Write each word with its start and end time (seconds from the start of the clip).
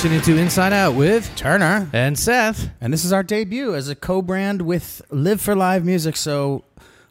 Listening 0.00 0.22
to 0.22 0.38
Inside 0.38 0.72
Out 0.72 0.94
with 0.94 1.30
Turner. 1.36 1.90
and 1.92 2.18
Seth. 2.18 2.70
And 2.80 2.90
this 2.90 3.04
is 3.04 3.12
our 3.12 3.22
debut 3.22 3.74
as 3.74 3.90
a 3.90 3.94
co 3.94 4.22
brand 4.22 4.62
with 4.62 5.02
Live 5.10 5.42
for 5.42 5.54
Live 5.54 5.84
Music. 5.84 6.16
So, 6.16 6.64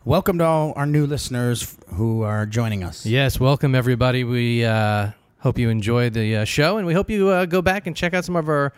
welcome 0.06 0.40
to 0.40 0.46
all 0.46 0.74
our 0.76 0.88
new 0.88 1.06
listeners 1.06 1.78
who 1.94 2.24
are 2.24 2.48
joining 2.48 2.84
us. 2.84 3.06
Yes, 3.06 3.40
welcome 3.40 3.76
everybody. 3.76 4.24
We 4.24 4.66
uh, 4.66 5.12
hope 5.38 5.60
you 5.60 5.70
enjoyed 5.70 6.14
the 6.14 6.38
uh, 6.38 6.46
show, 6.46 6.78
and 6.78 6.88
we 6.88 6.96
hope 6.96 7.12
you 7.12 7.30
uh, 7.30 7.46
go 7.46 7.62
back 7.62 7.86
and 7.86 7.96
check 7.96 8.16
out 8.16 8.26
some 8.26 8.36
of 8.36 8.50
our 8.50 8.74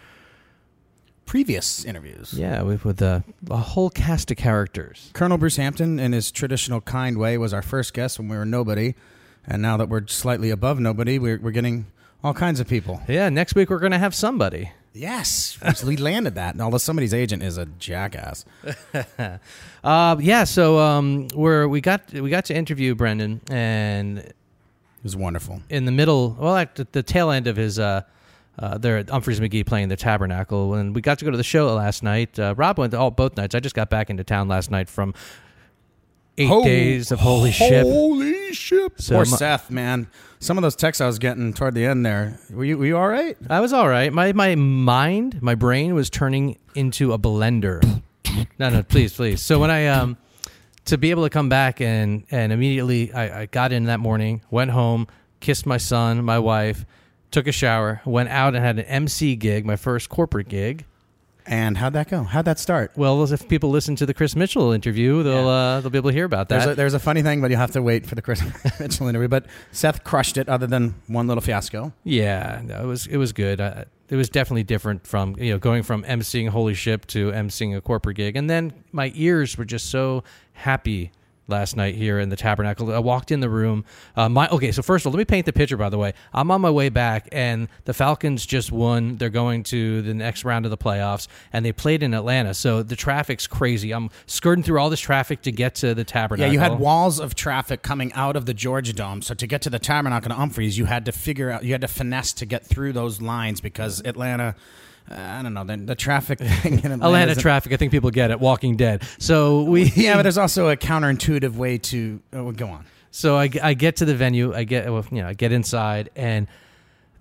Previous 1.25 1.85
interviews. 1.85 2.33
yeah 2.33 2.63
with, 2.63 2.83
with 2.83 3.01
uh, 3.01 3.21
a 3.49 3.55
whole 3.55 3.89
cast 3.89 4.29
of 4.29 4.35
characters. 4.35 5.09
Colonel 5.13 5.37
Bruce 5.37 5.55
Hampton, 5.55 5.99
in 5.99 6.11
his 6.11 6.31
traditional 6.33 6.81
kind 6.81 7.17
way, 7.17 7.37
was 7.37 7.53
our 7.53 7.61
first 7.61 7.93
guest 7.93 8.19
when 8.19 8.27
we 8.27 8.35
were 8.35 8.43
nobody. 8.43 8.93
And 9.47 9.61
now 9.61 9.77
that 9.77 9.87
we're 9.87 10.05
slightly 10.07 10.49
above 10.49 10.81
nobody, 10.81 11.17
we're, 11.17 11.39
we're 11.39 11.51
getting 11.51 11.85
all 12.23 12.33
kinds 12.33 12.59
of 12.59 12.67
people. 12.67 13.01
Yeah, 13.07 13.29
next 13.29 13.55
week 13.55 13.69
we're 13.69 13.79
going 13.79 13.91
to 13.93 13.97
have 13.99 14.13
somebody. 14.15 14.71
Yes. 14.93 15.57
we 15.85 15.95
landed 15.97 16.35
that. 16.35 16.53
And 16.53 16.61
although 16.61 16.77
somebody's 16.77 17.13
agent 17.13 17.41
is 17.43 17.57
a 17.57 17.65
jackass. 17.65 18.45
Uh, 19.83 20.15
yeah, 20.19 20.43
so 20.43 20.77
um, 20.77 21.27
we're 21.33 21.67
we 21.67 21.81
got 21.81 22.13
we 22.13 22.29
got 22.29 22.45
to 22.45 22.55
interview 22.55 22.93
Brendan, 22.93 23.41
and 23.49 24.19
It 24.19 24.35
was 25.01 25.15
wonderful. 25.15 25.59
in 25.71 25.85
the 25.85 25.91
middle, 25.91 26.37
well, 26.39 26.55
at 26.55 26.75
the, 26.75 26.85
the 26.91 27.01
tail 27.01 27.31
end 27.31 27.47
of 27.47 27.55
his, 27.55 27.79
uh, 27.79 28.03
uh, 28.59 28.77
there 28.77 28.97
at 28.99 29.07
Umphreys 29.07 29.39
McGee 29.39 29.65
playing 29.65 29.87
the 29.87 29.95
Tabernacle, 29.95 30.75
and 30.75 30.93
we 30.93 31.01
got 31.01 31.17
to 31.17 31.25
go 31.25 31.31
to 31.31 31.37
the 31.37 31.43
show 31.43 31.73
last 31.73 32.03
night. 32.03 32.37
Uh, 32.37 32.53
Rob 32.55 32.77
went 32.77 32.93
all 32.93 33.09
both 33.09 33.35
nights. 33.37 33.55
I 33.55 33.59
just 33.59 33.73
got 33.73 33.89
back 33.89 34.11
into 34.11 34.23
town 34.23 34.47
last 34.47 34.69
night 34.69 34.87
from 34.87 35.15
eight 36.37 36.63
days 36.63 37.11
of 37.11 37.19
holy 37.19 37.51
ship. 37.51 37.81
Holy 37.83 38.53
ship. 38.53 39.01
So 39.01 39.15
Poor 39.15 39.25
my- 39.25 39.37
Seth, 39.37 39.71
man. 39.71 40.09
Some 40.41 40.57
of 40.57 40.63
those 40.63 40.75
texts 40.75 41.01
I 41.01 41.05
was 41.05 41.19
getting 41.19 41.53
toward 41.53 41.75
the 41.75 41.85
end 41.85 42.03
there. 42.03 42.39
Were 42.49 42.65
you, 42.65 42.75
were 42.75 42.85
you 42.87 42.97
all 42.97 43.07
right? 43.07 43.37
I 43.47 43.59
was 43.59 43.73
all 43.73 43.87
right. 43.87 44.11
My 44.11 44.33
my 44.33 44.55
mind, 44.55 45.39
my 45.39 45.53
brain 45.53 45.93
was 45.93 46.09
turning 46.09 46.57
into 46.73 47.13
a 47.13 47.19
blender. 47.19 48.01
no, 48.57 48.69
no, 48.69 48.81
please, 48.81 49.13
please. 49.13 49.39
So 49.39 49.59
when 49.59 49.69
I 49.69 49.85
um 49.85 50.17
to 50.85 50.97
be 50.97 51.11
able 51.11 51.23
to 51.23 51.29
come 51.29 51.47
back 51.47 51.79
and 51.79 52.25
and 52.31 52.51
immediately 52.51 53.13
I, 53.13 53.41
I 53.41 53.45
got 53.45 53.71
in 53.71 53.83
that 53.83 53.99
morning, 53.99 54.41
went 54.49 54.71
home, 54.71 55.05
kissed 55.41 55.67
my 55.67 55.77
son, 55.77 56.25
my 56.25 56.39
wife, 56.39 56.87
took 57.29 57.45
a 57.45 57.51
shower, 57.51 58.01
went 58.03 58.29
out 58.29 58.55
and 58.55 58.65
had 58.65 58.79
an 58.79 58.85
MC 58.85 59.35
gig, 59.35 59.63
my 59.63 59.75
first 59.75 60.09
corporate 60.09 60.49
gig. 60.49 60.85
And 61.51 61.77
how'd 61.77 61.91
that 61.93 62.09
go? 62.09 62.23
How'd 62.23 62.45
that 62.45 62.59
start? 62.59 62.93
Well, 62.95 63.21
if 63.29 63.45
people 63.49 63.71
listen 63.71 63.97
to 63.97 64.05
the 64.05 64.13
Chris 64.13 64.37
Mitchell 64.37 64.71
interview, 64.71 65.21
they'll 65.21 65.49
uh, 65.49 65.81
they'll 65.81 65.89
be 65.89 65.97
able 65.97 66.09
to 66.11 66.13
hear 66.15 66.23
about 66.23 66.47
There's 66.47 66.63
that. 66.63 66.71
a, 66.71 66.75
there's 66.75 66.93
a 66.93 66.99
funny 66.99 67.23
thing, 67.23 67.41
but 67.41 67.51
you'll 67.51 67.59
have 67.59 67.71
to 67.71 67.81
wait 67.81 68.05
for 68.07 68.15
the 68.15 68.21
Chris 68.21 68.41
Mitchell 68.79 69.09
interview. 69.09 69.27
But 69.27 69.47
Seth 69.73 70.05
crushed 70.05 70.37
it, 70.37 70.47
other 70.47 70.65
than 70.65 70.95
one 71.07 71.27
little 71.27 71.41
fiasco. 71.41 71.91
Yeah, 72.05 72.61
no, 72.63 72.81
it 72.81 72.85
was 72.85 73.05
it 73.05 73.17
was 73.17 73.33
good. 73.33 73.59
Uh, 73.59 73.83
it 74.07 74.15
was 74.15 74.29
definitely 74.29 74.63
different 74.63 75.05
from 75.05 75.35
you 75.37 75.51
know 75.51 75.59
going 75.59 75.83
from 75.83 76.03
emceeing 76.03 76.47
Holy 76.47 76.73
Ship 76.73 77.05
to 77.07 77.31
emceeing 77.33 77.75
a 77.75 77.81
corporate 77.81 78.15
gig, 78.15 78.37
and 78.37 78.49
then 78.49 78.71
my 78.93 79.11
ears 79.13 79.57
were 79.57 79.65
just 79.65 79.89
so 79.89 80.23
happy 80.53 81.11
last 81.51 81.75
night 81.75 81.95
here 81.95 82.19
in 82.19 82.29
the 82.29 82.35
Tabernacle. 82.35 82.91
I 82.93 82.99
walked 82.99 83.31
in 83.31 83.39
the 83.39 83.49
room. 83.49 83.85
Uh, 84.15 84.29
my 84.29 84.47
okay, 84.49 84.71
so 84.71 84.81
first 84.81 85.05
of 85.05 85.07
all, 85.07 85.13
let 85.13 85.19
me 85.19 85.25
paint 85.25 85.45
the 85.45 85.53
picture. 85.53 85.77
By 85.77 85.89
the 85.89 85.97
way, 85.97 86.13
I'm 86.33 86.49
on 86.49 86.61
my 86.61 86.71
way 86.71 86.89
back, 86.89 87.29
and 87.31 87.67
the 87.85 87.93
Falcons 87.93 88.45
just 88.45 88.71
won. 88.71 89.17
They're 89.17 89.29
going 89.29 89.63
to 89.63 90.01
the 90.01 90.13
next 90.13 90.45
round 90.45 90.65
of 90.65 90.71
the 90.71 90.77
playoffs, 90.77 91.27
and 91.53 91.63
they 91.63 91.71
played 91.71 92.01
in 92.01 92.13
Atlanta. 92.13 92.53
So 92.53 92.81
the 92.81 92.95
traffic's 92.95 93.45
crazy. 93.45 93.91
I'm 93.91 94.09
skirting 94.25 94.63
through 94.63 94.79
all 94.79 94.89
this 94.89 94.99
traffic 94.99 95.41
to 95.43 95.51
get 95.51 95.75
to 95.75 95.93
the 95.93 96.03
tabernacle. 96.03 96.47
Yeah, 96.47 96.53
you 96.53 96.59
had 96.59 96.79
walls 96.79 97.19
of 97.19 97.35
traffic 97.35 97.83
coming 97.83 98.11
out 98.13 98.35
of 98.35 98.45
the 98.45 98.53
Georgia 98.53 98.93
Dome. 98.93 99.21
So 99.21 99.33
to 99.33 99.47
get 99.47 99.61
to 99.63 99.69
the 99.69 99.79
Tabernacle 99.79 100.31
and 100.31 100.51
Umphreys, 100.51 100.77
you 100.77 100.85
had 100.85 101.05
to 101.05 101.11
figure 101.11 101.51
out, 101.51 101.63
you 101.63 101.73
had 101.73 101.81
to 101.81 101.87
finesse 101.87 102.33
to 102.33 102.45
get 102.45 102.65
through 102.65 102.93
those 102.93 103.21
lines 103.21 103.61
because 103.61 104.01
Atlanta, 104.05 104.55
uh, 105.09 105.15
I 105.15 105.41
don't 105.41 105.53
know, 105.53 105.63
the, 105.63 105.77
the 105.77 105.95
traffic 105.95 106.39
thing 106.61 106.73
in 106.73 106.91
Atlanta. 106.91 107.05
Atlanta 107.05 107.35
traffic. 107.35 107.73
I 107.73 107.77
think 107.77 107.91
people 107.91 108.11
get 108.11 108.31
it. 108.31 108.39
Walking 108.39 108.75
Dead. 108.75 109.03
So 109.17 109.63
we 109.63 109.83
Yeah, 109.83 110.15
but 110.15 110.23
there's 110.23 110.37
also 110.37 110.69
a 110.69 110.77
counterintuitive 110.77 111.55
way 111.55 111.77
to 111.77 112.21
oh, 112.33 112.51
go 112.51 112.67
on. 112.67 112.85
So 113.11 113.37
I, 113.37 113.49
I 113.61 113.73
get 113.73 113.97
to 113.97 114.05
the 114.05 114.15
venue, 114.15 114.53
I 114.53 114.63
get 114.63 114.91
well, 114.91 115.05
you 115.11 115.21
know 115.21 115.27
I 115.27 115.33
get 115.33 115.51
inside, 115.51 116.09
and 116.15 116.47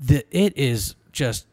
the 0.00 0.24
it 0.30 0.56
is 0.56 0.94
just 1.12 1.46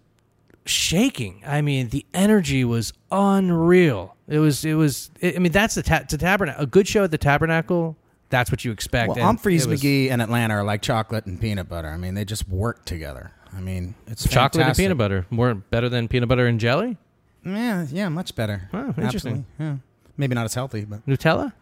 shaking. 0.65 1.43
I 1.45 1.61
mean, 1.61 1.89
the 1.89 2.05
energy 2.13 2.63
was 2.63 2.93
unreal. 3.11 4.15
It 4.27 4.39
was 4.39 4.63
it 4.63 4.75
was. 4.75 5.09
I 5.23 5.39
mean, 5.39 5.51
that's 5.51 5.75
the 5.75 5.83
ta- 5.83 6.03
the 6.07 6.17
tabernacle. 6.17 6.63
A 6.63 6.67
good 6.67 6.87
show 6.87 7.03
at 7.03 7.11
the 7.11 7.17
tabernacle. 7.17 7.97
That's 8.29 8.51
what 8.51 8.65
you 8.65 8.71
expect. 8.71 9.15
Well, 9.15 9.17
and 9.17 9.39
Umphreys, 9.39 9.65
was 9.65 9.81
McGee, 9.81 10.11
and 10.11 10.21
Atlanta 10.21 10.55
are 10.55 10.63
like 10.63 10.81
chocolate 10.81 11.25
and 11.25 11.39
peanut 11.39 11.69
butter. 11.69 11.87
I 11.87 11.97
mean, 11.97 12.13
they 12.13 12.25
just 12.25 12.47
work 12.47 12.85
together. 12.85 13.31
I 13.57 13.59
mean, 13.59 13.95
it's 14.05 14.27
chocolate 14.29 14.67
and 14.67 14.77
peanut 14.77 14.97
butter 14.97 15.25
more 15.31 15.55
better 15.55 15.89
than 15.89 16.07
peanut 16.07 16.29
butter 16.29 16.45
and 16.45 16.59
jelly. 16.59 16.97
Yeah, 17.43 17.87
yeah, 17.91 18.07
much 18.09 18.35
better. 18.35 18.69
Oh, 18.71 18.93
interesting. 18.97 19.05
Absolutely, 19.05 19.45
Yeah, 19.59 19.75
maybe 20.15 20.35
not 20.35 20.45
as 20.45 20.53
healthy, 20.53 20.85
but 20.85 21.05
Nutella. 21.07 21.53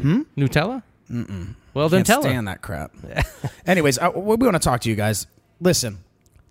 Hmm. 0.00 0.22
Nutella. 0.36 0.82
Mm-mm. 1.10 1.54
Well, 1.72 1.88
then 1.88 1.98
can't 2.00 2.06
tell 2.06 2.22
her. 2.22 2.28
stand 2.30 2.48
that 2.48 2.62
crap. 2.62 2.92
Anyways, 3.66 3.98
uh, 3.98 4.10
we 4.14 4.34
want 4.36 4.54
to 4.54 4.58
talk 4.58 4.80
to 4.80 4.90
you 4.90 4.96
guys. 4.96 5.26
Listen, 5.60 5.98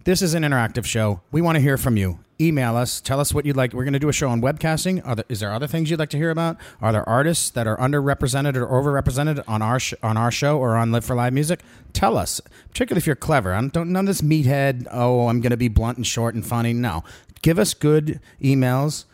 this 0.05 0.21
is 0.21 0.33
an 0.33 0.43
interactive 0.43 0.85
show. 0.85 1.21
We 1.31 1.41
want 1.41 1.55
to 1.57 1.61
hear 1.61 1.77
from 1.77 1.97
you. 1.97 2.19
Email 2.41 2.75
us. 2.75 2.99
Tell 2.99 3.21
us 3.21 3.33
what 3.33 3.45
you'd 3.45 3.55
like. 3.55 3.71
We're 3.71 3.85
going 3.85 3.93
to 3.93 3.99
do 3.99 4.09
a 4.09 4.13
show 4.13 4.27
on 4.29 4.41
webcasting. 4.41 5.01
Are 5.07 5.15
there, 5.15 5.25
is 5.29 5.39
there 5.39 5.53
other 5.53 5.67
things 5.67 5.89
you'd 5.89 5.99
like 5.99 6.09
to 6.09 6.17
hear 6.17 6.31
about? 6.31 6.57
Are 6.81 6.91
there 6.91 7.07
artists 7.07 7.49
that 7.51 7.65
are 7.65 7.77
underrepresented 7.77 8.55
or 8.57 8.67
overrepresented 8.67 9.41
on 9.47 9.61
our 9.61 9.79
sh- 9.79 9.93
on 10.03 10.17
our 10.17 10.31
show 10.31 10.57
or 10.59 10.75
on 10.75 10.91
Live 10.91 11.05
for 11.05 11.15
Live 11.15 11.31
Music? 11.31 11.61
Tell 11.93 12.17
us, 12.17 12.41
particularly 12.69 12.97
if 12.99 13.07
you're 13.07 13.15
clever. 13.15 13.53
I 13.53 13.65
don't 13.67 13.89
none 13.91 14.03
of 14.03 14.07
this 14.07 14.21
meathead. 14.21 14.85
Oh, 14.91 15.29
I'm 15.29 15.39
going 15.39 15.51
to 15.51 15.57
be 15.57 15.69
blunt 15.69 15.97
and 15.97 16.05
short 16.05 16.35
and 16.35 16.45
funny. 16.45 16.73
No, 16.73 17.05
give 17.41 17.57
us 17.57 17.73
good 17.73 18.19
emails. 18.41 19.05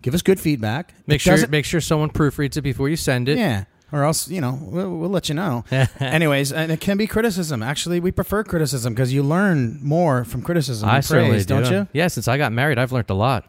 Give 0.00 0.14
us 0.14 0.22
good 0.22 0.38
feedback. 0.38 0.94
Make 1.08 1.16
It 1.16 1.18
sure 1.36 1.48
make 1.48 1.64
sure 1.64 1.80
someone 1.80 2.10
proofreads 2.10 2.56
it 2.56 2.62
before 2.62 2.88
you 2.88 2.94
send 2.96 3.28
it. 3.28 3.38
yeah. 3.38 3.64
Or 3.90 4.04
else, 4.04 4.28
you 4.28 4.40
know, 4.40 4.58
we'll, 4.60 4.96
we'll 4.96 5.10
let 5.10 5.28
you 5.28 5.34
know. 5.34 5.64
Anyways, 6.00 6.52
and 6.52 6.70
it 6.70 6.80
can 6.80 6.98
be 6.98 7.06
criticism. 7.06 7.62
Actually, 7.62 8.00
we 8.00 8.12
prefer 8.12 8.44
criticism 8.44 8.92
because 8.94 9.12
you 9.12 9.22
learn 9.22 9.78
more 9.82 10.24
from 10.24 10.42
criticism. 10.42 10.88
I 10.88 10.94
than 10.94 11.02
certainly 11.02 11.30
praise, 11.30 11.46
do. 11.46 11.60
don't 11.60 11.72
you? 11.72 11.88
Yeah, 11.92 12.08
since 12.08 12.28
I 12.28 12.36
got 12.36 12.52
married, 12.52 12.78
I've 12.78 12.92
learned 12.92 13.10
a 13.10 13.14
lot. 13.14 13.46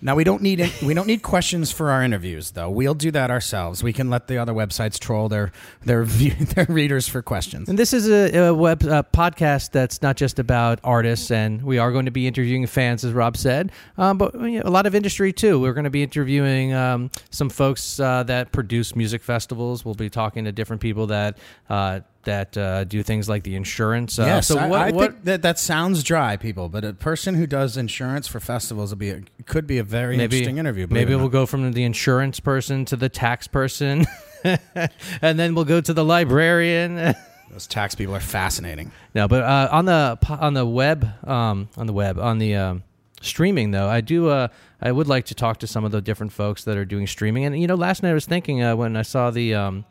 Now 0.00 0.14
we 0.14 0.22
don't 0.22 0.42
need 0.42 0.72
we 0.84 0.94
don't 0.94 1.08
need 1.08 1.22
questions 1.22 1.72
for 1.72 1.90
our 1.90 2.04
interviews 2.04 2.52
though. 2.52 2.70
We'll 2.70 2.94
do 2.94 3.10
that 3.10 3.30
ourselves. 3.30 3.82
We 3.82 3.92
can 3.92 4.10
let 4.10 4.28
the 4.28 4.38
other 4.38 4.52
websites 4.52 4.98
troll 4.98 5.28
their 5.28 5.50
their 5.84 6.04
their 6.04 6.66
readers 6.68 7.08
for 7.08 7.20
questions. 7.20 7.68
And 7.68 7.76
this 7.76 7.92
is 7.92 8.08
a, 8.08 8.46
a 8.46 8.54
web 8.54 8.82
a 8.84 9.04
podcast 9.12 9.72
that's 9.72 10.00
not 10.00 10.16
just 10.16 10.38
about 10.38 10.78
artists, 10.84 11.32
and 11.32 11.62
we 11.62 11.78
are 11.78 11.90
going 11.90 12.04
to 12.04 12.12
be 12.12 12.28
interviewing 12.28 12.66
fans, 12.68 13.04
as 13.04 13.12
Rob 13.12 13.36
said, 13.36 13.72
um, 13.96 14.18
but 14.18 14.34
you 14.34 14.60
know, 14.60 14.62
a 14.64 14.70
lot 14.70 14.86
of 14.86 14.94
industry 14.94 15.32
too. 15.32 15.58
We're 15.60 15.74
going 15.74 15.84
to 15.84 15.90
be 15.90 16.04
interviewing 16.04 16.72
um, 16.74 17.10
some 17.30 17.50
folks 17.50 17.98
uh, 17.98 18.22
that 18.24 18.52
produce 18.52 18.94
music 18.94 19.22
festivals. 19.22 19.84
We'll 19.84 19.94
be 19.94 20.10
talking 20.10 20.44
to 20.44 20.52
different 20.52 20.80
people 20.80 21.08
that 21.08 21.38
uh, 21.68 22.00
that 22.28 22.58
uh, 22.58 22.84
do 22.84 23.02
things 23.02 23.26
like 23.26 23.42
the 23.42 23.56
insurance. 23.56 24.18
Uh, 24.18 24.24
yes, 24.24 24.48
so 24.48 24.58
I, 24.58 24.66
what, 24.68 24.80
I 24.80 24.90
what 24.90 25.12
think 25.12 25.24
that 25.24 25.42
that 25.42 25.58
sounds 25.58 26.02
dry, 26.04 26.36
people, 26.36 26.68
but 26.68 26.84
a 26.84 26.92
person 26.92 27.34
who 27.34 27.46
does 27.46 27.78
insurance 27.78 28.28
for 28.28 28.38
festivals 28.38 28.90
will 28.90 28.98
be 28.98 29.10
a, 29.10 29.22
could 29.46 29.66
be 29.66 29.78
a 29.78 29.82
very 29.82 30.18
interesting 30.18 30.58
interview. 30.58 30.86
Maybe 30.90 31.14
we'll 31.14 31.30
go 31.30 31.46
from 31.46 31.72
the 31.72 31.84
insurance 31.84 32.38
person 32.38 32.84
to 32.86 32.96
the 32.96 33.08
tax 33.08 33.46
person, 33.48 34.06
and 34.44 35.38
then 35.38 35.54
we'll 35.54 35.64
go 35.64 35.80
to 35.80 35.94
the 35.94 36.04
librarian. 36.04 37.14
Those 37.50 37.66
tax 37.66 37.94
people 37.94 38.14
are 38.14 38.20
fascinating. 38.20 38.92
No, 39.14 39.26
but 39.26 39.42
uh, 39.42 39.70
on 39.72 39.86
the 39.86 40.18
on 40.28 40.52
the 40.52 40.66
web, 40.66 41.08
um, 41.26 41.70
on 41.78 41.86
the 41.86 41.94
web, 41.94 42.18
on 42.18 42.38
the 42.38 42.56
um, 42.56 42.82
streaming 43.22 43.70
though, 43.70 43.88
I 43.88 44.02
do. 44.02 44.28
Uh, 44.28 44.48
I 44.82 44.92
would 44.92 45.08
like 45.08 45.24
to 45.26 45.34
talk 45.34 45.58
to 45.60 45.66
some 45.66 45.84
of 45.84 45.92
the 45.92 46.02
different 46.02 46.32
folks 46.32 46.64
that 46.64 46.76
are 46.76 46.84
doing 46.84 47.06
streaming. 47.06 47.46
And 47.46 47.58
you 47.58 47.66
know, 47.66 47.74
last 47.74 48.02
night 48.02 48.10
I 48.10 48.14
was 48.14 48.26
thinking 48.26 48.62
uh, 48.62 48.76
when 48.76 48.96
I 48.96 49.02
saw 49.02 49.30
the. 49.30 49.54
Um, 49.54 49.86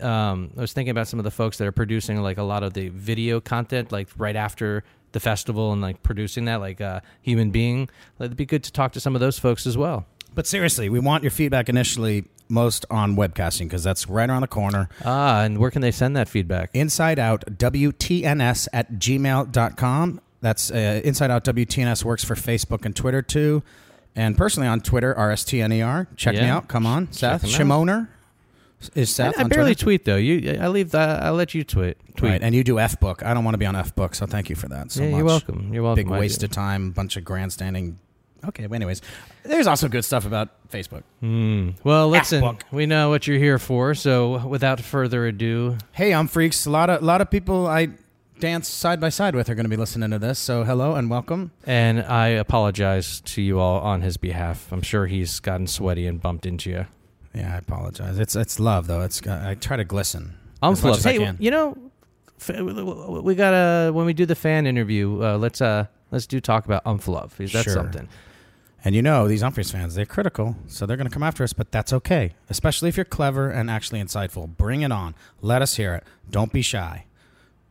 um, 0.00 0.50
I 0.56 0.60
was 0.60 0.72
thinking 0.72 0.90
about 0.90 1.08
some 1.08 1.18
of 1.18 1.24
the 1.24 1.30
folks 1.30 1.58
that 1.58 1.66
are 1.66 1.72
producing 1.72 2.22
like 2.22 2.38
a 2.38 2.42
lot 2.42 2.62
of 2.62 2.74
the 2.74 2.88
video 2.88 3.40
content, 3.40 3.92
like 3.92 4.08
right 4.16 4.36
after 4.36 4.84
the 5.12 5.20
festival, 5.20 5.72
and 5.72 5.80
like 5.82 6.02
producing 6.02 6.44
that, 6.46 6.60
like 6.60 6.80
uh, 6.80 7.00
Human 7.22 7.50
Being. 7.50 7.88
It'd 8.18 8.36
be 8.36 8.46
good 8.46 8.64
to 8.64 8.72
talk 8.72 8.92
to 8.92 9.00
some 9.00 9.14
of 9.14 9.20
those 9.20 9.38
folks 9.38 9.66
as 9.66 9.76
well. 9.76 10.06
But 10.34 10.46
seriously, 10.46 10.88
we 10.88 11.00
want 11.00 11.24
your 11.24 11.30
feedback 11.30 11.68
initially 11.68 12.24
most 12.48 12.84
on 12.90 13.16
webcasting 13.16 13.66
because 13.66 13.84
that's 13.84 14.08
right 14.08 14.28
around 14.28 14.42
the 14.42 14.48
corner. 14.48 14.88
Ah, 15.04 15.42
and 15.42 15.58
where 15.58 15.70
can 15.70 15.82
they 15.82 15.90
send 15.90 16.16
that 16.16 16.28
feedback? 16.28 16.70
Inside 16.74 17.18
Out 17.18 17.44
WTNS 17.46 18.68
at 18.72 18.92
gmail.com. 18.94 20.20
That's 20.40 20.70
uh, 20.70 21.00
Inside 21.04 21.30
Out 21.30 21.44
WTNS 21.44 22.04
works 22.04 22.24
for 22.24 22.34
Facebook 22.34 22.84
and 22.84 22.94
Twitter 22.94 23.22
too. 23.22 23.62
And 24.16 24.36
personally 24.36 24.68
on 24.68 24.80
Twitter, 24.80 25.14
RSTNER. 25.14 26.08
Check 26.16 26.34
me 26.34 26.42
out. 26.42 26.68
Come 26.68 26.84
on. 26.84 27.12
Seth. 27.12 27.44
Shimoner 27.44 28.08
is 28.94 29.10
I, 29.20 29.24
Seth 29.30 29.38
I 29.38 29.42
on 29.44 29.48
barely 29.48 29.74
Twitter. 29.74 29.82
tweet 29.84 30.04
though. 30.04 30.16
You, 30.16 30.58
I 30.60 30.68
leave 30.68 30.90
that. 30.92 31.22
I 31.22 31.30
let 31.30 31.54
you 31.54 31.64
tweet. 31.64 31.96
Tweet. 32.16 32.32
Right, 32.32 32.42
and 32.42 32.54
you 32.54 32.64
do 32.64 32.78
F 32.78 32.98
book. 33.00 33.22
I 33.24 33.34
don't 33.34 33.44
want 33.44 33.54
to 33.54 33.58
be 33.58 33.66
on 33.66 33.76
F 33.76 33.94
book, 33.94 34.14
so 34.14 34.26
thank 34.26 34.48
you 34.50 34.56
for 34.56 34.68
that. 34.68 34.90
So 34.90 35.02
yeah, 35.02 35.10
much. 35.10 35.16
you're 35.18 35.26
welcome. 35.26 35.74
You're 35.74 35.82
welcome. 35.82 36.04
Big 36.04 36.12
I 36.12 36.18
waste 36.18 36.42
of 36.42 36.50
time, 36.50 36.90
bunch 36.90 37.16
of 37.16 37.24
grandstanding. 37.24 37.98
Okay, 38.42 38.66
well, 38.66 38.76
anyways, 38.76 39.02
there's 39.42 39.66
also 39.66 39.86
good 39.88 40.04
stuff 40.04 40.24
about 40.24 40.48
Facebook. 40.70 41.02
Mm. 41.22 41.74
Well, 41.84 42.08
listen, 42.08 42.40
book. 42.40 42.64
we 42.72 42.86
know 42.86 43.10
what 43.10 43.26
you're 43.26 43.38
here 43.38 43.58
for. 43.58 43.94
So, 43.94 44.46
without 44.46 44.80
further 44.80 45.26
ado, 45.26 45.76
Hey, 45.92 46.12
Umphreaks. 46.12 46.66
A 46.66 46.70
lot 46.70 46.88
of 46.88 47.02
a 47.02 47.04
lot 47.04 47.20
of 47.20 47.30
people 47.30 47.66
I 47.66 47.88
dance 48.40 48.68
side 48.68 48.98
by 49.00 49.10
side 49.10 49.34
with 49.34 49.50
are 49.50 49.54
going 49.54 49.64
to 49.66 49.70
be 49.70 49.76
listening 49.76 50.10
to 50.10 50.18
this. 50.18 50.38
So 50.38 50.64
hello 50.64 50.94
and 50.94 51.10
welcome. 51.10 51.50
And 51.66 52.02
I 52.02 52.28
apologize 52.28 53.20
to 53.20 53.42
you 53.42 53.60
all 53.60 53.80
on 53.80 54.00
his 54.00 54.16
behalf. 54.16 54.72
I'm 54.72 54.80
sure 54.82 55.06
he's 55.06 55.38
gotten 55.40 55.66
sweaty 55.66 56.06
and 56.06 56.20
bumped 56.20 56.46
into 56.46 56.70
you. 56.70 56.86
Yeah, 57.34 57.54
I 57.54 57.58
apologize. 57.58 58.18
It's 58.18 58.34
it's 58.36 58.58
love 58.58 58.86
though. 58.86 59.02
It's 59.02 59.24
I 59.26 59.54
try 59.54 59.76
to 59.76 59.84
glisten. 59.84 60.34
I'm 60.62 60.72
As 60.72 60.80
full 60.80 60.94
as 60.94 61.06
I 61.06 61.12
Hey, 61.12 61.18
can. 61.18 61.36
you 61.40 61.50
know, 61.50 61.76
we 63.22 63.34
gotta 63.34 63.92
when 63.92 64.06
we 64.06 64.12
do 64.12 64.26
the 64.26 64.34
fan 64.34 64.66
interview. 64.66 65.22
Uh, 65.22 65.38
let's 65.38 65.60
uh 65.60 65.86
let's 66.10 66.26
do 66.26 66.40
talk 66.40 66.64
about 66.64 66.84
Umflove. 66.84 67.30
because 67.36 67.52
That's 67.52 67.64
Sure. 67.64 67.74
something. 67.74 68.08
And 68.84 68.94
you 68.94 69.02
know 69.02 69.28
these 69.28 69.42
Umphreys 69.42 69.70
fans, 69.70 69.94
they're 69.94 70.06
critical, 70.06 70.56
so 70.66 70.86
they're 70.86 70.96
going 70.96 71.06
to 71.06 71.12
come 71.12 71.22
after 71.22 71.44
us, 71.44 71.52
but 71.52 71.70
that's 71.70 71.92
okay. 71.92 72.32
Especially 72.48 72.88
if 72.88 72.96
you're 72.96 73.04
clever 73.04 73.50
and 73.50 73.70
actually 73.70 74.02
insightful. 74.02 74.48
Bring 74.56 74.80
it 74.80 74.90
on. 74.90 75.14
Let 75.42 75.60
us 75.60 75.76
hear 75.76 75.94
it. 75.94 76.04
Don't 76.30 76.50
be 76.50 76.62
shy. 76.62 77.04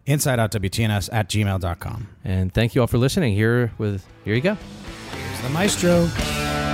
InsideOutWTNS 0.06 1.09
at 1.11 1.27
gmail.com. 1.29 2.07
And 2.23 2.53
thank 2.53 2.75
you 2.75 2.81
all 2.81 2.88
for 2.88 3.00
listening. 3.00 3.33
Here 3.33 3.71
with 3.79 4.06
here 4.23 4.35
you 4.35 4.41
go. 4.41 4.56
Here's 5.13 5.41
the 5.41 5.50
maestro. 5.50 6.69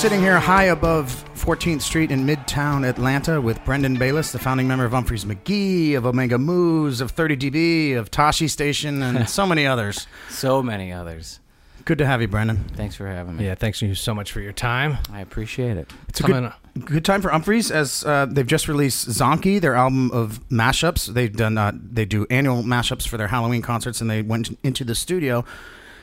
Sitting 0.00 0.20
here 0.22 0.38
high 0.38 0.64
above 0.64 1.10
14th 1.34 1.82
Street 1.82 2.10
in 2.10 2.24
Midtown 2.24 2.88
Atlanta 2.88 3.38
with 3.38 3.62
Brendan 3.66 3.98
Bayliss, 3.98 4.32
the 4.32 4.38
founding 4.38 4.66
member 4.66 4.86
of 4.86 4.92
Umphreys 4.92 5.26
McGee, 5.26 5.94
of 5.94 6.06
Omega 6.06 6.38
Moose, 6.38 7.02
of 7.02 7.14
30dB, 7.14 7.98
of 7.98 8.10
Tashi 8.10 8.48
Station, 8.48 9.02
and 9.02 9.28
so 9.28 9.44
many 9.44 9.66
others. 9.66 10.06
So 10.30 10.62
many 10.62 10.90
others. 10.90 11.40
Good 11.84 11.98
to 11.98 12.06
have 12.06 12.22
you, 12.22 12.28
Brendan. 12.28 12.64
Thanks 12.76 12.96
for 12.96 13.06
having 13.06 13.36
me. 13.36 13.44
Yeah, 13.44 13.56
thanks 13.56 13.82
you 13.82 13.94
so 13.94 14.14
much 14.14 14.32
for 14.32 14.40
your 14.40 14.54
time. 14.54 14.96
I 15.12 15.20
appreciate 15.20 15.76
it. 15.76 15.92
It's 16.08 16.20
a 16.20 16.22
good, 16.22 16.50
good 16.82 17.04
time 17.04 17.20
for 17.20 17.28
Umphreys 17.28 17.70
as 17.70 18.02
uh, 18.02 18.24
they've 18.24 18.46
just 18.46 18.68
released 18.68 19.06
Zonky, 19.06 19.60
their 19.60 19.74
album 19.74 20.10
of 20.12 20.40
mashups. 20.48 21.12
They've 21.12 21.30
done 21.30 21.58
uh, 21.58 21.72
they 21.74 22.06
do 22.06 22.26
annual 22.30 22.62
mashups 22.62 23.06
for 23.06 23.18
their 23.18 23.28
Halloween 23.28 23.60
concerts, 23.60 24.00
and 24.00 24.08
they 24.08 24.22
went 24.22 24.58
into 24.62 24.82
the 24.82 24.94
studio. 24.94 25.44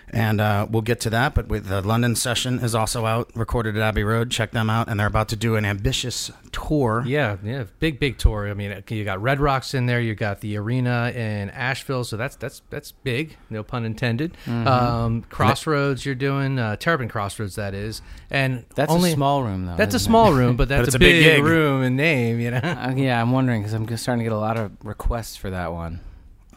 And 0.09 0.39
uh, 0.39 0.67
we'll 0.69 0.83
get 0.83 1.01
to 1.01 1.09
that, 1.09 1.35
but 1.35 1.47
with 1.47 1.67
the 1.67 1.81
London 1.81 2.15
session 2.15 2.59
is 2.59 2.73
also 2.73 3.05
out, 3.05 3.29
recorded 3.35 3.75
at 3.75 3.81
Abbey 3.81 4.03
Road. 4.03 4.31
Check 4.31 4.51
them 4.51 4.69
out, 4.69 4.87
and 4.87 4.97
they're 4.97 5.07
about 5.07 5.27
to 5.29 5.35
do 5.35 5.55
an 5.55 5.65
ambitious 5.65 6.31
tour. 6.53 7.03
Yeah, 7.05 7.35
yeah, 7.43 7.65
big 7.79 7.99
big 7.99 8.17
tour. 8.17 8.49
I 8.49 8.53
mean, 8.53 8.83
you 8.89 9.03
got 9.03 9.21
Red 9.21 9.41
Rocks 9.41 9.73
in 9.73 9.85
there. 9.85 9.99
You 9.99 10.15
got 10.15 10.39
the 10.39 10.55
arena 10.57 11.11
in 11.13 11.49
Asheville, 11.49 12.05
so 12.05 12.15
that's 12.15 12.37
that's 12.37 12.61
that's 12.69 12.93
big. 12.93 13.35
No 13.49 13.63
pun 13.63 13.83
intended. 13.83 14.37
Mm-hmm. 14.45 14.67
Um, 14.67 15.21
Crossroads, 15.23 16.05
you're 16.05 16.15
doing 16.15 16.57
uh, 16.57 16.77
Terrapin 16.77 17.09
Crossroads, 17.09 17.55
that 17.55 17.73
is, 17.73 18.01
and 18.29 18.63
That's 18.75 18.91
only 18.91 19.11
a 19.11 19.15
small 19.15 19.43
room, 19.43 19.65
though. 19.65 19.75
That's 19.75 19.95
a 19.95 19.99
small 19.99 20.33
it? 20.33 20.37
room, 20.37 20.55
but 20.57 20.69
that's 20.69 20.87
it's 20.87 20.95
a, 20.95 20.99
big 20.99 21.23
big, 21.23 21.43
room 21.43 21.83
and 21.83 21.97
name. 21.97 22.39
You 22.39 22.51
know, 22.51 22.61
Uh, 22.77 22.93
yeah, 22.95 23.19
I'm 23.19 23.31
wondering 23.31 23.61
because 23.61 23.73
I'm 23.73 23.87
just 23.87 24.03
starting 24.03 24.19
to 24.19 24.23
get 24.23 24.33
a 24.33 24.39
lot 24.39 24.57
of 24.57 24.71
requests 24.83 25.35
for 25.35 25.49
that 25.49 25.73
one. 25.73 25.99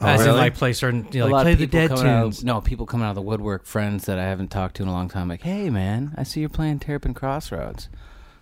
Oh, 0.02 0.06
as 0.06 0.24
in 0.26 0.34
like 0.34 0.54
play 0.54 0.72
certain, 0.72 1.06
you 1.12 1.20
know, 1.20 1.24
a 1.24 1.26
like 1.26 1.32
lot 1.32 1.42
play 1.42 1.52
of 1.52 1.58
the 1.58 1.66
people 1.66 1.80
dead 1.80 1.88
coming 1.90 2.06
out 2.06 2.22
tunes. 2.22 2.38
of, 2.38 2.44
no, 2.44 2.60
people 2.60 2.86
coming 2.86 3.06
out 3.06 3.10
of 3.10 3.16
the 3.16 3.22
woodwork, 3.22 3.66
friends 3.66 4.06
that 4.06 4.18
I 4.18 4.24
haven't 4.24 4.48
talked 4.48 4.76
to 4.76 4.82
in 4.82 4.88
a 4.88 4.92
long 4.92 5.08
time. 5.08 5.28
Like, 5.28 5.42
hey, 5.42 5.68
man, 5.70 6.14
I 6.16 6.22
see 6.22 6.40
you're 6.40 6.48
playing 6.48 6.78
Terrapin 6.78 7.12
Crossroads. 7.14 7.88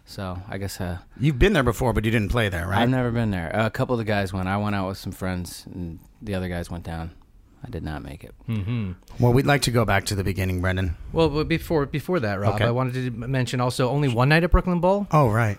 So 0.06 0.38
I 0.48 0.56
guess 0.56 0.80
uh, 0.80 0.98
You've 1.18 1.38
been 1.38 1.52
there 1.52 1.62
before, 1.62 1.92
but 1.92 2.04
you 2.04 2.10
didn't 2.10 2.30
play 2.30 2.48
there, 2.48 2.66
right? 2.66 2.78
I've 2.80 2.88
never 2.88 3.10
been 3.10 3.30
there. 3.30 3.54
Uh, 3.54 3.66
a 3.66 3.70
couple 3.70 3.94
of 3.94 3.98
the 3.98 4.04
guys 4.04 4.32
went. 4.32 4.48
I 4.48 4.56
went 4.56 4.74
out 4.74 4.88
with 4.88 4.98
some 4.98 5.12
friends, 5.12 5.66
and 5.74 5.98
the 6.22 6.34
other 6.34 6.48
guys 6.48 6.70
went 6.70 6.84
down. 6.84 7.10
I 7.62 7.70
did 7.70 7.82
not 7.82 8.02
make 8.04 8.22
it. 8.22 8.32
hmm 8.46 8.92
well, 9.18 9.32
we'd 9.32 9.44
like 9.44 9.62
to 9.62 9.72
go 9.72 9.84
back 9.84 10.04
to 10.06 10.14
the 10.14 10.22
beginning, 10.22 10.60
Brendan. 10.60 10.96
Well, 11.12 11.28
but 11.28 11.48
before 11.48 11.86
before 11.86 12.20
that, 12.20 12.38
Rob, 12.38 12.54
Okay. 12.54 12.64
I 12.64 12.70
wanted 12.70 12.94
to 12.94 13.10
mention 13.10 13.60
also 13.60 13.90
only 13.90 14.06
one 14.08 14.28
night 14.28 14.44
at 14.44 14.52
Brooklyn 14.52 14.78
Bowl. 14.78 15.08
Oh, 15.10 15.28
right. 15.28 15.58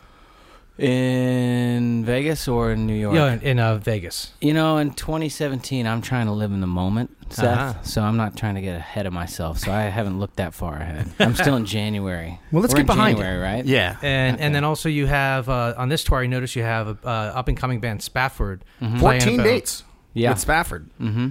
In 0.79 2.05
Vegas 2.05 2.47
or 2.47 2.71
in 2.71 2.87
New 2.87 2.93
York? 2.95 3.15
Yeah, 3.15 3.33
in, 3.33 3.41
in 3.41 3.59
uh, 3.59 3.77
Vegas. 3.77 4.31
You 4.41 4.53
know, 4.53 4.77
in 4.77 4.91
2017, 4.93 5.85
I'm 5.85 6.01
trying 6.01 6.27
to 6.27 6.31
live 6.31 6.51
in 6.51 6.61
the 6.61 6.67
moment, 6.67 7.15
Seth. 7.29 7.45
Uh-huh. 7.57 7.83
So 7.83 8.01
I'm 8.01 8.17
not 8.17 8.35
trying 8.37 8.55
to 8.55 8.61
get 8.61 8.75
ahead 8.75 9.05
of 9.05 9.13
myself. 9.13 9.59
So 9.59 9.71
I 9.71 9.83
haven't 9.83 10.19
looked 10.19 10.37
that 10.37 10.53
far 10.53 10.75
ahead. 10.77 11.09
I'm 11.19 11.35
still 11.35 11.55
in 11.55 11.65
January. 11.65 12.39
Well, 12.51 12.61
let's 12.61 12.73
We're 12.73 12.77
get 12.77 12.89
in 12.91 12.97
behind 12.97 13.19
it. 13.19 13.23
Right? 13.39 13.63
Yeah. 13.65 13.97
And 14.01 14.35
Okay. 14.35 14.43
and 14.45 14.55
then 14.55 14.63
also 14.63 14.89
you 14.89 15.05
have 15.05 15.49
uh, 15.49 15.75
on 15.77 15.89
this 15.89 16.03
tour, 16.03 16.19
I 16.19 16.25
notice 16.27 16.55
you 16.55 16.63
have 16.63 16.87
a 16.87 16.97
uh, 17.07 17.09
up 17.35 17.47
and 17.47 17.55
coming 17.57 17.79
band 17.79 18.01
Spafford. 18.01 18.63
Mhm. 18.81 18.99
14 18.99 19.33
about- 19.35 19.43
dates 19.43 19.83
Yeah. 20.13 20.29
with 20.31 20.39
Spafford. 20.39 20.89
Mm-hmm. 20.99 21.27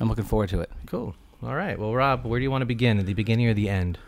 I'm 0.00 0.08
looking 0.08 0.24
forward 0.24 0.48
to 0.50 0.60
it. 0.60 0.70
Cool. 0.86 1.14
All 1.42 1.54
right. 1.54 1.78
Well, 1.78 1.94
Rob, 1.94 2.24
where 2.24 2.40
do 2.40 2.42
you 2.42 2.50
want 2.50 2.62
to 2.62 2.66
begin? 2.66 2.98
At 2.98 3.06
the 3.06 3.14
beginning 3.14 3.46
or 3.46 3.54
the 3.54 3.68
end? 3.68 3.98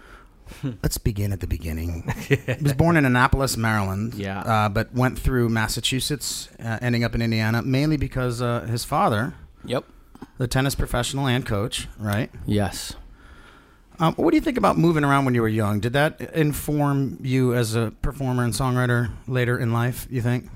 Let's 0.82 0.98
begin 0.98 1.32
at 1.32 1.40
the 1.40 1.46
beginning. 1.46 2.12
he 2.28 2.36
was 2.62 2.72
born 2.74 2.96
in 2.96 3.04
Annapolis, 3.04 3.56
Maryland. 3.56 4.14
Yeah. 4.14 4.40
Uh, 4.40 4.68
but 4.68 4.92
went 4.94 5.18
through 5.18 5.48
Massachusetts, 5.48 6.48
uh, 6.62 6.78
ending 6.82 7.04
up 7.04 7.14
in 7.14 7.22
Indiana, 7.22 7.62
mainly 7.62 7.96
because 7.96 8.40
uh, 8.42 8.60
his 8.62 8.84
father, 8.84 9.34
Yep. 9.64 9.84
the 10.38 10.46
tennis 10.48 10.74
professional 10.74 11.26
and 11.26 11.44
coach, 11.46 11.88
right? 11.98 12.30
Yes. 12.46 12.94
Um, 13.98 14.14
what 14.14 14.30
do 14.30 14.36
you 14.36 14.40
think 14.40 14.56
about 14.56 14.78
moving 14.78 15.04
around 15.04 15.26
when 15.26 15.34
you 15.34 15.42
were 15.42 15.48
young? 15.48 15.78
Did 15.80 15.92
that 15.92 16.20
inform 16.34 17.18
you 17.20 17.54
as 17.54 17.74
a 17.74 17.92
performer 18.00 18.42
and 18.44 18.52
songwriter 18.54 19.10
later 19.28 19.58
in 19.58 19.72
life, 19.74 20.06
you 20.10 20.22
think? 20.22 20.48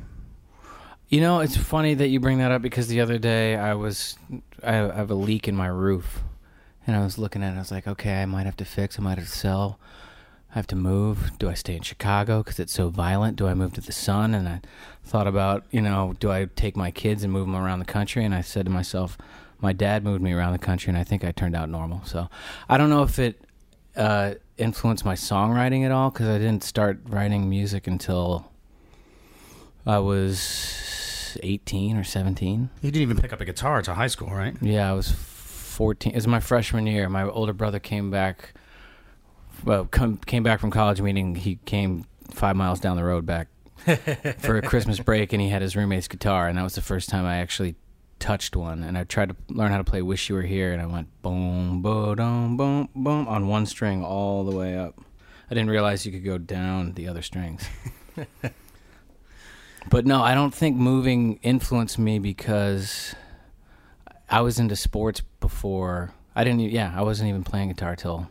You 1.11 1.21
know, 1.21 1.41
it's 1.41 1.57
funny 1.57 1.93
that 1.95 2.09
you 2.09 2.19
bring 2.21 2.39
that 2.39 2.51
up 2.51 2.63
because 2.63 2.89
the 2.89 3.03
other 3.03 3.19
day 3.19 3.55
I 3.57 3.75
was, 3.75 4.17
I 4.63 4.79
I 4.79 4.95
have 4.97 5.11
a 5.11 5.15
leak 5.15 5.47
in 5.47 5.55
my 5.55 5.67
roof, 5.67 6.23
and 6.87 6.97
I 6.97 7.03
was 7.03 7.19
looking 7.19 7.43
at 7.43 7.53
it. 7.53 7.57
I 7.57 7.61
was 7.61 7.71
like, 7.71 7.87
okay, 7.87 8.23
I 8.23 8.27
might 8.27 8.47
have 8.47 8.57
to 8.59 8.65
fix. 8.65 8.99
I 8.99 9.03
might 9.03 9.19
have 9.19 9.27
to 9.27 9.33
sell. 9.33 9.79
I 10.51 10.55
have 10.55 10.67
to 10.69 10.77
move. 10.77 11.33
Do 11.39 11.49
I 11.49 11.55
stay 11.55 11.77
in 11.77 11.83
Chicago 11.83 12.43
because 12.43 12.61
it's 12.61 12.73
so 12.73 12.89
violent? 12.89 13.37
Do 13.37 13.49
I 13.49 13.55
move 13.55 13.73
to 13.75 13.81
the 13.81 13.93
sun? 13.93 14.35
And 14.35 14.49
I 14.49 14.61
thought 15.03 15.27
about, 15.27 15.65
you 15.71 15.81
know, 15.81 16.15
do 16.21 16.31
I 16.31 16.47
take 16.57 16.77
my 16.77 16.91
kids 16.91 17.25
and 17.25 17.33
move 17.33 17.47
them 17.47 17.57
around 17.57 17.81
the 17.81 17.85
country? 17.85 18.25
And 18.25 18.35
I 18.35 18.41
said 18.41 18.67
to 18.67 18.71
myself, 18.71 19.19
my 19.61 19.73
dad 19.73 20.05
moved 20.05 20.23
me 20.23 20.33
around 20.33 20.53
the 20.53 20.59
country, 20.59 20.91
and 20.91 20.99
I 20.99 21.05
think 21.05 21.25
I 21.25 21.33
turned 21.33 21.57
out 21.57 21.69
normal. 21.69 22.05
So 22.05 22.29
I 22.69 22.77
don't 22.77 22.91
know 22.91 23.03
if 23.03 23.19
it 23.19 23.41
uh, 23.97 24.35
influenced 24.59 25.05
my 25.05 25.15
songwriting 25.15 25.85
at 25.85 25.91
all 25.91 26.11
because 26.11 26.29
I 26.29 26.39
didn't 26.39 26.63
start 26.63 27.01
writing 27.07 27.49
music 27.49 27.87
until 27.87 28.51
I 29.87 29.99
was 29.99 31.37
18 31.43 31.97
or 31.97 32.05
17. 32.05 32.71
You 32.83 32.91
didn't 32.91 33.03
even 33.03 33.17
pick 33.17 33.33
up 33.33 33.41
a 33.41 33.45
guitar 33.45 33.79
until 33.79 33.95
high 33.95 34.07
school, 34.07 34.29
right? 34.29 34.55
Yeah, 34.61 34.91
I 34.91 34.93
was 34.93 35.11
14. 35.75 36.13
It 36.13 36.15
was 36.15 36.27
my 36.27 36.41
freshman 36.41 36.87
year. 36.87 37.09
My 37.09 37.25
older 37.25 37.53
brother 37.53 37.79
came 37.79 38.11
back. 38.11 38.55
Well, 39.65 39.87
come, 39.87 40.19
came 40.19 40.43
back 40.43 40.61
from 40.61 40.71
college, 40.71 41.01
meaning 41.01 41.35
he 41.35 41.57
came 41.65 42.05
five 42.31 42.57
miles 42.57 42.81
down 42.81 42.97
the 42.97 43.05
road 43.05 43.27
back 43.27 43.49
for 44.39 44.57
a 44.57 44.63
Christmas 44.63 45.01
break, 45.01 45.33
and 45.33 45.43
he 45.43 45.49
had 45.49 45.63
his 45.63 45.77
roommate's 45.77 46.09
guitar, 46.09 46.49
and 46.49 46.57
that 46.59 46.63
was 46.63 46.75
the 46.75 46.81
first 46.81 47.09
time 47.09 47.25
I 47.25 47.39
actually 47.39 47.75
touched 48.19 48.57
one. 48.57 48.83
And 48.83 48.97
I 48.97 49.05
tried 49.05 49.31
to 49.31 49.37
learn 49.49 49.73
how 49.73 49.79
to 49.79 49.85
play 49.85 50.01
"Wish 50.01 50.29
You 50.29 50.37
Were 50.37 50.43
Here," 50.43 50.73
and 50.73 50.81
I 50.81 50.87
went 50.87 51.09
boom, 51.23 51.83
boom, 51.83 52.57
boom, 52.57 52.89
boom 52.95 53.29
on 53.29 53.49
one 53.49 53.67
string 53.67 54.05
all 54.05 54.45
the 54.45 54.57
way 54.57 54.79
up. 54.79 55.01
I 55.51 55.55
didn't 55.55 55.71
realize 55.71 56.07
you 56.07 56.13
could 56.13 56.25
go 56.25 56.39
down 56.39 56.93
the 56.93 57.09
other 57.09 57.23
strings. 57.23 57.69
but 59.91 60.07
no, 60.07 60.23
I 60.23 60.35
don't 60.35 60.55
think 60.55 60.77
moving 60.77 61.39
influenced 61.43 61.99
me 61.99 62.19
because 62.19 63.15
I 64.31 64.41
was 64.41 64.59
into 64.59 64.77
sports 64.77 65.21
before. 65.41 66.13
I 66.35 66.45
didn't. 66.45 66.61
e- 66.61 66.69
Yeah, 66.71 66.93
I 66.97 67.03
wasn't 67.03 67.29
even 67.29 67.45
playing 67.45 67.69
guitar 67.69 67.95
till 67.97 68.29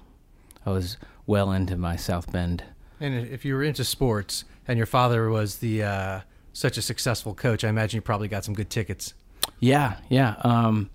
I 0.66 0.72
was 0.72 0.98
well 1.26 1.52
into 1.52 1.78
my 1.78 1.96
South 1.96 2.32
Bend. 2.32 2.64
And 3.00 3.14
if 3.28 3.44
you 3.46 3.54
were 3.56 3.64
into 3.64 3.84
sports 3.84 4.46
and 4.68 4.78
your 4.78 4.86
father 4.86 5.30
was 5.30 5.58
the 5.58 5.84
uh, 5.84 6.20
such 6.54 6.78
a 6.78 6.82
successful 6.82 7.34
coach, 7.34 7.64
I 7.64 7.70
imagine 7.70 7.98
you 7.98 8.02
probably 8.02 8.28
got 8.28 8.44
some 8.46 8.54
good 8.54 8.70
tickets. 8.70 9.14
Yeah, 9.60 9.98
yeah. 10.10 10.36
Um, 10.42 10.90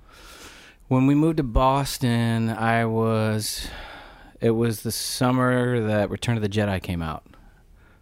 when 0.88 1.06
we 1.06 1.14
moved 1.14 1.36
to 1.38 1.42
Boston, 1.42 2.48
I 2.50 2.84
was. 2.86 3.68
It 4.40 4.50
was 4.52 4.82
the 4.82 4.92
summer 4.92 5.80
that 5.86 6.10
Return 6.10 6.36
of 6.36 6.42
the 6.42 6.48
Jedi 6.48 6.80
came 6.82 7.02
out, 7.02 7.24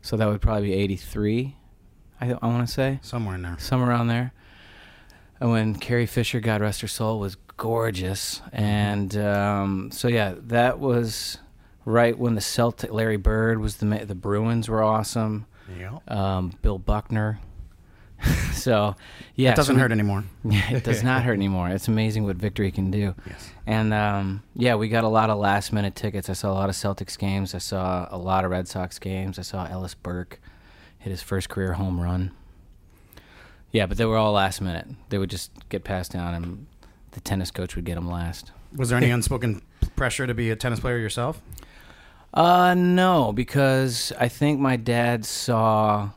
so 0.02 0.16
that 0.16 0.26
would 0.28 0.40
probably 0.42 0.68
be 0.68 0.74
'83. 0.74 1.56
I 2.20 2.32
I 2.32 2.46
want 2.46 2.66
to 2.66 2.72
say 2.72 2.98
Somewhere 3.02 3.34
in 3.36 3.42
there. 3.42 3.56
somewhere 3.58 3.90
around 3.90 4.08
there. 4.08 4.32
And 5.40 5.50
when 5.50 5.74
Carrie 5.74 6.06
Fisher, 6.06 6.40
God 6.40 6.60
rest 6.60 6.80
her 6.80 6.88
soul, 6.88 7.18
was 7.18 7.36
gorgeous, 7.56 8.40
and 8.52 9.16
um, 9.16 9.90
so 9.90 10.08
yeah, 10.08 10.34
that 10.36 10.78
was 10.78 11.38
right 11.84 12.18
when 12.18 12.34
the 12.34 12.40
Celtic. 12.40 12.92
Larry 12.92 13.16
Bird 13.16 13.60
was 13.60 13.76
the 13.76 13.86
the 13.86 14.14
Bruins 14.14 14.68
were 14.68 14.82
awesome. 14.82 15.46
Yeah. 15.78 15.98
Um, 16.08 16.52
Bill 16.62 16.78
Buckner. 16.78 17.40
so 18.54 18.96
yeah, 19.34 19.52
it 19.52 19.56
doesn't 19.56 19.74
so 19.74 19.76
we- 19.76 19.80
hurt 19.82 19.92
anymore. 19.92 20.24
yeah, 20.44 20.70
it 20.72 20.84
does 20.84 21.02
not 21.02 21.22
hurt 21.22 21.34
anymore. 21.34 21.68
It's 21.68 21.88
amazing 21.88 22.24
what 22.24 22.36
victory 22.36 22.70
can 22.70 22.90
do. 22.90 23.14
Yes. 23.26 23.50
And 23.66 23.92
um, 23.92 24.42
yeah, 24.54 24.74
we 24.76 24.88
got 24.88 25.04
a 25.04 25.08
lot 25.08 25.28
of 25.28 25.38
last 25.38 25.72
minute 25.72 25.94
tickets. 25.94 26.30
I 26.30 26.32
saw 26.32 26.50
a 26.50 26.54
lot 26.54 26.70
of 26.70 26.74
Celtics 26.76 27.18
games. 27.18 27.54
I 27.54 27.58
saw 27.58 28.08
a 28.10 28.16
lot 28.16 28.44
of 28.46 28.50
Red 28.50 28.68
Sox 28.68 28.98
games. 28.98 29.38
I 29.38 29.42
saw 29.42 29.66
Ellis 29.66 29.94
Burke 29.94 30.40
hit 30.98 31.10
his 31.10 31.20
first 31.22 31.48
career 31.50 31.74
home 31.74 32.00
run. 32.00 32.30
Yeah, 33.72 33.86
but 33.86 33.98
they 33.98 34.04
were 34.04 34.16
all 34.16 34.32
last 34.32 34.60
minute. 34.60 34.86
They 35.08 35.18
would 35.18 35.30
just 35.30 35.50
get 35.68 35.84
passed 35.84 36.12
down, 36.12 36.34
and 36.34 36.66
the 37.12 37.20
tennis 37.20 37.50
coach 37.50 37.76
would 37.76 37.84
get 37.84 37.94
them 37.96 38.08
last. 38.10 38.52
Was 38.74 38.88
there 38.90 38.98
any 38.98 39.10
unspoken 39.10 39.62
pressure 39.96 40.26
to 40.26 40.34
be 40.34 40.50
a 40.50 40.56
tennis 40.56 40.80
player 40.80 40.98
yourself? 40.98 41.40
Uh, 42.32 42.74
no, 42.74 43.32
because 43.32 44.12
I 44.18 44.28
think 44.28 44.60
my 44.60 44.76
dad 44.76 45.24
saw 45.24 46.10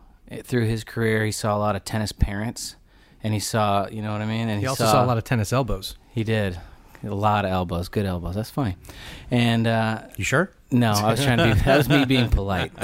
through 0.44 0.65
his 0.65 0.84
career. 0.84 1.25
He 1.25 1.32
saw 1.32 1.56
a 1.56 1.60
lot 1.60 1.75
of 1.75 1.86
tennis 1.86 2.12
parents, 2.12 2.75
and 3.24 3.34
he 3.34 3.39
saw, 3.39 3.88
you 3.88 4.01
know 4.01 4.12
what 4.12 4.22
I 4.22 4.25
mean. 4.25 4.50
And 4.50 4.60
He 4.60 4.68
also 4.68 4.86
saw 4.86 5.03
a 5.03 5.08
lot 5.08 5.18
of 5.18 5.24
tennis 5.24 5.53
elbows. 5.53 5.96
He 6.12 6.24
did. 6.24 6.60
A 7.03 7.08
lot 7.08 7.46
of 7.46 7.51
elbows, 7.51 7.88
good 7.88 8.06
elbows. 8.06 8.36
That's 8.36 8.50
funny. 8.50 8.75
And 9.32 9.65
uh, 9.68 10.03
You 10.18 10.25
sure? 10.25 10.51
no, 10.70 10.91
I 10.91 11.12
was 11.12 11.24
trying 11.24 11.38
to 11.38 11.46
be. 11.56 11.62
That 11.62 11.77
was 11.77 11.89
me 11.89 12.06
being 12.06 12.29
polite. 12.29 12.72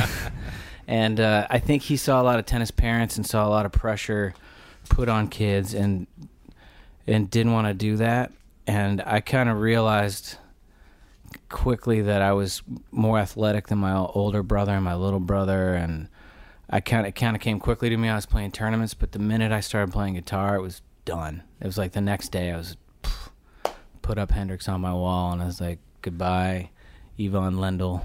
And 0.88 1.20
uh, 1.20 1.48
I 1.50 1.58
think 1.58 1.82
he 1.82 1.98
saw 1.98 2.22
a 2.22 2.24
lot 2.24 2.38
of 2.38 2.46
tennis 2.46 2.70
parents 2.70 3.18
and 3.18 3.26
saw 3.26 3.48
a 3.48 3.50
lot 3.50 3.66
of 3.66 3.72
pressure 3.72 4.36
put 4.90 5.10
on 5.10 5.28
kids, 5.28 5.74
and 5.74 6.08
and 7.08 7.30
didn't 7.30 7.54
want 7.54 7.68
to 7.68 7.74
do 7.74 7.98
that. 7.98 8.32
And 8.68 9.02
I 9.06 9.20
kind 9.20 9.50
of 9.50 9.60
realized 9.60 10.38
quickly 11.50 12.02
that 12.02 12.22
I 12.22 12.34
was 12.34 12.62
more 12.92 13.20
athletic 13.20 13.68
than 13.68 13.78
my 13.80 13.96
older 13.96 14.42
brother 14.42 14.74
and 14.74 14.84
my 14.84 14.96
little 14.96 15.20
brother, 15.20 15.74
and 15.74 16.08
I 16.70 16.80
kind 16.80 17.06
of 17.06 17.14
kind 17.14 17.36
of 17.36 17.42
came 17.42 17.60
quickly 17.60 17.90
to 17.90 17.98
me. 17.98 18.10
I 18.10 18.16
was 18.16 18.26
playing 18.26 18.52
tournaments, 18.52 18.94
but 18.94 19.12
the 19.12 19.20
minute 19.20 19.52
I 19.52 19.60
started 19.60 19.92
playing 19.92 20.16
guitar, 20.16 20.56
it 20.56 20.62
was 20.62 20.82
done. 21.04 21.44
It 21.62 21.66
was 21.66 21.78
like 21.78 21.92
the 21.92 22.02
next 22.02 22.32
day 22.32 22.52
I 22.52 22.58
was 22.58 22.78
pff, 23.04 23.30
put 24.02 24.18
up 24.18 24.32
Hendrix 24.32 24.68
on 24.68 24.82
my 24.82 24.94
wall, 24.94 25.32
and 25.32 25.42
I 25.42 25.46
was 25.46 25.62
like, 25.62 25.80
goodbye, 26.02 26.70
Ivan 27.20 27.56
Lendl. 27.56 28.04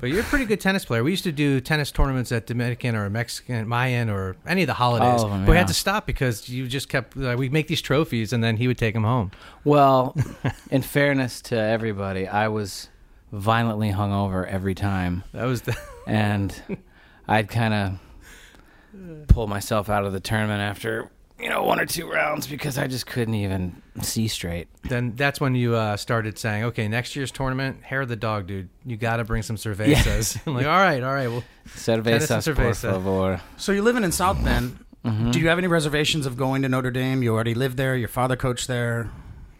But 0.00 0.10
you're 0.10 0.20
a 0.20 0.24
pretty 0.24 0.46
good 0.46 0.60
tennis 0.60 0.84
player. 0.84 1.04
We 1.04 1.10
used 1.10 1.24
to 1.24 1.32
do 1.32 1.60
tennis 1.60 1.90
tournaments 1.92 2.32
at 2.32 2.46
Dominican 2.46 2.96
or 2.96 3.08
Mexican, 3.10 3.68
Mayan, 3.68 4.08
or 4.08 4.36
any 4.46 4.62
of 4.62 4.66
the 4.66 4.72
holidays. 4.74 5.20
All 5.22 5.26
of 5.26 5.32
'em, 5.32 5.44
but 5.44 5.52
we 5.52 5.58
had 5.58 5.68
to 5.68 5.74
stop 5.74 6.06
because 6.06 6.48
you 6.48 6.66
just 6.66 6.88
kept. 6.88 7.16
Uh, 7.16 7.34
we 7.38 7.48
make 7.48 7.66
these 7.68 7.82
trophies, 7.82 8.32
and 8.32 8.42
then 8.42 8.56
he 8.56 8.66
would 8.66 8.78
take 8.78 8.94
them 8.94 9.04
home. 9.04 9.30
Well, 9.64 10.16
in 10.70 10.82
fairness 10.82 11.40
to 11.42 11.56
everybody, 11.58 12.26
I 12.26 12.48
was 12.48 12.88
violently 13.32 13.92
hungover 13.92 14.46
every 14.46 14.74
time, 14.74 15.22
That 15.32 15.44
was 15.44 15.62
the. 15.62 15.76
and 16.06 16.54
I'd 17.28 17.48
kind 17.48 17.74
of 17.74 19.26
pull 19.28 19.46
myself 19.46 19.88
out 19.88 20.04
of 20.04 20.12
the 20.12 20.20
tournament 20.20 20.60
after 20.60 21.10
you 21.42 21.48
know 21.48 21.62
one 21.64 21.80
or 21.80 21.86
two 21.86 22.10
rounds 22.10 22.46
because 22.46 22.78
I 22.78 22.86
just 22.86 23.06
couldn't 23.06 23.34
even 23.34 23.80
see 24.02 24.28
straight. 24.28 24.68
then 24.84 25.14
that's 25.16 25.40
when 25.40 25.54
you 25.54 25.74
uh, 25.74 25.96
started 25.96 26.38
saying, 26.38 26.64
"Okay, 26.64 26.88
next 26.88 27.16
year's 27.16 27.30
tournament, 27.30 27.82
hair 27.82 28.02
of 28.02 28.08
the 28.08 28.16
dog, 28.16 28.46
dude. 28.46 28.68
You 28.84 28.96
got 28.96 29.16
to 29.16 29.24
bring 29.24 29.42
some 29.42 29.56
cervezas." 29.56 30.40
I'm 30.46 30.54
like, 30.54 30.66
"All 30.66 30.72
right, 30.72 31.02
all 31.02 31.14
right. 31.14 31.28
Well, 31.28 31.44
Cervezas, 31.68 32.54
por 32.54 32.74
favor. 32.74 33.40
So 33.56 33.72
you're 33.72 33.82
living 33.84 34.04
in 34.04 34.12
South 34.12 34.42
Bend. 34.42 34.78
Mm-hmm. 35.04 35.30
Do 35.30 35.40
you 35.40 35.48
have 35.48 35.58
any 35.58 35.66
reservations 35.66 36.26
of 36.26 36.36
going 36.36 36.62
to 36.62 36.68
Notre 36.68 36.90
Dame? 36.90 37.22
You 37.22 37.34
already 37.34 37.54
lived 37.54 37.76
there. 37.76 37.96
Your 37.96 38.08
father 38.08 38.36
coached 38.36 38.68
there. 38.68 39.10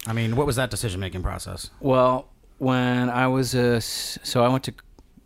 I 0.07 0.13
mean, 0.13 0.37
what 0.37 0.47
was 0.47 0.57
that 0.57 0.71
decision 0.71 1.01
making 1.01 1.23
process? 1.23 1.71
Well, 1.81 2.29
when 2.59 3.09
I 3.09 3.27
was 3.27 3.55
a, 3.55 3.81
so 3.81 4.45
I 4.45 4.49
went 4.49 4.65
to 4.65 4.75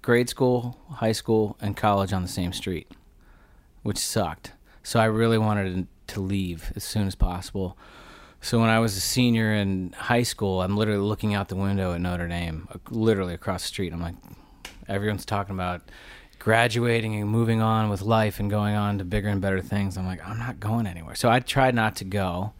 grade 0.02 0.28
school, 0.28 0.78
high 0.90 1.12
school, 1.12 1.56
and 1.60 1.76
college 1.76 2.12
on 2.12 2.22
the 2.22 2.28
same 2.28 2.52
street, 2.52 2.90
which 3.82 3.98
sucked. 3.98 4.52
So 4.82 5.00
I 5.00 5.06
really 5.06 5.38
wanted 5.38 5.86
to 6.08 6.20
leave 6.20 6.72
as 6.76 6.84
soon 6.84 7.06
as 7.06 7.14
possible. 7.14 7.76
So 8.40 8.60
when 8.60 8.68
I 8.68 8.78
was 8.78 8.96
a 8.96 9.00
senior 9.00 9.54
in 9.54 9.94
high 9.96 10.22
school, 10.22 10.60
I'm 10.62 10.76
literally 10.76 11.00
looking 11.00 11.34
out 11.34 11.48
the 11.48 11.56
window 11.56 11.94
at 11.94 12.00
Notre 12.00 12.28
Dame, 12.28 12.68
literally 12.90 13.34
across 13.34 13.62
the 13.62 13.68
street. 13.68 13.92
I'm 13.92 14.02
like, 14.02 14.16
everyone's 14.86 15.24
talking 15.24 15.54
about 15.54 15.82
graduating 16.38 17.14
and 17.14 17.30
moving 17.30 17.62
on 17.62 17.88
with 17.88 18.02
life 18.02 18.38
and 18.38 18.50
going 18.50 18.74
on 18.74 18.98
to 18.98 19.04
bigger 19.04 19.28
and 19.28 19.40
better 19.40 19.62
things. 19.62 19.96
I'm 19.96 20.06
like, 20.06 20.26
I'm 20.26 20.38
not 20.38 20.60
going 20.60 20.86
anywhere. 20.86 21.14
So 21.14 21.30
I 21.30 21.40
tried 21.40 21.74
not 21.74 21.96
to 21.96 22.04
go 22.04 22.52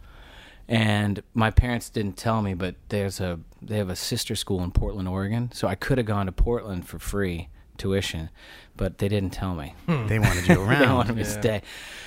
and 0.67 1.21
my 1.33 1.51
parents 1.51 1.89
didn't 1.89 2.17
tell 2.17 2.41
me 2.41 2.53
but 2.53 2.75
there's 2.89 3.19
a 3.19 3.39
they 3.61 3.77
have 3.77 3.89
a 3.89 3.95
sister 3.95 4.35
school 4.35 4.63
in 4.63 4.71
portland 4.71 5.07
oregon 5.07 5.51
so 5.51 5.67
i 5.67 5.75
could 5.75 5.97
have 5.97 6.07
gone 6.07 6.25
to 6.25 6.31
portland 6.31 6.87
for 6.87 6.97
free 6.97 7.49
tuition 7.77 8.29
but 8.77 8.97
they 8.97 9.07
didn't 9.07 9.31
tell 9.31 9.55
me 9.55 9.73
They 9.87 10.19
wanted 10.19 10.47
you 10.47 10.61
around. 10.61 10.79
they 10.81 10.87
wanted 10.93 11.15
me 11.15 11.23
to 11.23 11.29
Yeah. 11.29 11.39
stay 11.41 11.61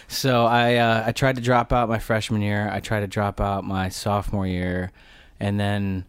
so 0.09 0.45
i 0.47 0.77
uh, 0.77 1.05
i 1.07 1.13
tried 1.13 1.37
to 1.37 1.43
drop 1.43 1.73
out 1.73 1.89
my 1.89 1.99
freshman 1.99 2.43
year 2.43 2.69
i 2.73 2.81
tried 2.81 3.01
to 3.01 3.07
drop 3.07 3.41
out 3.41 3.65
my 3.65 3.89
sophomore 3.89 4.47
year 4.47 4.91
and 5.41 5.59
then 5.61 6.05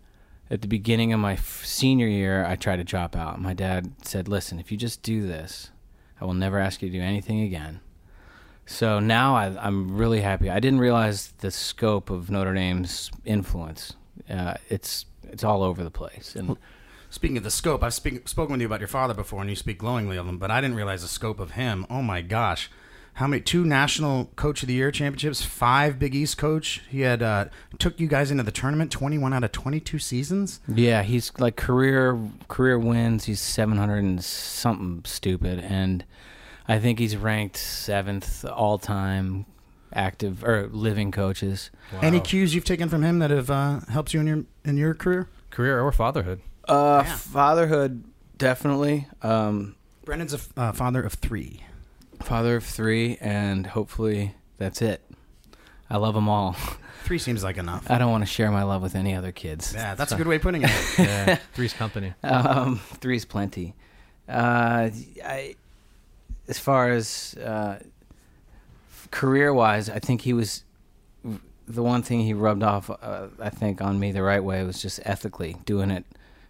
at 0.51 0.61
the 0.61 0.67
beginning 0.67 1.13
of 1.13 1.19
my 1.19 1.33
f- 1.33 1.63
senior 1.65 2.07
year 2.07 2.45
i 2.45 2.55
tried 2.55 2.77
to 2.77 2.83
drop 2.83 3.15
out 3.15 3.39
my 3.41 3.53
dad 3.53 3.91
said 4.03 4.27
listen 4.27 4.59
if 4.59 4.71
you 4.71 4.77
just 4.77 5.01
do 5.03 5.25
this 5.25 5.71
i 6.21 6.25
will 6.25 6.33
never 6.33 6.59
ask 6.59 6.81
you 6.81 6.89
to 6.89 6.97
do 6.97 7.03
anything 7.03 7.41
again 7.41 7.79
so 8.65 8.99
now 8.99 9.35
I, 9.35 9.45
I'm 9.65 9.97
really 9.97 10.21
happy. 10.21 10.47
I 10.47 10.59
didn't 10.59 10.79
realize 10.79 11.33
the 11.39 11.49
scope 11.49 12.11
of 12.11 12.29
Notre 12.29 12.53
Dame's 12.53 13.09
influence. 13.25 13.93
Uh, 14.29 14.53
it's 14.69 15.07
it's 15.23 15.43
all 15.43 15.63
over 15.63 15.83
the 15.83 15.89
place, 15.89 16.35
and 16.35 16.55
Speaking 17.09 17.37
of 17.37 17.43
the 17.43 17.51
scope, 17.51 17.83
I've 17.83 17.93
speak, 17.93 18.27
spoken 18.27 18.53
with 18.53 18.61
you 18.61 18.67
about 18.67 18.79
your 18.81 18.87
father 18.87 19.13
before, 19.13 19.41
and 19.41 19.49
you 19.49 19.55
speak 19.55 19.79
glowingly 19.79 20.15
of 20.17 20.27
him, 20.27 20.37
but 20.37 20.51
I 20.51 20.61
didn't 20.61 20.75
realize 20.77 21.01
the 21.01 21.07
scope 21.07 21.39
of 21.39 21.51
him. 21.51 21.85
Oh 21.89 22.01
my 22.03 22.21
gosh. 22.21 22.69
How 23.13 23.27
many? 23.27 23.41
Two 23.41 23.65
national 23.65 24.25
coach 24.35 24.61
of 24.61 24.67
the 24.67 24.75
year 24.75 24.91
championships, 24.91 25.43
five 25.43 25.99
Big 25.99 26.15
East 26.15 26.37
coach. 26.37 26.81
He 26.89 27.01
had 27.01 27.21
uh, 27.21 27.45
took 27.77 27.99
you 27.99 28.07
guys 28.07 28.31
into 28.31 28.43
the 28.43 28.51
tournament, 28.51 28.91
twenty-one 28.91 29.33
out 29.33 29.43
of 29.43 29.51
twenty-two 29.51 29.99
seasons. 29.99 30.61
yeah, 30.67 31.03
he's 31.03 31.31
like 31.37 31.57
career 31.57 32.17
career 32.47 32.79
wins. 32.79 33.25
He's 33.25 33.41
700 33.41 33.97
and 33.97 34.23
something 34.23 35.01
stupid, 35.03 35.59
and 35.59 36.05
I 36.67 36.79
think 36.79 36.99
he's 36.99 37.17
ranked 37.17 37.57
seventh 37.57 38.45
all 38.45 38.77
time 38.77 39.47
active 39.91 40.43
or 40.45 40.69
living 40.71 41.11
coaches. 41.11 41.71
Any 42.01 42.21
cues 42.21 42.55
you've 42.55 42.63
taken 42.63 42.87
from 42.87 43.03
him 43.03 43.19
that 43.19 43.31
have 43.31 43.49
uh, 43.49 43.79
helped 43.89 44.13
you 44.13 44.21
in 44.21 44.27
your 44.27 44.43
in 44.63 44.77
your 44.77 44.93
career? 44.93 45.27
career 45.49 45.81
or 45.81 45.91
fatherhood. 45.91 46.39
Uh, 46.69 47.03
Yeah. 47.05 47.15
fatherhood 47.15 48.03
definitely. 48.37 49.07
Um, 49.21 49.75
Brendan's 50.05 50.33
a 50.33 50.37
f- 50.37 50.49
uh, 50.57 50.71
father 50.71 51.01
of 51.03 51.13
three. 51.13 51.63
father 52.21 52.55
of 52.57 52.63
three, 52.65 53.17
and 53.21 53.67
hopefully 53.67 54.35
that's 54.57 54.81
it. 54.81 55.01
I 55.89 55.97
love 55.97 56.13
them 56.13 56.29
all. 56.29 56.55
Three 57.05 57.17
seems 57.17 57.43
like 57.43 57.57
enough. 57.57 57.89
I 57.89 57.97
don't 57.97 58.11
want 58.11 58.21
to 58.23 58.29
share 58.29 58.51
my 58.51 58.61
love 58.63 58.81
with 58.83 58.93
any 58.93 59.15
other 59.15 59.31
kids. 59.31 59.73
Yeah, 59.73 59.95
that's 59.95 60.11
a 60.11 60.15
good 60.17 60.27
way 60.27 60.35
of 60.35 60.41
putting 60.43 60.61
it. 60.63 60.69
Yeah, 60.99 61.39
three's 61.55 61.73
company. 61.73 62.13
Um, 62.23 62.79
three's 63.01 63.25
plenty. 63.25 63.73
Uh, 64.27 64.89
I, 65.25 65.55
as 66.47 66.59
far 66.59 66.91
as 66.91 67.35
uh, 67.43 67.79
career 69.11 69.53
wise, 69.53 69.89
I 69.89 69.97
think 69.99 70.21
he 70.21 70.33
was 70.33 70.63
the 71.67 71.81
one 71.83 72.03
thing 72.03 72.19
he 72.21 72.33
rubbed 72.33 72.61
off, 72.63 72.89
uh, 72.89 73.27
I 73.39 73.49
think, 73.49 73.81
on 73.81 73.99
me 73.99 74.11
the 74.11 74.21
right 74.21 74.43
way 74.43 74.63
was 74.63 74.79
just 74.81 74.99
ethically 75.05 75.55
doing 75.65 75.89
it, 75.91 76.05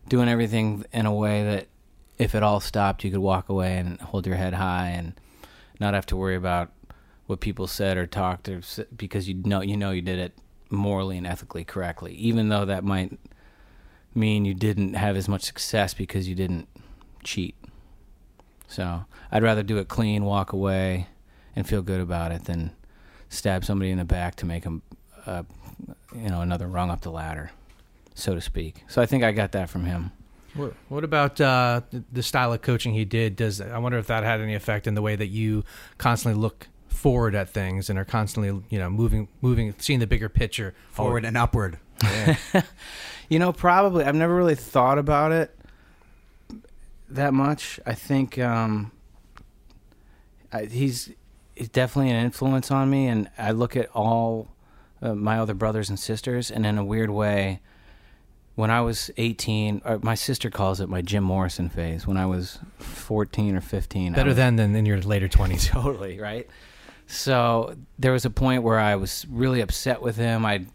doing 0.10 0.28
everything 0.28 0.86
in 0.92 1.06
a 1.06 1.14
way 1.14 1.44
that 1.44 1.68
if 2.18 2.36
it 2.36 2.44
all 2.44 2.60
stopped, 2.60 3.04
you 3.04 3.12
could 3.12 3.20
walk 3.20 3.50
away 3.50 3.78
and 3.78 4.00
hold 4.02 4.28
your 4.28 4.36
head 4.36 4.54
high 4.54 4.90
and 4.90 5.14
not 5.80 5.94
have 5.94 6.06
to 6.08 6.18
worry 6.18 6.36
about 6.36 6.72
what 7.28 7.40
people 7.40 7.68
said 7.68 7.98
or 7.98 8.06
talked 8.06 8.50
or 8.50 8.62
because 8.96 9.30
you 9.30 9.36
know 9.36 9.62
you 9.62 9.78
know 9.78 9.92
you 9.92 10.02
did 10.02 10.20
it 10.20 10.34
morally 10.70 11.18
and 11.18 11.28
ethically 11.28 11.64
correctly, 11.64 12.14
even 12.16 12.50
though 12.50 12.66
that 12.66 12.84
might 12.84 13.18
mean 14.14 14.46
you 14.46 14.54
didn't 14.54 14.96
have 14.96 15.16
as 15.16 15.28
much 15.28 15.44
success 15.44 15.94
because 15.94 16.28
you 16.28 16.36
didn't 16.36 16.68
cheat. 17.24 17.56
So 18.68 19.06
I'd 19.32 19.44
rather 19.44 19.64
do 19.64 19.78
it 19.78 19.88
clean, 19.88 20.26
walk 20.26 20.54
away, 20.54 21.08
and 21.56 21.68
feel 21.68 21.82
good 21.82 22.02
about 22.02 22.32
it 22.32 22.46
than 22.46 22.72
stab 23.30 23.64
somebody 23.64 23.92
in 23.92 23.98
the 23.98 24.06
back 24.06 24.36
to 24.36 24.46
make 24.46 24.64
them, 24.64 24.82
uh, 25.26 25.44
you 26.16 26.30
know, 26.30 26.42
another 26.42 26.68
rung 26.68 26.90
up 26.90 27.02
the 27.02 27.12
ladder, 27.12 27.52
so 28.20 28.36
to 28.36 28.42
speak. 28.42 28.84
So 28.88 29.02
I 29.02 29.06
think 29.06 29.24
I 29.24 29.32
got 29.32 29.52
that 29.54 29.70
from 29.70 29.86
him. 29.86 30.12
What, 30.56 30.74
what 30.90 31.04
about 31.04 31.40
uh, 31.40 31.82
the- 31.92 32.04
the 32.12 32.24
style 32.24 32.52
of 32.54 32.62
coaching 32.62 32.94
he 32.94 33.06
did? 33.06 33.36
Does 33.36 33.62
I 33.62 33.78
wonder 33.78 33.98
if 33.98 34.08
that 34.08 34.24
had 34.24 34.42
any 34.42 34.56
effect 34.56 34.88
in 34.88 34.96
the 34.96 35.02
way 35.02 35.16
that 35.16 35.28
you 35.28 35.64
constantly 35.98 36.40
look 36.42 36.68
forward 36.88 37.36
at 37.36 37.50
things 37.50 37.90
and 37.90 37.98
are 38.00 38.04
constantly, 38.06 38.62
you 38.70 38.80
know, 38.80 38.90
moving, 38.90 39.28
moving, 39.42 39.74
seeing 39.78 40.00
the 40.00 40.08
bigger 40.08 40.28
picture 40.28 40.74
Forward 40.92 41.24
and 41.26 41.38
upward. 41.38 41.78
You 43.30 43.38
know, 43.38 43.54
probably. 43.54 44.06
I've 44.06 44.16
never 44.16 44.34
really 44.36 44.56
thought 44.56 44.98
about 44.98 45.32
it 45.32 45.56
that 47.10 47.32
much. 47.32 47.80
I 47.86 47.94
think 47.94 48.40
um, 48.40 48.92
I, 50.52 50.66
he's 50.66 51.12
he's 51.56 51.70
definitely 51.70 52.10
an 52.12 52.26
influence 52.26 52.72
on 52.72 52.90
me, 52.90 53.08
and 53.08 53.30
I 53.38 53.52
look 53.52 53.76
at 53.76 53.90
all 53.94 54.48
uh, 55.02 55.14
my 55.14 55.38
other 55.38 55.54
brothers 55.54 55.90
and 55.90 56.00
sisters, 56.00 56.50
and 56.50 56.66
in 56.66 56.80
a 56.80 56.84
weird 56.84 57.12
way, 57.12 57.60
when 58.60 58.70
I 58.70 58.82
was 58.82 59.10
18, 59.16 59.82
uh, 59.86 60.00
my 60.02 60.16
sister 60.16 60.50
calls 60.50 60.82
it 60.82 60.90
my 60.90 61.02
Jim 61.02 61.24
Morrison 61.24 61.70
phase. 61.70 62.06
When 62.06 62.18
I 62.18 62.26
was 62.26 62.60
14 62.80 63.56
or 63.56 63.62
15, 63.62 64.12
Better 64.12 64.28
was- 64.28 64.36
then 64.36 64.58
than 64.58 64.76
in 64.76 64.86
your 64.86 65.00
later 65.00 65.30
twenties. 65.30 65.68
totally 65.70 66.20
right. 66.20 66.46
So 67.08 67.78
there 67.98 68.12
was 68.12 68.26
a 68.26 68.30
point 68.30 68.64
where 68.64 68.78
I 68.78 68.98
was 68.98 69.26
really 69.30 69.62
upset 69.62 70.02
with 70.02 70.18
him. 70.18 70.46
I 70.46 70.66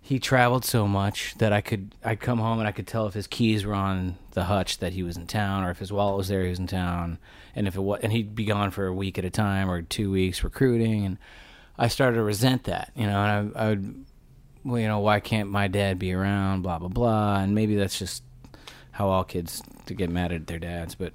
he 0.00 0.20
traveled 0.20 0.64
so 0.64 0.86
much 0.86 1.34
that 1.38 1.52
I 1.52 1.60
could 1.60 1.92
I'd 2.04 2.20
come 2.20 2.38
home 2.38 2.60
and 2.60 2.68
I 2.68 2.72
could 2.72 2.86
tell 2.86 3.08
if 3.08 3.14
his 3.14 3.26
keys 3.26 3.66
were 3.66 3.74
on 3.74 4.16
the 4.30 4.44
hutch 4.44 4.78
that 4.78 4.92
he 4.92 5.02
was 5.02 5.16
in 5.16 5.26
town, 5.26 5.64
or 5.64 5.70
if 5.70 5.80
his 5.80 5.92
wallet 5.92 6.16
was 6.16 6.28
there 6.28 6.44
he 6.44 6.50
was 6.50 6.60
in 6.60 6.68
town, 6.68 7.18
and 7.56 7.66
if 7.66 7.74
it 7.74 7.80
was 7.80 7.98
and 8.00 8.12
he'd 8.12 8.36
be 8.36 8.44
gone 8.44 8.70
for 8.70 8.86
a 8.86 8.94
week 8.94 9.18
at 9.18 9.24
a 9.24 9.30
time 9.30 9.68
or 9.68 9.82
two 9.82 10.12
weeks 10.12 10.44
recruiting, 10.44 11.04
and 11.04 11.18
I 11.76 11.88
started 11.88 12.16
to 12.16 12.22
resent 12.22 12.64
that, 12.64 12.92
you 12.94 13.06
know, 13.06 13.20
and 13.20 13.52
I, 13.56 13.64
I 13.64 13.68
would, 13.70 14.04
well, 14.64 14.80
you 14.80 14.88
know, 14.88 15.00
why 15.00 15.20
can't 15.20 15.50
my 15.50 15.68
dad 15.68 15.98
be 15.98 16.12
around, 16.12 16.62
blah 16.62 16.78
blah 16.78 16.88
blah, 16.88 17.40
and 17.40 17.54
maybe 17.54 17.76
that's 17.76 17.98
just 17.98 18.22
how 18.92 19.08
all 19.08 19.24
kids 19.24 19.62
to 19.86 19.94
get 19.94 20.10
mad 20.10 20.32
at 20.32 20.46
their 20.48 20.58
dads, 20.58 20.94
but 20.94 21.12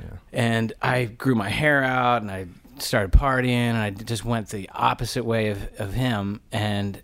yeah. 0.00 0.18
and 0.32 0.72
I 0.82 1.04
grew 1.04 1.34
my 1.34 1.48
hair 1.48 1.82
out 1.82 2.22
and 2.22 2.30
I 2.30 2.46
started 2.78 3.12
partying 3.12 3.48
and 3.50 3.78
I 3.78 3.90
just 3.90 4.24
went 4.24 4.50
the 4.50 4.68
opposite 4.74 5.24
way 5.24 5.48
of, 5.48 5.68
of 5.78 5.94
him. 5.94 6.40
And 6.52 7.00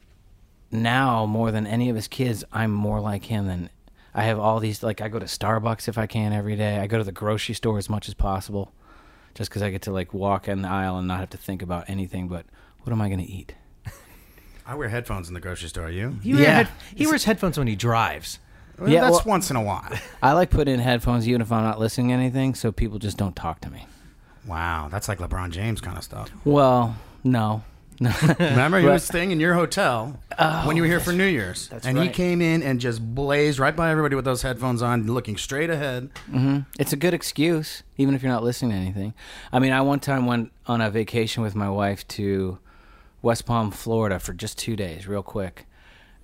now 0.70 1.26
more 1.26 1.50
than 1.50 1.66
any 1.66 1.88
of 1.88 1.96
his 1.96 2.08
kids 2.08 2.44
I'm 2.52 2.72
more 2.72 3.00
like 3.00 3.24
him 3.24 3.46
than 3.46 3.70
I 4.14 4.24
have 4.24 4.38
all 4.38 4.61
these 4.61 4.82
like 4.82 5.00
I 5.00 5.08
go 5.08 5.18
to 5.18 5.26
Starbucks 5.26 5.88
if 5.88 5.98
I 5.98 6.06
can 6.06 6.32
every 6.32 6.56
day. 6.56 6.78
I 6.78 6.87
go 6.87 6.98
to 6.98 7.04
the 7.04 7.12
grocery 7.12 7.54
store 7.54 7.78
as 7.78 7.88
much 7.88 8.08
as 8.08 8.14
possible 8.14 8.72
just 9.35 9.48
because 9.50 9.62
I 9.62 9.70
get 9.70 9.82
to 9.82 9.92
like 9.92 10.12
walk 10.12 10.48
in 10.48 10.62
the 10.62 10.68
aisle 10.68 10.98
and 10.98 11.08
not 11.08 11.20
have 11.20 11.30
to 11.30 11.38
think 11.38 11.62
about 11.62 11.88
anything 11.88 12.28
but 12.28 12.44
what 12.82 12.92
am 12.92 13.00
I 13.00 13.08
going 13.08 13.24
to 13.24 13.30
eat 13.30 13.54
I 14.66 14.75
wear 14.75 14.88
headphones 14.88 15.29
in 15.29 15.35
the 15.35 15.40
grocery 15.40 15.68
store. 15.68 15.90
You? 15.90 16.18
He, 16.22 16.35
wear 16.35 16.42
Yeah. 16.42 16.53
head- 16.55 16.68
he 16.94 17.07
wears 17.07 17.25
headphones 17.25 17.59
when 17.59 17.66
he 17.66 17.77
drives. 17.77 18.38
Well, 18.79 18.88
Yeah, 18.90 19.01
that's 19.03 19.16
well- 19.16 19.22
once 19.27 19.51
in 19.51 19.57
a 19.57 19.62
while. 19.62 19.88
I 20.22 20.33
like 20.33 20.51
putting 20.51 20.75
in 20.75 20.81
headphones 20.81 21.29
even 21.29 21.40
if 21.42 21.53
I'm 21.53 21.62
not 21.64 21.79
listening 21.79 22.09
to 22.09 22.14
anything 22.14 22.55
so 22.55 22.72
people 22.72 22.98
just 22.98 23.16
don't 23.16 23.37
talk 23.37 23.61
to 23.62 23.70
me 23.70 23.87
wow, 24.44 24.88
that's 24.90 25.07
like 25.09 25.18
LeBron 25.18 25.51
James 25.53 25.81
kind 25.81 25.96
of 25.96 26.03
stuff. 26.03 26.29
well 26.44 26.96
no 27.22 27.62
no 28.01 28.12
Remember, 28.40 28.81
he 28.81 28.87
was 28.87 29.05
staying 29.05 29.31
in 29.31 29.38
your 29.38 29.55
hotel 29.55 30.18
when 30.64 30.75
you 30.77 30.83
were 30.83 30.88
here 30.88 30.98
for 30.98 31.12
New 31.12 31.27
Year's, 31.27 31.68
that's 31.68 31.87
and 31.87 31.96
he 31.96 32.07
right. 32.07 32.12
came 32.12 32.40
in 32.40 32.61
and 32.64 32.81
just 32.81 33.14
blazed 33.14 33.61
right 33.61 33.77
by 33.77 33.90
everybody 33.92 34.16
with 34.16 34.25
those 34.25 34.42
headphones 34.42 34.83
on, 34.83 35.07
looking 35.07 35.37
straight 35.37 35.70
ahead. 35.70 36.11
hmm 36.29 36.61
It's 36.81 36.92
a 36.92 36.96
good 36.96 37.14
excuse, 37.14 37.85
even 37.98 38.16
if 38.16 38.22
you're 38.25 38.33
not 38.33 38.42
listening 38.42 38.72
to 38.72 38.77
anything. 38.79 39.14
I 39.53 39.61
mean, 39.61 39.70
I 39.72 39.81
one 39.83 40.01
time 40.01 40.27
went 40.27 40.51
on 40.66 40.81
a 40.81 40.90
vacation 40.90 41.44
with 41.44 41.55
my 41.55 41.68
wife 41.70 42.09
to 42.09 42.59
West 43.22 43.46
Palm, 43.46 43.70
Florida 43.70 44.18
for 44.18 44.32
just 44.32 44.58
two 44.58 44.76
days, 44.76 45.06
real 45.06 45.22
quick, 45.22 45.66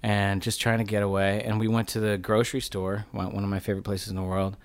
and 0.03 0.43
just 0.43 0.61
trying 0.61 0.79
to 0.79 0.85
get 0.85 1.03
away. 1.03 1.43
And 1.45 1.59
we 1.61 1.69
went 1.69 1.89
to 1.89 2.01
the 2.01 2.19
grocery 2.19 2.61
store, 2.61 3.07
one 3.13 3.43
of 3.43 3.49
my 3.49 3.61
favorite 3.61 3.85
places 3.85 4.09
in 4.09 4.17
the 4.17 4.23
world. 4.23 4.57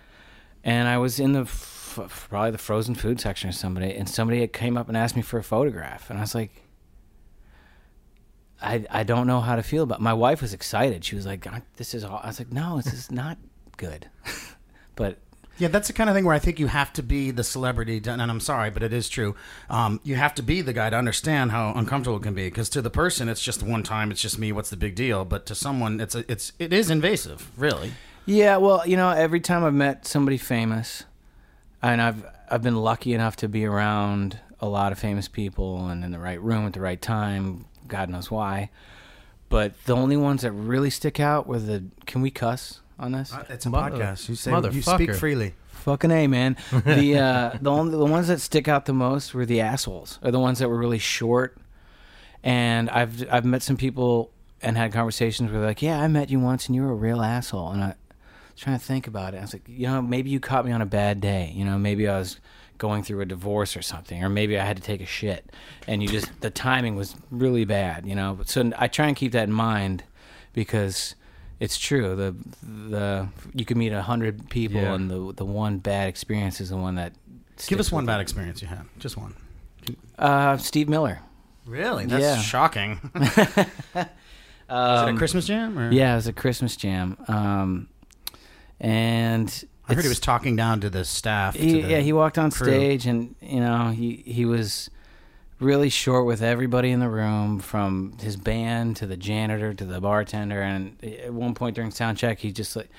And 0.63 0.88
I 0.88 0.98
was 0.98 1.19
in 1.19 1.34
the 1.34 1.41
f- 1.41 2.00
probably 2.30 2.52
the 2.52 2.58
frozen 2.58 2.96
food 2.96 3.22
section 3.22 3.50
or 3.50 3.54
somebody, 3.54 3.93
and 3.93 4.10
somebody 4.10 4.46
came 4.48 4.78
up 4.78 4.88
and 4.88 4.98
asked 4.98 5.15
me 5.15 5.22
for 5.22 5.38
a 5.38 5.43
photograph, 5.43 6.10
and 6.10 6.19
I 6.19 6.22
was 6.22 6.36
like. 6.36 6.52
I, 8.65 8.86
I 8.89 9.04
don't 9.04 9.28
know 9.28 9.41
how 9.41 9.58
to 9.58 9.62
feel 9.62 9.84
about. 9.84 10.00
It. 10.00 10.04
My 10.04 10.13
wife 10.13 10.41
was 10.41 10.54
excited. 10.54 11.04
She 11.04 11.15
was 11.15 11.26
like, 11.26 11.46
"This 11.76 11.93
is." 11.93 12.06
All. 12.06 12.22
I 12.24 12.28
was 12.28 12.39
like, 12.39 12.50
"No, 12.50 12.78
this 12.78 12.93
is 12.93 13.12
not 13.12 13.38
good." 13.76 14.10
but 14.96 15.17
Yeah, 15.60 15.68
that's 15.68 15.88
the 15.88 15.94
kind 15.94 16.10
of 16.10 16.16
thing 16.16 16.26
where 16.26 16.36
I 16.36 16.39
think 16.39 16.60
you 16.60 16.68
have 16.68 16.92
to 16.94 17.04
be 17.04 17.30
the 17.30 17.44
celebrity, 17.44 18.02
to, 18.02 18.12
and 18.12 18.22
I'm 18.22 18.39
sorry, 18.39 18.72
but 18.72 18.82
it 18.82 18.92
is 18.92 19.08
true. 19.08 19.36
Um, 19.70 20.00
you 20.04 20.16
have 20.16 20.34
to 20.36 20.44
be 20.44 20.62
the 20.62 20.74
guy 20.74 20.89
to 20.89 20.96
understand 20.96 21.52
how 21.52 21.74
uncomfortable 21.76 22.18
it 22.18 22.24
can 22.24 22.34
be, 22.34 22.48
because 22.48 22.70
to 22.70 22.82
the 22.82 22.89
person, 22.89 23.30
it's 23.30 23.42
just 23.42 23.62
one 23.62 23.84
time, 23.84 24.10
it's 24.10 24.22
just 24.22 24.39
me. 24.39 24.52
What's 24.52 24.72
the 24.72 24.78
big 24.78 24.96
deal? 24.96 25.26
But 25.26 25.46
to 25.46 25.56
someone, 25.56 26.02
it's 26.02 26.16
a, 26.16 26.30
it's 26.32 26.54
it 26.58 26.74
is 26.74 26.89
invasive, 26.89 27.52
really. 27.56 27.92
Yeah, 28.26 28.58
well, 28.58 28.88
you 28.88 28.98
know, 28.98 29.10
every 29.10 29.39
time 29.42 29.63
I've 29.63 29.74
met 29.74 30.08
somebody 30.08 30.38
famous, 30.38 31.04
and 31.82 32.02
I've 32.02 32.26
I've 32.50 32.63
been 32.63 32.78
lucky 32.78 33.13
enough 33.13 33.36
to 33.38 33.48
be 33.48 33.66
around 33.66 34.39
a 34.60 34.68
lot 34.68 34.92
of 34.92 34.98
famous 34.98 35.28
people 35.28 35.88
and 35.88 36.04
in 36.04 36.12
the 36.12 36.20
right 36.20 36.42
room 36.42 36.66
at 36.66 36.74
the 36.74 36.82
right 36.82 37.02
time. 37.02 37.66
God 37.88 38.10
knows 38.10 38.32
why. 38.32 38.70
But 39.50 39.74
the 39.86 39.96
only 39.96 40.18
ones 40.18 40.42
that 40.42 40.52
really 40.52 40.89
stick 40.89 41.20
out 41.20 41.46
were 41.46 41.60
the. 41.60 41.84
Can 42.08 42.22
we 42.22 42.32
cuss 42.32 42.80
on 43.00 43.12
this? 43.12 43.34
It's 43.50 43.66
a 43.66 43.70
Mother- 43.70 43.98
podcast. 43.98 44.30
You 44.30 44.36
say 44.36 44.52
you 44.72 44.82
speak 44.82 45.14
freely. 45.16 45.54
Fucking 45.84 46.12
a 46.12 46.28
man. 46.28 46.56
The 46.72 47.18
uh, 47.18 47.58
the 47.62 47.70
only 47.70 47.98
the 47.98 48.06
ones 48.06 48.30
that 48.30 48.40
stick 48.40 48.68
out 48.68 48.86
the 48.86 48.94
most 48.94 49.34
were 49.34 49.46
the 49.46 49.60
assholes, 49.60 50.18
or 50.22 50.32
the 50.32 50.40
ones 50.40 50.60
that 50.60 50.70
were 50.70 50.78
really 50.78 51.00
short. 51.00 51.58
And 52.44 52.90
I've 52.90 53.26
I've 53.32 53.46
met 53.46 53.64
some 53.64 53.76
people 53.78 54.32
and 54.62 54.78
had 54.78 54.94
conversations 54.94 55.52
where 55.52 55.60
they're 55.60 55.70
like, 55.70 55.82
"Yeah, 55.82 56.00
I 56.00 56.08
met 56.08 56.30
you 56.30 56.40
once, 56.40 56.68
and 56.68 56.76
you 56.76 56.84
were 56.84 56.92
a 56.92 56.96
real 56.96 57.22
asshole." 57.22 57.72
And 57.72 57.84
I 57.84 57.88
was 57.88 57.96
trying 58.62 58.80
to 58.80 58.86
think 58.86 59.08
about 59.08 59.34
it. 59.34 59.38
I 59.38 59.42
was 59.42 59.54
like, 59.54 59.68
you 59.68 59.88
know, 59.88 60.02
maybe 60.02 60.30
you 60.30 60.40
caught 60.40 60.66
me 60.66 60.72
on 60.72 60.82
a 60.82 60.86
bad 60.86 61.20
day. 61.20 61.52
You 61.54 61.66
know, 61.66 61.78
maybe 61.78 62.08
I 62.08 62.18
was 62.18 62.40
going 62.78 63.04
through 63.04 63.22
a 63.22 63.26
divorce 63.26 63.76
or 63.76 63.82
something, 63.82 64.24
or 64.24 64.30
maybe 64.30 64.58
I 64.58 64.66
had 64.66 64.78
to 64.78 64.84
take 64.84 65.02
a 65.02 65.06
shit, 65.06 65.52
and 65.88 66.02
you 66.02 66.08
just 66.08 66.30
the 66.42 66.50
timing 66.50 66.96
was 66.96 67.16
really 67.30 67.66
bad. 67.66 68.06
You 68.06 68.16
know, 68.16 68.40
so 68.46 68.72
I 68.78 68.88
try 68.88 69.08
and 69.08 69.16
keep 69.18 69.34
that 69.34 69.44
in 69.44 69.54
mind 69.54 70.04
because 70.54 71.16
it's 71.60 71.78
true. 71.78 72.16
The 72.16 72.36
the 72.89 73.28
you 73.54 73.66
can 73.66 73.78
meet 73.78 73.92
a 73.92 74.02
hundred 74.02 74.50
people, 74.50 74.82
Yeah. 74.82 74.94
and 74.96 75.10
the 75.10 75.34
the 75.36 75.46
one 75.46 75.78
bad 75.80 76.08
experience 76.10 76.60
is 76.62 76.70
the 76.70 76.78
one 76.78 76.96
that. 76.96 77.13
Give 77.68 77.80
us 77.80 77.92
one 77.92 78.06
bad 78.06 78.20
experience 78.20 78.62
you 78.62 78.68
had, 78.68 78.86
just 79.00 79.16
one. 79.18 79.36
Uh, 80.18 80.58
Steve 80.58 80.89
Miller. 80.89 81.20
Really? 81.66 82.06
That's 82.06 82.22
Yeah. 82.24 82.38
shocking. 82.42 83.00
Is 83.16 83.28
it 83.96 84.08
a 84.70 85.06
Um, 85.10 85.18
Christmas 85.18 85.46
jam? 85.46 85.78
Or? 85.78 85.92
Yeah, 85.92 86.13
it 86.13 86.16
was 86.16 86.28
a 86.28 86.34
Christmas 86.34 86.76
jam. 86.76 87.18
Um, 87.28 87.88
and 88.80 89.66
I 89.88 89.94
heard 89.94 90.04
he 90.04 90.10
was 90.10 90.20
talking 90.20 90.56
down 90.56 90.82
to 90.82 90.89
the 90.89 91.06
staff. 91.06 91.54
to 91.56 91.60
the- 91.62 91.68
yeah, 91.89 92.00
he 92.00 92.13
walked 92.13 92.38
on 92.38 92.52
crew. 92.52 92.68
stage, 92.68 93.06
and 93.06 93.36
you 93.42 93.60
know, 93.60 93.89
he 93.89 94.24
he 94.26 94.46
was 94.46 94.89
really 95.60 95.89
short 95.89 96.26
with 96.26 96.42
everybody 96.42 96.92
in 96.92 97.00
the 97.00 97.10
room, 97.10 97.60
from 97.60 98.18
his 98.22 98.36
band 98.36 98.98
to 98.98 99.08
the 99.08 99.18
janitor 99.18 99.74
to 99.74 99.86
the 99.86 100.02
bartender. 100.02 100.62
And 100.62 101.04
at 101.04 101.34
one 101.34 101.54
point 101.54 101.76
during 101.76 101.92
sound 101.92 102.18
check, 102.18 102.39
he 102.39 102.52
just 102.52 102.76
like 102.76 102.89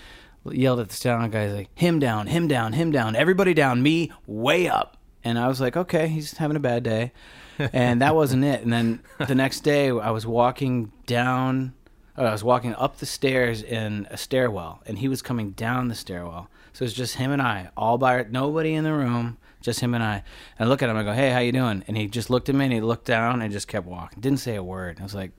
yelled 0.50 0.80
at 0.80 0.88
the 0.88 0.96
sound 0.96 1.32
guys 1.32 1.52
like, 1.52 1.68
"Him 1.78 1.98
down, 1.98 2.26
him 2.26 2.48
down, 2.48 2.72
him 2.72 2.90
down, 2.90 3.16
everybody 3.16 3.54
down, 3.54 3.82
me 3.82 4.12
way 4.26 4.68
up." 4.68 4.96
And 5.22 5.38
I 5.38 5.48
was 5.48 5.60
like, 5.60 5.76
"Okay, 5.76 6.08
he's 6.08 6.36
having 6.36 6.56
a 6.56 6.60
bad 6.60 6.82
day," 6.82 7.12
and 7.58 8.00
that 8.02 8.14
wasn't 8.14 8.44
it. 8.44 8.62
And 8.62 8.72
then 8.72 9.00
the 9.26 9.34
next 9.34 9.60
day, 9.60 9.88
I 9.90 10.10
was 10.10 10.26
walking 10.26 10.92
down. 11.06 11.74
uh, 12.16 12.22
I 12.22 12.32
was 12.32 12.44
walking 12.44 12.74
up 12.74 12.98
the 12.98 13.06
stairs 13.06 13.62
in 13.62 14.06
a 14.10 14.16
stairwell, 14.16 14.80
and 14.86 14.98
he 14.98 15.08
was 15.08 15.22
coming 15.22 15.50
down 15.52 15.88
the 15.88 15.94
stairwell. 15.94 16.48
So 16.72 16.82
it 16.82 16.86
was 16.86 16.94
just 16.94 17.16
him 17.16 17.30
and 17.30 17.40
I, 17.40 17.70
all 17.76 17.98
by 17.98 18.24
nobody 18.28 18.74
in 18.74 18.84
the 18.84 18.92
room, 18.92 19.38
just 19.64 19.80
him 19.80 19.94
and 19.94 20.04
I. 20.04 20.22
And 20.58 20.66
I 20.66 20.68
look 20.68 20.82
at 20.82 20.90
him, 20.90 20.96
I 20.96 21.02
go, 21.02 21.12
"Hey, 21.12 21.30
how 21.30 21.40
you 21.40 21.50
doing?" 21.52 21.82
And 21.88 21.96
he 21.96 22.06
just 22.06 22.30
looked 22.30 22.48
at 22.48 22.54
me, 22.54 22.64
and 22.66 22.72
he 22.72 22.80
looked 22.80 23.06
down, 23.06 23.42
and 23.42 23.50
just 23.52 23.66
kept 23.66 23.86
walking. 23.86 24.20
Didn't 24.20 24.38
say 24.40 24.54
a 24.54 24.62
word. 24.62 24.98
I 25.00 25.02
was 25.02 25.14
like, 25.14 25.32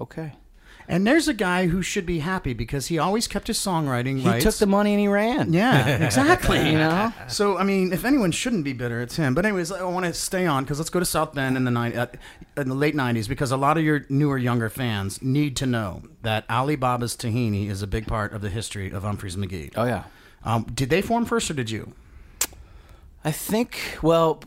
"Okay." 0.00 0.32
And 0.90 1.06
there's 1.06 1.28
a 1.28 1.34
guy 1.34 1.66
who 1.66 1.82
should 1.82 2.06
be 2.06 2.20
happy 2.20 2.54
because 2.54 2.86
he 2.86 2.98
always 2.98 3.28
kept 3.28 3.48
his 3.48 3.58
songwriting 3.58 4.20
He 4.20 4.26
rights. 4.26 4.42
took 4.44 4.54
the 4.54 4.66
money 4.66 4.92
and 4.94 5.00
he 5.00 5.06
ran. 5.06 5.52
yeah, 5.52 5.86
exactly. 6.06 6.56
You 6.70 6.78
know? 6.78 7.12
So 7.26 7.58
I 7.58 7.62
mean, 7.62 7.92
if 7.92 8.06
anyone 8.06 8.30
shouldn't 8.32 8.64
be 8.64 8.72
bitter, 8.72 9.02
it's 9.02 9.16
him. 9.16 9.34
But 9.34 9.44
anyways, 9.44 9.70
I 9.70 9.82
want 9.82 10.06
to 10.06 10.14
stay 10.14 10.46
on 10.46 10.64
because 10.64 10.78
let's 10.78 10.88
go 10.88 10.98
to 10.98 11.04
South 11.04 11.34
Bend 11.34 11.58
in 11.58 11.64
the 11.64 11.70
nine, 11.70 11.94
uh, 11.94 12.06
in 12.56 12.70
the 12.70 12.74
late 12.74 12.94
'90s 12.94 13.28
because 13.28 13.50
a 13.50 13.58
lot 13.58 13.76
of 13.76 13.84
your 13.84 14.06
newer, 14.08 14.38
younger 14.38 14.70
fans 14.70 15.20
need 15.20 15.56
to 15.56 15.66
know 15.66 16.04
that 16.22 16.48
Alibaba's 16.48 17.16
Tahini 17.16 17.68
is 17.68 17.82
a 17.82 17.86
big 17.86 18.06
part 18.06 18.32
of 18.32 18.40
the 18.40 18.48
history 18.48 18.90
of 18.90 19.02
Umphreys 19.02 19.36
McGee. 19.36 19.72
Oh 19.76 19.84
yeah. 19.84 20.04
Um, 20.42 20.64
did 20.72 20.88
they 20.88 21.02
form 21.02 21.26
first, 21.26 21.50
or 21.50 21.54
did 21.54 21.68
you? 21.68 21.92
I 23.24 23.32
think 23.32 23.98
well, 24.02 24.40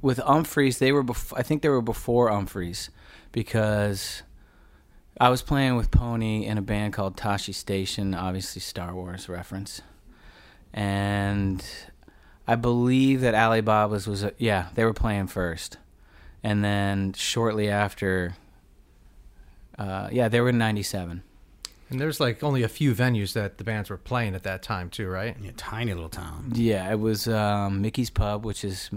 with 0.00 0.18
Umphreys, 0.18 0.78
they 0.78 0.92
were. 0.92 1.04
Bef- 1.04 1.32
I 1.36 1.42
think 1.42 1.62
they 1.62 1.68
were 1.68 1.82
before 1.82 2.30
Umphreys 2.30 2.88
because 3.32 4.22
I 5.20 5.28
was 5.28 5.42
playing 5.42 5.76
with 5.76 5.90
Pony 5.90 6.46
in 6.46 6.58
a 6.58 6.62
band 6.62 6.94
called 6.94 7.16
Tashi 7.16 7.52
Station, 7.52 8.14
obviously 8.14 8.60
Star 8.60 8.94
Wars 8.94 9.28
reference, 9.28 9.82
and 10.72 11.64
I 12.46 12.56
believe 12.56 13.20
that 13.20 13.34
Alibaba's 13.34 14.06
was 14.06 14.24
a, 14.24 14.32
yeah 14.38 14.68
they 14.74 14.84
were 14.84 14.94
playing 14.94 15.26
first, 15.26 15.78
and 16.42 16.64
then 16.64 17.12
shortly 17.12 17.68
after. 17.68 18.36
Uh, 19.78 20.08
yeah, 20.12 20.28
they 20.28 20.40
were 20.40 20.50
in 20.50 20.58
'97. 20.58 21.22
And 21.92 22.00
there's 22.00 22.20
like 22.20 22.42
only 22.42 22.62
a 22.62 22.68
few 22.68 22.94
venues 22.94 23.34
that 23.34 23.58
the 23.58 23.64
bands 23.64 23.90
were 23.90 23.98
playing 23.98 24.34
at 24.34 24.44
that 24.44 24.62
time 24.62 24.88
too, 24.88 25.08
right? 25.08 25.36
Yeah, 25.38 25.50
tiny 25.58 25.92
little 25.92 26.08
town. 26.08 26.50
Yeah, 26.54 26.90
it 26.90 26.98
was 26.98 27.28
um, 27.28 27.82
Mickey's 27.82 28.08
Pub, 28.08 28.46
which 28.46 28.64
is 28.64 28.88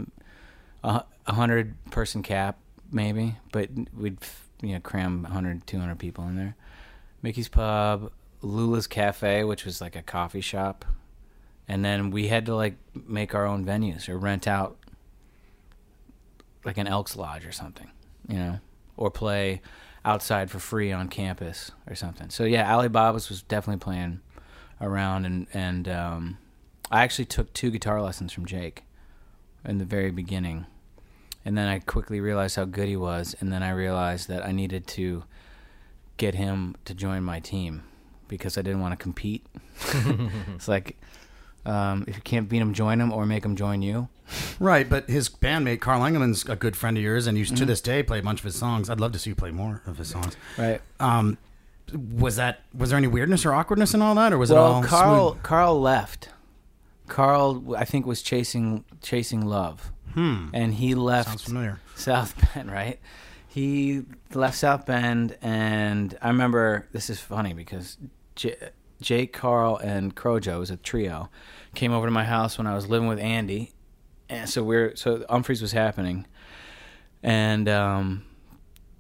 a 0.81 1.03
a 1.27 1.33
hundred 1.33 1.75
person 1.91 2.23
cap, 2.23 2.57
maybe, 2.93 3.35
but 3.51 3.69
we'd 3.93 4.19
you 4.61 4.75
know 4.75 4.79
cram 4.79 5.23
100, 5.23 5.67
200 5.67 5.99
people 5.99 6.25
in 6.29 6.37
there. 6.37 6.55
Mickey's 7.21 7.49
Pub, 7.49 8.13
Lula's 8.41 8.87
Cafe, 8.87 9.43
which 9.43 9.65
was 9.65 9.81
like 9.81 9.97
a 9.97 10.01
coffee 10.01 10.39
shop, 10.39 10.85
and 11.67 11.83
then 11.83 12.11
we 12.11 12.29
had 12.29 12.45
to 12.45 12.55
like 12.55 12.77
make 13.05 13.35
our 13.35 13.45
own 13.45 13.65
venues 13.65 14.07
or 14.07 14.17
rent 14.17 14.47
out 14.47 14.77
like 16.63 16.77
an 16.77 16.87
Elks 16.87 17.17
Lodge 17.17 17.45
or 17.45 17.51
something, 17.51 17.91
you 18.29 18.37
know, 18.37 18.59
or 18.95 19.11
play 19.11 19.61
outside 20.05 20.51
for 20.51 20.59
free 20.59 20.91
on 20.91 21.09
campus 21.09 21.71
or 21.87 21.95
something. 21.95 22.29
So 22.29 22.45
yeah, 22.45 22.63
Alibaba's 22.71 23.27
was 23.27 23.41
definitely 23.41 23.79
playing 23.79 24.21
around, 24.79 25.25
and 25.25 25.47
and 25.53 25.89
um, 25.89 26.37
I 26.91 27.03
actually 27.03 27.25
took 27.25 27.51
two 27.51 27.71
guitar 27.71 28.01
lessons 28.01 28.31
from 28.31 28.45
Jake 28.45 28.83
in 29.65 29.79
the 29.79 29.85
very 29.85 30.11
beginning, 30.11 30.67
and 31.43 31.57
then 31.57 31.67
I 31.67 31.79
quickly 31.79 32.21
realized 32.21 32.55
how 32.55 32.65
good 32.65 32.87
he 32.87 32.95
was, 32.95 33.35
and 33.39 33.51
then 33.51 33.63
I 33.63 33.71
realized 33.71 34.29
that 34.29 34.45
I 34.45 34.51
needed 34.51 34.87
to 34.87 35.23
get 36.17 36.35
him 36.35 36.75
to 36.85 36.93
join 36.93 37.23
my 37.23 37.39
team 37.39 37.83
because 38.27 38.57
I 38.57 38.61
didn't 38.61 38.79
want 38.79 38.93
to 38.93 39.03
compete. 39.03 39.45
it's 40.55 40.67
like 40.67 40.97
um, 41.65 42.05
if 42.07 42.15
you 42.15 42.21
can't 42.21 42.47
beat 42.47 42.61
him, 42.61 42.73
join 42.73 43.01
him, 43.01 43.11
or 43.11 43.25
make 43.25 43.43
him 43.43 43.55
join 43.55 43.81
you. 43.81 44.07
Right, 44.59 44.89
but 44.89 45.09
his 45.09 45.29
bandmate 45.29 45.81
Carl 45.81 46.03
Engelman's 46.03 46.47
a 46.49 46.55
good 46.55 46.75
friend 46.75 46.97
of 46.97 47.03
yours, 47.03 47.27
and 47.27 47.37
you 47.37 47.45
to 47.45 47.65
this 47.65 47.81
day 47.81 48.01
play 48.03 48.19
a 48.19 48.23
bunch 48.23 48.39
of 48.39 48.45
his 48.45 48.55
songs. 48.55 48.89
I'd 48.89 48.99
love 48.99 49.11
to 49.13 49.19
see 49.19 49.29
you 49.31 49.35
play 49.35 49.51
more 49.51 49.81
of 49.85 49.97
his 49.97 50.09
songs. 50.09 50.35
Right. 50.57 50.81
Um, 50.99 51.37
was 51.93 52.35
that 52.37 52.61
was 52.75 52.89
there 52.89 52.97
any 52.97 53.07
weirdness 53.07 53.45
or 53.45 53.53
awkwardness 53.53 53.93
in 53.93 54.01
all 54.01 54.15
that, 54.15 54.33
or 54.33 54.37
was 54.37 54.49
it 54.51 54.57
all 54.57 54.81
Carl 54.83 55.31
smooth? 55.33 55.43
Carl 55.43 55.79
left. 55.81 56.29
Carl, 57.07 57.75
I 57.75 57.85
think, 57.85 58.05
was 58.07 58.21
chasing 58.23 58.83
chasing 59.01 59.45
love, 59.45 59.91
Hmm. 60.13 60.47
and 60.53 60.73
he 60.73 60.95
left 60.95 61.29
Sounds 61.29 61.43
familiar. 61.43 61.79
South 61.95 62.33
Bend, 62.55 62.71
right? 62.71 62.99
He 63.47 64.03
left 64.33 64.57
South 64.57 64.85
Bend, 64.87 65.37
and 65.41 66.17
I 66.21 66.27
remember 66.29 66.87
this 66.91 67.09
is 67.09 67.19
funny 67.19 67.53
because 67.53 67.97
J- 68.35 68.55
Jake, 69.01 69.31
Carl, 69.33 69.77
and 69.77 70.15
Crojo 70.15 70.59
was 70.59 70.71
a 70.71 70.77
trio. 70.77 71.29
Came 71.75 71.91
over 71.93 72.07
to 72.07 72.11
my 72.11 72.23
house 72.25 72.57
when 72.57 72.65
I 72.65 72.73
was 72.73 72.87
living 72.87 73.07
with 73.07 73.19
Andy, 73.19 73.71
and 74.29 74.49
so 74.49 74.63
we're 74.63 74.95
so 74.95 75.19
Umphreys 75.29 75.61
was 75.61 75.71
happening, 75.71 76.25
and 77.23 77.69
um, 77.69 78.25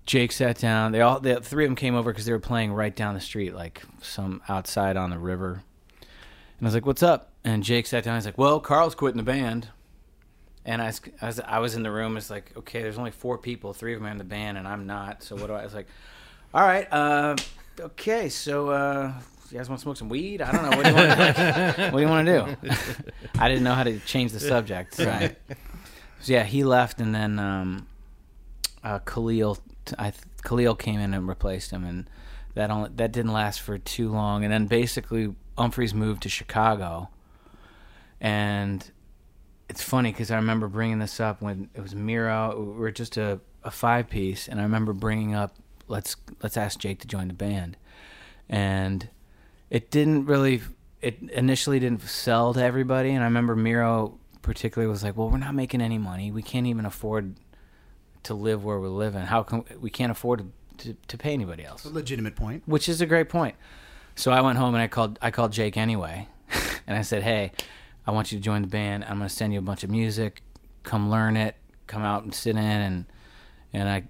Jake 0.05 0.31
sat 0.31 0.57
down. 0.57 0.91
They 0.91 1.01
all 1.01 1.19
the 1.19 1.41
three 1.41 1.65
of 1.65 1.69
them 1.69 1.75
came 1.75 1.95
over 1.95 2.11
because 2.11 2.25
they 2.25 2.31
were 2.31 2.39
playing 2.39 2.73
right 2.73 2.95
down 2.95 3.13
the 3.13 3.21
street, 3.21 3.55
like 3.55 3.81
some 4.01 4.41
outside 4.47 4.97
on 4.97 5.09
the 5.09 5.19
river. 5.19 5.63
And 6.01 6.61
I 6.61 6.65
was 6.65 6.73
like, 6.73 6.85
"What's 6.85 7.03
up?" 7.03 7.31
And 7.43 7.63
Jake 7.63 7.87
sat 7.87 8.03
down. 8.03 8.15
He's 8.15 8.25
like, 8.25 8.37
"Well, 8.37 8.59
Carl's 8.59 8.95
quitting 8.95 9.17
the 9.17 9.23
band." 9.23 9.69
And 10.67 10.81
I 10.81 10.91
I 11.21 11.27
was, 11.27 11.39
I 11.39 11.59
was 11.59 11.75
in 11.75 11.83
the 11.83 11.91
room. 11.91 12.17
It's 12.17 12.31
like, 12.31 12.51
okay, 12.57 12.81
there's 12.81 12.97
only 12.97 13.11
four 13.11 13.37
people. 13.37 13.71
Three 13.73 13.93
of 13.93 13.99
them 13.99 14.07
are 14.07 14.11
in 14.11 14.17
the 14.17 14.23
band, 14.23 14.57
and 14.57 14.67
I'm 14.67 14.87
not. 14.87 15.21
So 15.21 15.35
what 15.35 15.47
do 15.47 15.53
I? 15.53 15.61
I 15.61 15.63
was 15.63 15.75
like, 15.75 15.87
all 16.55 16.63
right, 16.63 16.91
uh, 16.91 17.35
okay. 17.79 18.29
So 18.29 18.69
uh, 18.69 19.13
you 19.51 19.57
guys 19.57 19.69
want 19.69 19.79
to 19.79 19.83
smoke 19.83 19.97
some 19.97 20.09
weed? 20.09 20.41
I 20.41 20.51
don't 20.51 20.63
know. 20.63 20.77
What 20.77 20.83
do 20.83 20.89
you 20.89 20.95
want? 20.95 21.35
To, 21.35 21.89
what 21.91 21.99
do 21.99 21.99
you 21.99 22.07
want 22.07 22.27
to 22.27 22.57
do? 22.61 22.71
I 23.39 23.47
didn't 23.47 23.63
know 23.63 23.73
how 23.73 23.83
to 23.83 23.99
change 23.99 24.31
the 24.31 24.39
subject. 24.39 24.95
So, 24.95 25.29
so 26.19 26.33
yeah, 26.33 26.43
he 26.43 26.63
left, 26.63 26.99
and 26.99 27.13
then 27.13 27.39
um, 27.39 27.87
uh, 28.83 28.99
Khalil, 28.99 29.57
I, 29.99 30.13
Khalil 30.43 30.75
came 30.75 30.99
in 30.99 31.13
and 31.13 31.27
replaced 31.27 31.71
him, 31.71 31.83
and 31.83 32.09
that 32.55 32.71
only 32.71 32.89
that 32.95 33.11
didn't 33.11 33.33
last 33.33 33.61
for 33.61 33.77
too 33.77 34.09
long. 34.09 34.43
And 34.43 34.51
then 34.51 34.67
basically, 34.67 35.35
Umphreys 35.57 35.93
moved 35.93 36.23
to 36.23 36.29
Chicago, 36.29 37.09
and 38.19 38.89
it's 39.69 39.83
funny 39.83 40.11
because 40.11 40.31
I 40.31 40.37
remember 40.37 40.67
bringing 40.67 40.99
this 40.99 41.19
up 41.19 41.41
when 41.41 41.69
it 41.73 41.81
was 41.81 41.93
Mirro. 41.93 42.57
We 42.57 42.79
were 42.79 42.91
just 42.91 43.17
a, 43.17 43.39
a 43.63 43.71
five 43.71 44.09
piece, 44.09 44.47
and 44.47 44.59
I 44.59 44.63
remember 44.63 44.93
bringing 44.93 45.35
up 45.35 45.55
let's 45.87 46.15
let's 46.41 46.57
ask 46.57 46.79
Jake 46.79 46.99
to 47.01 47.07
join 47.07 47.27
the 47.27 47.33
band, 47.33 47.77
and 48.49 49.09
it 49.69 49.91
didn't 49.91 50.25
really. 50.25 50.61
It 51.01 51.21
initially 51.33 51.79
didn't 51.79 52.01
sell 52.01 52.53
to 52.53 52.63
everybody, 52.63 53.11
and 53.11 53.21
I 53.21 53.25
remember 53.25 53.55
Mirro 53.55 54.17
particularly 54.41 54.89
was 54.89 55.03
like, 55.03 55.17
"Well, 55.17 55.29
we're 55.29 55.37
not 55.37 55.55
making 55.55 55.81
any 55.81 55.97
money. 55.97 56.31
We 56.31 56.41
can't 56.41 56.67
even 56.67 56.85
afford 56.85 57.35
to 58.23 58.33
live 58.33 58.63
where 58.63 58.79
we're 58.79 58.87
living. 58.87 59.21
How 59.21 59.43
come 59.43 59.65
we 59.79 59.89
can't 59.89 60.11
afford 60.11 60.51
to, 60.77 60.85
to, 60.85 60.97
to 61.07 61.17
pay 61.17 61.33
anybody 61.33 61.63
else?" 61.63 61.85
A 61.85 61.89
legitimate 61.89 62.35
point. 62.35 62.63
which 62.65 62.89
is 62.89 63.01
a 63.01 63.05
great 63.05 63.29
point. 63.29 63.55
So 64.15 64.31
I 64.31 64.41
went 64.41 64.57
home 64.57 64.73
and 64.73 64.81
I 64.81 64.87
called 64.87 65.19
I 65.21 65.31
called 65.31 65.51
Jake 65.51 65.77
anyway, 65.77 66.27
and 66.87 66.97
I 66.97 67.01
said, 67.01 67.23
"Hey, 67.23 67.51
I 68.07 68.11
want 68.11 68.31
you 68.31 68.37
to 68.37 68.43
join 68.43 68.61
the 68.61 68.67
band. 68.67 69.03
I'm 69.05 69.17
going 69.17 69.29
to 69.29 69.35
send 69.35 69.53
you 69.53 69.59
a 69.59 69.63
bunch 69.63 69.83
of 69.83 69.89
music. 69.89 70.41
Come 70.83 71.09
learn 71.09 71.37
it. 71.37 71.55
Come 71.87 72.01
out 72.03 72.23
and 72.23 72.33
sit 72.33 72.55
in." 72.55 72.57
And 72.57 73.05
and 73.73 73.89
I 73.89 74.03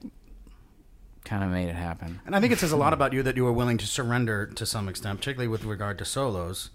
kind 1.25 1.43
of 1.43 1.49
made 1.49 1.67
it 1.67 1.75
happen. 1.75 2.21
And 2.25 2.35
I 2.35 2.39
think 2.39 2.53
it 2.53 2.59
says 2.59 2.71
a 2.71 2.77
lot 2.77 2.93
about 2.93 3.11
you 3.11 3.23
that 3.23 3.35
you 3.35 3.43
were 3.43 3.51
willing 3.51 3.77
to 3.79 3.87
surrender 3.87 4.45
to 4.45 4.65
some 4.65 4.87
extent, 4.87 5.19
particularly 5.19 5.47
with 5.47 5.65
regard 5.65 5.97
to 5.97 6.05
solos, 6.05 6.69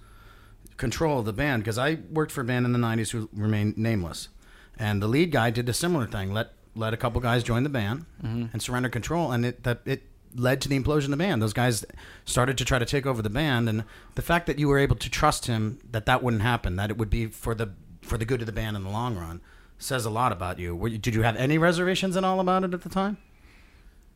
control 0.76 1.20
of 1.20 1.24
the 1.24 1.32
band. 1.32 1.62
Because 1.62 1.78
I 1.78 1.98
worked 2.10 2.32
for 2.32 2.42
a 2.42 2.44
band 2.44 2.66
in 2.66 2.72
the 2.72 2.78
'90s 2.78 3.10
who 3.10 3.28
remained 3.32 3.78
nameless, 3.78 4.28
and 4.76 5.00
the 5.00 5.08
lead 5.08 5.30
guy 5.30 5.50
did 5.50 5.68
a 5.68 5.72
similar 5.72 6.06
thing. 6.06 6.32
Let 6.32 6.52
let 6.74 6.92
a 6.92 6.96
couple 6.96 7.20
guys 7.20 7.42
join 7.42 7.62
the 7.62 7.70
band 7.70 8.06
mm-hmm. 8.22 8.46
and 8.52 8.60
surrender 8.60 8.88
control, 8.88 9.32
and 9.32 9.46
it 9.46 9.62
that 9.62 9.80
it 9.84 10.02
led 10.34 10.60
to 10.60 10.68
the 10.68 10.78
implosion 10.78 11.04
of 11.04 11.10
the 11.10 11.16
band. 11.16 11.42
Those 11.42 11.52
guys 11.52 11.84
started 12.24 12.56
to 12.58 12.64
try 12.64 12.78
to 12.78 12.84
take 12.84 13.06
over 13.06 13.22
the 13.22 13.30
band, 13.30 13.68
and 13.68 13.84
the 14.14 14.22
fact 14.22 14.46
that 14.46 14.58
you 14.58 14.68
were 14.68 14.78
able 14.78 14.96
to 14.96 15.10
trust 15.10 15.46
him 15.46 15.78
that 15.90 16.06
that 16.06 16.22
wouldn't 16.22 16.42
happen, 16.42 16.76
that 16.76 16.90
it 16.90 16.98
would 16.98 17.10
be 17.10 17.26
for 17.26 17.54
the 17.54 17.70
for 18.02 18.18
the 18.18 18.24
good 18.24 18.40
of 18.40 18.46
the 18.46 18.52
band 18.52 18.76
in 18.76 18.82
the 18.82 18.90
long 18.90 19.16
run, 19.16 19.40
says 19.78 20.04
a 20.04 20.10
lot 20.10 20.32
about 20.32 20.58
you. 20.58 20.74
Were 20.74 20.88
you 20.88 20.98
did 20.98 21.14
you 21.14 21.22
have 21.22 21.36
any 21.36 21.58
reservations 21.58 22.16
at 22.16 22.24
all 22.24 22.40
about 22.40 22.64
it 22.64 22.74
at 22.74 22.82
the 22.82 22.88
time? 22.88 23.18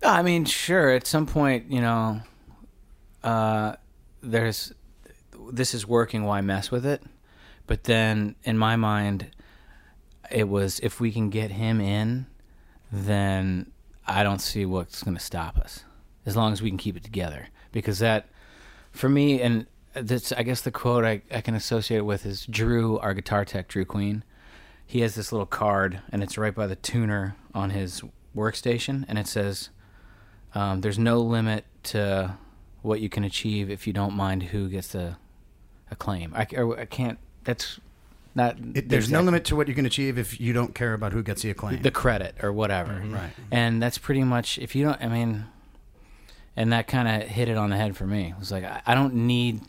I 0.02 0.22
mean, 0.22 0.44
sure. 0.44 0.90
At 0.90 1.06
some 1.06 1.26
point, 1.26 1.70
you 1.70 1.80
know, 1.80 2.20
uh, 3.22 3.76
there's 4.22 4.72
this 5.52 5.74
is 5.74 5.86
working. 5.86 6.24
Why 6.24 6.40
mess 6.40 6.70
with 6.70 6.86
it? 6.86 7.02
But 7.66 7.84
then, 7.84 8.36
in 8.44 8.58
my 8.58 8.76
mind, 8.76 9.30
it 10.30 10.48
was 10.48 10.80
if 10.80 11.00
we 11.00 11.12
can 11.12 11.30
get 11.30 11.50
him 11.50 11.80
in, 11.80 12.26
then 12.92 13.70
I 14.06 14.22
don't 14.22 14.40
see 14.40 14.66
what's 14.66 15.02
going 15.02 15.16
to 15.16 15.22
stop 15.22 15.56
us, 15.56 15.84
as 16.26 16.36
long 16.36 16.52
as 16.52 16.60
we 16.60 16.68
can 16.68 16.78
keep 16.78 16.96
it 16.96 17.04
together. 17.04 17.48
Because 17.72 17.98
that, 18.00 18.28
for 18.92 19.08
me, 19.08 19.40
and 19.40 19.66
that's 19.94 20.32
I 20.32 20.42
guess 20.42 20.60
the 20.60 20.70
quote 20.70 21.04
I, 21.04 21.22
I 21.30 21.40
can 21.40 21.54
associate 21.54 21.98
it 21.98 22.06
with 22.06 22.26
is 22.26 22.46
Drew, 22.46 22.98
our 22.98 23.14
guitar 23.14 23.44
tech, 23.44 23.68
Drew 23.68 23.84
Queen. 23.84 24.24
He 24.86 25.00
has 25.00 25.14
this 25.14 25.32
little 25.32 25.46
card, 25.46 26.00
and 26.12 26.22
it's 26.22 26.36
right 26.36 26.54
by 26.54 26.66
the 26.66 26.76
tuner 26.76 27.36
on 27.54 27.70
his 27.70 28.02
workstation, 28.36 29.04
and 29.08 29.18
it 29.18 29.26
says, 29.26 29.70
um, 30.54 30.80
"There's 30.80 30.98
no 30.98 31.20
limit 31.20 31.64
to 31.84 32.36
what 32.82 33.00
you 33.00 33.08
can 33.08 33.24
achieve 33.24 33.70
if 33.70 33.86
you 33.86 33.92
don't 33.92 34.14
mind 34.14 34.44
who 34.44 34.68
gets 34.68 34.88
the 34.88 35.16
acclaim." 35.90 36.32
I, 36.34 36.46
I 36.78 36.84
can't. 36.86 37.18
That's 37.44 37.80
not. 38.34 38.56
It, 38.74 38.88
there's 38.88 39.10
no 39.10 39.20
limit 39.20 39.44
to 39.46 39.56
what 39.56 39.68
you 39.68 39.74
can 39.74 39.86
achieve 39.86 40.18
if 40.18 40.40
you 40.40 40.52
don't 40.52 40.74
care 40.74 40.94
about 40.94 41.12
who 41.12 41.22
gets 41.22 41.42
the 41.42 41.50
acclaim. 41.50 41.82
the 41.82 41.90
credit 41.90 42.36
or 42.42 42.52
whatever. 42.52 43.02
right. 43.06 43.30
And 43.50 43.82
that's 43.82 43.98
pretty 43.98 44.24
much 44.24 44.58
if 44.58 44.74
you 44.74 44.84
don't. 44.84 45.00
I 45.02 45.08
mean, 45.08 45.46
and 46.56 46.72
that 46.72 46.86
kind 46.86 47.08
of 47.08 47.28
hit 47.28 47.48
it 47.48 47.56
on 47.56 47.70
the 47.70 47.76
head 47.76 47.96
for 47.96 48.06
me. 48.06 48.30
It 48.30 48.38
was 48.38 48.50
like 48.52 48.64
I, 48.64 48.82
I 48.86 48.94
don't 48.94 49.14
need. 49.14 49.60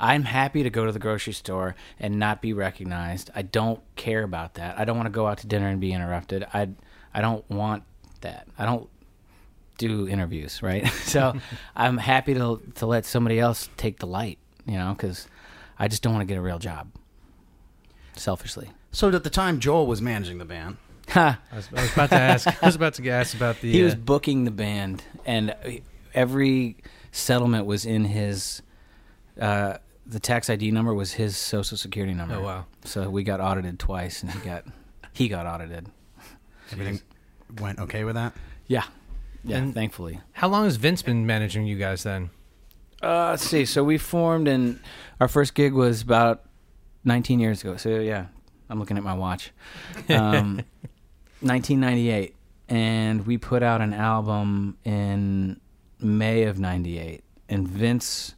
I'm 0.00 0.24
happy 0.24 0.62
to 0.64 0.70
go 0.70 0.84
to 0.84 0.92
the 0.92 0.98
grocery 0.98 1.32
store 1.32 1.76
and 2.00 2.18
not 2.18 2.42
be 2.42 2.52
recognized. 2.52 3.30
I 3.34 3.42
don't 3.42 3.80
care 3.96 4.22
about 4.24 4.54
that. 4.54 4.78
I 4.78 4.84
don't 4.84 4.96
want 4.96 5.06
to 5.06 5.12
go 5.12 5.26
out 5.26 5.38
to 5.38 5.46
dinner 5.46 5.68
and 5.68 5.80
be 5.80 5.92
interrupted. 5.92 6.46
I 6.52 6.70
I 7.12 7.20
don't 7.20 7.48
want 7.50 7.84
that. 8.22 8.48
I 8.58 8.64
don't. 8.66 8.88
Do 9.78 10.08
interviews, 10.08 10.62
right? 10.62 10.86
so 11.04 11.34
I'm 11.76 11.98
happy 11.98 12.34
to 12.34 12.60
to 12.76 12.86
let 12.86 13.04
somebody 13.06 13.38
else 13.38 13.68
take 13.76 13.98
the 13.98 14.06
light, 14.06 14.38
you 14.66 14.76
know, 14.76 14.94
because 14.94 15.26
I 15.78 15.88
just 15.88 16.02
don't 16.02 16.12
want 16.12 16.22
to 16.22 16.32
get 16.32 16.38
a 16.38 16.42
real 16.42 16.58
job. 16.58 16.88
Selfishly. 18.16 18.70
So 18.92 19.08
at 19.10 19.24
the 19.24 19.30
time 19.30 19.58
Joel 19.58 19.86
was 19.86 20.00
managing 20.00 20.38
the 20.38 20.44
band, 20.44 20.76
Ha. 21.08 21.38
I 21.52 21.56
was, 21.56 21.68
I 21.74 21.82
was 21.82 21.92
about 21.92 22.10
to 22.10 22.16
ask. 22.16 22.62
I 22.62 22.66
was 22.66 22.76
about 22.76 22.94
to 22.94 23.08
ask 23.10 23.36
about 23.36 23.60
the. 23.60 23.70
he 23.70 23.82
uh, 23.82 23.84
was 23.84 23.94
booking 23.94 24.44
the 24.44 24.50
band, 24.50 25.04
and 25.26 25.54
every 26.14 26.76
settlement 27.12 27.66
was 27.66 27.84
in 27.84 28.04
his. 28.04 28.62
Uh, 29.38 29.78
the 30.06 30.20
tax 30.20 30.48
ID 30.50 30.70
number 30.70 30.94
was 30.94 31.12
his 31.12 31.36
social 31.36 31.76
security 31.76 32.14
number. 32.14 32.36
Oh 32.36 32.42
wow. 32.42 32.66
So 32.84 33.10
we 33.10 33.22
got 33.22 33.40
audited 33.40 33.78
twice, 33.78 34.22
and 34.22 34.30
he 34.30 34.38
got 34.40 34.64
he 35.12 35.28
got 35.28 35.46
audited. 35.46 35.88
everything 36.72 37.00
went 37.60 37.78
okay 37.80 38.04
with 38.04 38.14
that. 38.14 38.32
Yeah, 38.66 38.84
yeah. 39.44 39.58
And- 39.58 39.74
thankfully. 39.74 40.20
How 40.32 40.48
long 40.48 40.64
has 40.64 40.76
Vince 40.76 41.02
been 41.02 41.26
managing 41.26 41.66
you 41.66 41.76
guys 41.76 42.02
then? 42.02 42.30
Uh, 43.02 43.30
let's 43.30 43.44
see. 43.44 43.64
So 43.66 43.84
we 43.84 43.98
formed, 43.98 44.48
and 44.48 44.80
our 45.20 45.28
first 45.28 45.54
gig 45.54 45.74
was 45.74 46.00
about 46.00 46.44
19 47.04 47.38
years 47.38 47.60
ago. 47.60 47.76
So 47.76 48.00
yeah, 48.00 48.26
I'm 48.70 48.78
looking 48.78 48.96
at 48.96 49.02
my 49.02 49.14
watch. 49.14 49.52
Um, 50.08 50.62
1998, 51.40 52.34
and 52.70 53.26
we 53.26 53.36
put 53.36 53.62
out 53.62 53.82
an 53.82 53.92
album 53.92 54.78
in 54.84 55.60
May 56.00 56.44
of 56.44 56.58
'98, 56.58 57.22
and 57.50 57.68
Vince 57.68 58.34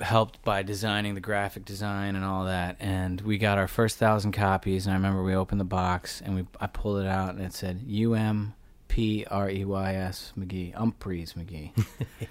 helped 0.00 0.42
by 0.44 0.62
designing 0.62 1.14
the 1.14 1.20
graphic 1.20 1.64
design 1.64 2.14
and 2.16 2.24
all 2.24 2.44
that. 2.44 2.76
And 2.78 3.20
we 3.22 3.36
got 3.36 3.58
our 3.58 3.66
first 3.68 3.98
thousand 3.98 4.32
copies, 4.32 4.86
and 4.86 4.92
I 4.92 4.96
remember 4.96 5.22
we 5.24 5.34
opened 5.34 5.60
the 5.60 5.64
box 5.64 6.20
and 6.20 6.34
we 6.36 6.46
I 6.60 6.68
pulled 6.68 7.00
it 7.00 7.06
out, 7.08 7.34
and 7.34 7.42
it 7.44 7.52
said 7.52 7.82
U 7.84 8.14
M 8.14 8.54
P 8.88 9.24
R 9.30 9.48
E 9.50 9.64
Y 9.64 9.94
S 9.94 10.32
McGee, 10.38 10.74
Umphreys 10.74 11.34
McGee. 11.34 11.70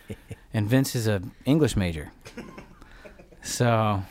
and 0.53 0.67
Vince 0.67 0.95
is 0.95 1.07
a 1.07 1.21
English 1.45 1.75
major, 1.75 2.11
so 3.41 4.03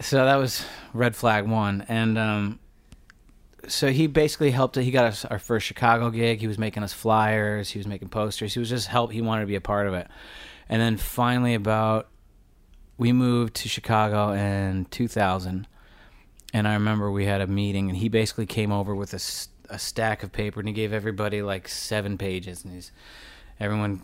so 0.00 0.24
that 0.24 0.36
was 0.36 0.64
red 0.94 1.14
flag 1.14 1.46
one, 1.46 1.84
and 1.88 2.16
um, 2.16 2.58
so 3.68 3.90
he 3.90 4.06
basically 4.06 4.50
helped. 4.50 4.76
He 4.76 4.90
got 4.90 5.06
us 5.06 5.24
our 5.24 5.38
first 5.38 5.66
Chicago 5.66 6.10
gig. 6.10 6.40
He 6.40 6.46
was 6.46 6.58
making 6.58 6.82
us 6.82 6.92
flyers. 6.92 7.70
He 7.70 7.78
was 7.78 7.86
making 7.86 8.08
posters. 8.08 8.54
He 8.54 8.60
was 8.60 8.68
just 8.68 8.88
help. 8.88 9.12
He 9.12 9.20
wanted 9.20 9.42
to 9.42 9.46
be 9.46 9.56
a 9.56 9.60
part 9.60 9.86
of 9.86 9.94
it, 9.94 10.08
and 10.68 10.80
then 10.80 10.96
finally, 10.96 11.54
about 11.54 12.08
we 12.98 13.12
moved 13.12 13.54
to 13.54 13.68
Chicago 13.68 14.32
in 14.32 14.84
2000, 14.86 15.66
and 16.54 16.68
I 16.68 16.74
remember 16.74 17.10
we 17.10 17.24
had 17.24 17.40
a 17.40 17.46
meeting, 17.46 17.88
and 17.88 17.96
he 17.96 18.08
basically 18.08 18.46
came 18.46 18.70
over 18.70 18.94
with 18.94 19.14
a, 19.14 19.20
a 19.72 19.78
stack 19.78 20.22
of 20.22 20.30
paper, 20.32 20.60
and 20.60 20.68
he 20.68 20.72
gave 20.74 20.92
everybody 20.92 21.42
like 21.42 21.66
seven 21.68 22.16
pages, 22.18 22.64
and 22.64 22.74
he's 22.74 22.92
everyone 23.58 24.02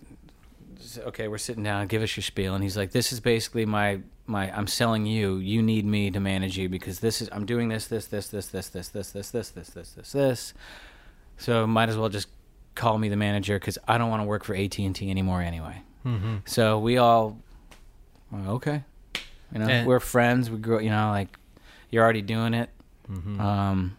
okay 0.98 1.26
we're 1.28 1.36
sitting 1.38 1.64
down 1.64 1.86
give 1.88 2.02
us 2.02 2.16
your 2.16 2.22
spiel 2.22 2.54
and 2.54 2.62
he's 2.62 2.76
like 2.76 2.92
this 2.92 3.12
is 3.12 3.18
basically 3.18 3.66
my 3.66 3.98
my 4.26 4.50
i'm 4.56 4.66
selling 4.68 5.04
you 5.04 5.36
you 5.38 5.60
need 5.60 5.84
me 5.84 6.08
to 6.10 6.20
manage 6.20 6.56
you 6.56 6.68
because 6.68 7.00
this 7.00 7.20
is 7.20 7.28
i'm 7.32 7.44
doing 7.44 7.68
this 7.68 7.88
this 7.88 8.06
this 8.06 8.28
this 8.28 8.46
this 8.46 8.68
this 8.68 8.88
this 8.88 9.10
this 9.10 9.30
this 9.32 9.50
this 9.50 9.70
this 9.70 9.90
this 9.92 10.12
this 10.12 10.54
so 11.36 11.66
might 11.66 11.88
as 11.88 11.96
well 11.96 12.08
just 12.08 12.28
call 12.76 12.96
me 12.96 13.08
the 13.08 13.16
manager 13.16 13.58
because 13.58 13.76
i 13.88 13.98
don't 13.98 14.08
want 14.08 14.22
to 14.22 14.26
work 14.26 14.44
for 14.44 14.54
at&t 14.54 15.10
anymore 15.10 15.42
anyway 15.42 15.82
Mm-hmm. 16.06 16.36
so 16.46 16.78
we 16.78 16.96
all 16.96 17.36
okay 18.46 18.84
you 19.52 19.58
know 19.58 19.66
we're 19.84 20.00
friends 20.00 20.48
we 20.48 20.58
grew 20.58 20.78
you 20.80 20.90
know 20.90 21.10
like 21.10 21.36
you're 21.90 22.04
already 22.04 22.22
doing 22.22 22.54
it 22.54 22.70
Mm-hmm. 23.10 23.40
um, 23.40 23.96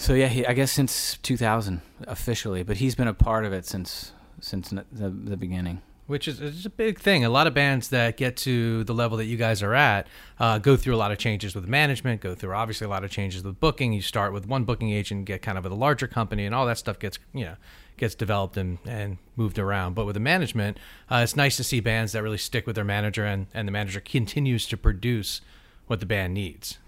so 0.00 0.14
yeah, 0.14 0.28
he, 0.28 0.46
I 0.46 0.54
guess 0.54 0.72
since 0.72 1.18
2000 1.18 1.82
officially, 2.06 2.62
but 2.62 2.78
he's 2.78 2.94
been 2.94 3.08
a 3.08 3.14
part 3.14 3.44
of 3.44 3.52
it 3.52 3.66
since 3.66 4.12
since 4.40 4.70
the 4.70 5.10
the 5.10 5.36
beginning. 5.36 5.82
Which 6.06 6.26
is 6.26 6.40
it's 6.40 6.64
a 6.64 6.70
big 6.70 6.98
thing. 6.98 7.24
A 7.24 7.28
lot 7.28 7.46
of 7.46 7.54
bands 7.54 7.90
that 7.90 8.16
get 8.16 8.36
to 8.38 8.82
the 8.82 8.94
level 8.94 9.18
that 9.18 9.26
you 9.26 9.36
guys 9.36 9.62
are 9.62 9.74
at 9.74 10.08
uh, 10.40 10.58
go 10.58 10.76
through 10.76 10.96
a 10.96 10.96
lot 10.96 11.12
of 11.12 11.18
changes 11.18 11.54
with 11.54 11.68
management, 11.68 12.20
go 12.20 12.34
through 12.34 12.52
obviously 12.52 12.86
a 12.86 12.90
lot 12.90 13.04
of 13.04 13.10
changes 13.10 13.44
with 13.44 13.60
booking. 13.60 13.92
You 13.92 14.02
start 14.02 14.32
with 14.32 14.46
one 14.46 14.64
booking 14.64 14.90
agent, 14.90 15.26
get 15.26 15.42
kind 15.42 15.56
of 15.56 15.64
with 15.64 15.72
a 15.72 15.76
larger 15.76 16.08
company, 16.08 16.46
and 16.46 16.54
all 16.54 16.66
that 16.66 16.78
stuff 16.78 16.98
gets 16.98 17.18
you 17.32 17.44
know 17.44 17.56
gets 18.00 18.14
developed 18.14 18.56
and, 18.56 18.78
and 18.86 19.18
moved 19.36 19.58
around. 19.58 19.94
But 19.94 20.06
with 20.06 20.14
the 20.14 20.20
management, 20.20 20.78
uh, 21.10 21.20
it's 21.22 21.36
nice 21.36 21.56
to 21.58 21.64
see 21.64 21.78
bands 21.80 22.12
that 22.12 22.22
really 22.22 22.38
stick 22.38 22.66
with 22.66 22.74
their 22.74 22.84
manager, 22.84 23.24
and, 23.26 23.46
and 23.52 23.68
the 23.68 23.72
manager 23.72 24.00
continues 24.00 24.66
to 24.68 24.76
produce 24.76 25.42
what 25.86 26.00
the 26.00 26.06
band 26.06 26.34
needs. 26.34 26.78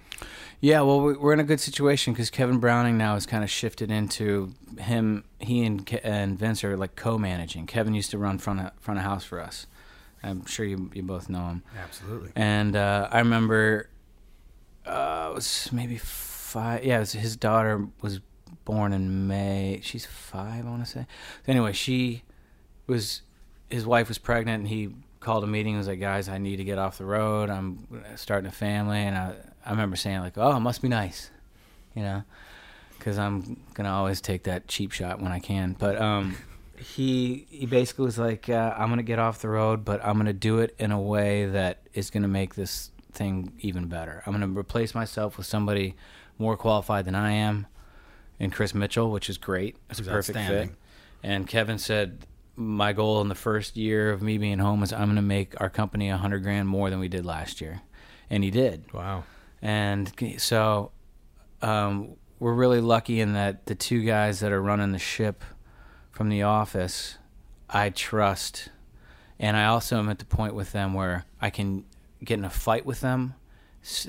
Yeah, 0.64 0.83
well, 0.83 1.01
we- 1.01 1.16
we're 1.16 1.33
in 1.33 1.40
a 1.40 1.44
good 1.44 1.59
situation 1.59 2.12
because 2.12 2.31
Kevin 2.31 2.59
Browning 2.59 2.96
now 2.96 3.14
has 3.14 3.27
kind 3.27 3.42
of 3.42 3.51
shifted 3.51 3.90
into 3.90 4.55
him. 4.79 5.25
He 5.40 5.64
and 5.64 5.85
Ke- 5.85 5.98
and 6.05 6.38
Vince 6.38 6.62
are 6.62 6.77
like 6.77 6.94
co-managing. 6.94 7.66
Kevin 7.66 7.94
used 7.94 8.12
to 8.12 8.18
run 8.18 8.38
front 8.38 8.61
of, 8.61 8.70
front 8.81 8.98
of 8.98 9.05
house 9.05 9.25
for 9.25 9.40
us. 9.40 9.66
I'm 10.22 10.46
sure 10.46 10.64
you 10.64 10.88
you 10.94 11.03
both 11.03 11.29
know 11.29 11.46
him. 11.48 11.62
Absolutely. 11.77 12.31
And 12.37 12.77
uh, 12.77 13.09
I 13.11 13.18
remember 13.18 13.90
uh, 14.87 15.29
it 15.33 15.35
was 15.35 15.68
maybe 15.72 15.98
five. 15.98 16.85
Yeah, 16.85 17.01
was, 17.01 17.11
his 17.12 17.37
daughter 17.37 17.88
was 18.01 18.20
born 18.64 18.92
in 18.92 19.27
May. 19.27 19.81
She's 19.83 20.07
five, 20.07 20.64
I 20.64 20.70
want 20.70 20.85
to 20.85 20.90
say. 20.90 21.07
Anyway, 21.48 21.72
she 21.72 22.22
was 22.87 23.22
his 23.68 23.85
wife 23.85 24.07
was 24.07 24.18
pregnant, 24.18 24.61
and 24.61 24.68
he 24.68 24.94
called 25.18 25.42
a 25.42 25.48
meeting. 25.48 25.72
and 25.75 25.79
was 25.79 25.88
like, 25.88 25.98
"Guys, 25.98 26.29
I 26.29 26.38
need 26.38 26.59
to 26.59 26.64
get 26.64 26.79
off 26.79 26.98
the 26.98 27.05
road. 27.05 27.51
I'm 27.51 27.88
starting 28.14 28.46
a 28.46 28.53
family." 28.53 28.98
And 28.98 29.18
I 29.18 29.35
I 29.64 29.70
remember 29.70 29.96
saying 29.96 30.20
like, 30.20 30.37
"Oh, 30.37 30.57
it 30.57 30.61
must 30.61 30.83
be 30.83 30.88
nice," 30.88 31.31
you 31.94 32.03
know, 32.03 32.25
because 32.98 33.18
I'm 33.18 33.61
gonna 33.75 33.92
always 33.92 34.20
take 34.20 34.44
that 34.44 34.68
cheap 34.68 34.92
shot 34.92 35.20
when 35.20 35.33
I 35.33 35.38
can. 35.38 35.75
But 35.79 36.01
um, 36.01 36.37
he 36.77 37.46
he 37.51 37.66
basically 37.66 38.05
was 38.05 38.18
like, 38.18 38.48
uh, 38.48 38.75
"I'm 38.77 38.88
gonna 38.88 39.03
get 39.03 39.18
off 39.18 39.40
the 39.40 39.48
road, 39.48 39.85
but 39.85 40.05
I'm 40.05 40.16
gonna 40.16 40.33
do 40.33 40.59
it 40.59 40.75
in 40.79 40.92
a 40.92 41.01
way 41.01 41.46
that 41.46 41.87
is 41.94 42.11
gonna 42.11 42.29
make 42.29 42.55
this 42.55 42.90
thing 43.12 43.53
even 43.61 43.87
better. 43.87 44.22
I'm 44.27 44.33
gonna 44.33 44.48
replace 44.48 44.94
myself 44.94 45.37
with 45.37 45.46
somebody 45.46 45.94
more 46.38 46.57
qualified 46.57 47.05
than 47.05 47.14
I 47.14 47.33
am." 47.33 47.66
And 48.40 48.53
Chris 48.53 48.75
Mitchell, 48.75 49.11
which 49.11 49.31
is 49.31 49.38
great. 49.38 49.77
It's 49.88 50.01
a 50.01 50.05
perfect 50.05 50.38
fit. 50.38 50.70
And 51.22 51.46
Kevin 51.46 51.79
said, 51.79 52.27
my 52.57 52.92
goal 52.92 53.20
in 53.20 53.29
the 53.29 53.35
first 53.35 53.77
year 53.77 54.11
of 54.11 54.22
me 54.22 54.38
being 54.38 54.59
home 54.59 54.83
is 54.83 54.92
I'm 54.92 55.05
going 55.05 55.16
to 55.16 55.22
make 55.22 55.59
our 55.61 55.70
company 55.70 56.11
a 56.11 56.16
hundred 56.16 56.42
grand 56.42 56.68
more 56.68 56.90
than 56.90 56.98
we 56.98 57.09
did 57.09 57.25
last 57.25 57.61
year, 57.61 57.83
and 58.29 58.44
he 58.44 58.51
did. 58.51 58.92
Wow. 58.92 59.25
And 59.62 60.12
so 60.38 60.90
um, 61.62 62.16
we're 62.40 62.53
really 62.53 62.81
lucky 62.81 63.20
in 63.20 63.35
that 63.35 63.66
the 63.66 63.77
two 63.77 64.03
guys 64.03 64.40
that 64.40 64.51
are 64.51 64.61
running 64.61 64.90
the 64.92 64.98
ship 64.98 65.44
from 66.11 66.29
the 66.29 66.42
office, 66.42 67.16
I 67.70 67.90
trust, 67.90 68.68
and 69.38 69.57
I 69.57 69.66
also 69.66 69.98
am 69.98 70.09
at 70.09 70.18
the 70.18 70.25
point 70.25 70.55
with 70.55 70.72
them 70.72 70.92
where 70.92 71.25
I 71.40 71.51
can 71.51 71.85
get 72.22 72.38
in 72.38 72.44
a 72.44 72.51
fight 72.51 72.85
with 72.85 73.01
them 73.01 73.35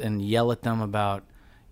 and 0.01 0.21
yell 0.21 0.51
at 0.51 0.63
them 0.63 0.81
about 0.81 1.23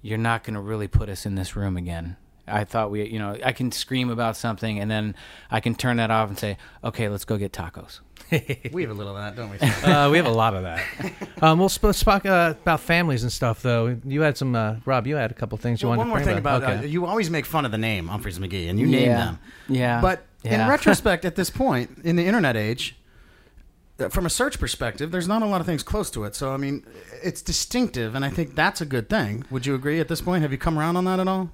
you're 0.01 0.17
not 0.17 0.43
going 0.43 0.55
to 0.55 0.61
really 0.61 0.87
put 0.87 1.09
us 1.09 1.25
in 1.25 1.35
this 1.35 1.55
room 1.55 1.77
again. 1.77 2.17
I 2.47 2.63
thought 2.63 2.91
we, 2.91 3.07
you 3.07 3.19
know, 3.19 3.37
I 3.43 3.51
can 3.51 3.71
scream 3.71 4.09
about 4.09 4.35
something 4.35 4.79
and 4.79 4.89
then 4.89 5.15
I 5.49 5.59
can 5.59 5.75
turn 5.75 5.97
that 5.97 6.09
off 6.09 6.29
and 6.29 6.37
say, 6.37 6.57
okay, 6.83 7.07
let's 7.07 7.25
go 7.25 7.37
get 7.37 7.51
tacos. 7.51 7.99
We 8.71 8.81
have 8.83 8.91
a 8.91 8.93
little 8.93 9.15
of 9.15 9.21
that, 9.21 9.35
don't 9.35 9.49
we? 9.51 9.57
uh, 9.91 10.09
we 10.09 10.17
have 10.17 10.25
a 10.25 10.31
lot 10.31 10.55
of 10.55 10.63
that. 10.63 10.83
Um, 11.41 11.57
we'll 11.57 11.69
sp- 11.73 11.89
talk 12.05 12.23
uh, 12.27 12.53
about 12.61 12.81
families 12.81 13.23
and 13.23 13.31
stuff, 13.31 13.63
though. 13.63 13.97
You 14.05 14.21
had 14.21 14.37
some, 14.37 14.53
uh, 14.55 14.75
Rob. 14.85 15.07
You 15.07 15.15
had 15.15 15.31
a 15.31 15.33
couple 15.33 15.57
things 15.57 15.81
you 15.81 15.87
Well, 15.89 15.97
wanted 15.97 16.11
one 16.11 16.19
to 16.19 16.25
more 16.25 16.35
bring 16.35 16.35
thing 16.35 16.37
about 16.37 16.61
Okay. 16.63 16.85
uh, 16.85 16.87
you 16.87 17.07
always 17.07 17.31
make 17.31 17.47
fun 17.47 17.65
of 17.65 17.71
the 17.71 17.79
name 17.79 18.09
Umphreys 18.09 18.37
McGee, 18.37 18.69
and 18.69 18.79
you 18.79 18.85
name 18.85 19.09
them. 19.09 19.39
Yeah. 19.67 20.01
But 20.01 20.23
in 20.43 20.59
retrospect, 20.69 21.25
at 21.25 21.35
this 21.35 21.49
point 21.49 21.97
in 22.03 22.15
the 22.15 22.25
internet 22.27 22.55
age, 22.55 22.95
uh, 23.99 24.09
from 24.09 24.27
a 24.27 24.29
search 24.29 24.59
perspective, 24.59 25.09
there's 25.11 25.27
not 25.27 25.41
a 25.41 25.47
lot 25.47 25.61
of 25.61 25.65
things 25.65 25.81
close 25.81 26.11
to 26.11 26.25
it. 26.25 26.35
So 26.35 26.53
I 26.53 26.57
mean, 26.57 26.85
it's 27.23 27.41
distinctive, 27.41 28.13
and 28.13 28.23
I 28.23 28.29
think 28.29 28.53
that's 28.53 28.79
a 28.79 28.85
good 28.85 29.09
thing. 29.09 29.43
Would 29.49 29.65
you 29.65 29.73
agree 29.73 29.99
at 29.99 30.09
this 30.09 30.21
point? 30.21 30.43
Have 30.43 30.51
you 30.51 30.59
come 30.59 30.77
around 30.77 30.95
on 30.95 31.05
that 31.05 31.19
at 31.19 31.27
all? 31.27 31.49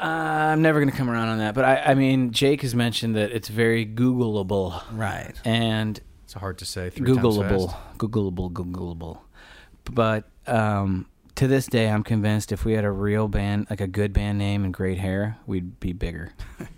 Uh, 0.00 0.04
I'm 0.04 0.62
never 0.62 0.78
going 0.78 0.90
to 0.90 0.96
come 0.96 1.10
around 1.10 1.28
on 1.30 1.38
that, 1.38 1.54
but 1.56 1.64
I, 1.64 1.78
I 1.78 1.94
mean, 1.94 2.30
Jake 2.30 2.62
has 2.62 2.76
mentioned 2.76 3.16
that 3.16 3.32
it's 3.32 3.48
very 3.48 3.84
Googleable, 3.84 4.82
Right. 4.92 5.34
and 5.44 6.00
It's 6.32 6.40
hard 6.40 6.56
to 6.60 6.64
say. 6.64 6.88
Three 6.88 7.06
Googleable, 7.06 7.70
fast. 7.72 7.98
Googleable, 7.98 8.50
Googleable. 8.50 9.18
But 9.84 10.30
um, 10.46 11.04
to 11.34 11.46
this 11.46 11.66
day, 11.66 11.90
I'm 11.90 12.02
convinced 12.02 12.52
if 12.52 12.64
we 12.64 12.72
had 12.72 12.86
a 12.86 12.90
real 12.90 13.28
band, 13.28 13.66
like 13.68 13.82
a 13.82 13.86
good 13.86 14.14
band 14.14 14.38
name 14.38 14.64
and 14.64 14.72
great 14.72 14.96
hair, 14.96 15.36
we'd 15.46 15.78
be 15.78 15.92
bigger. 15.92 16.32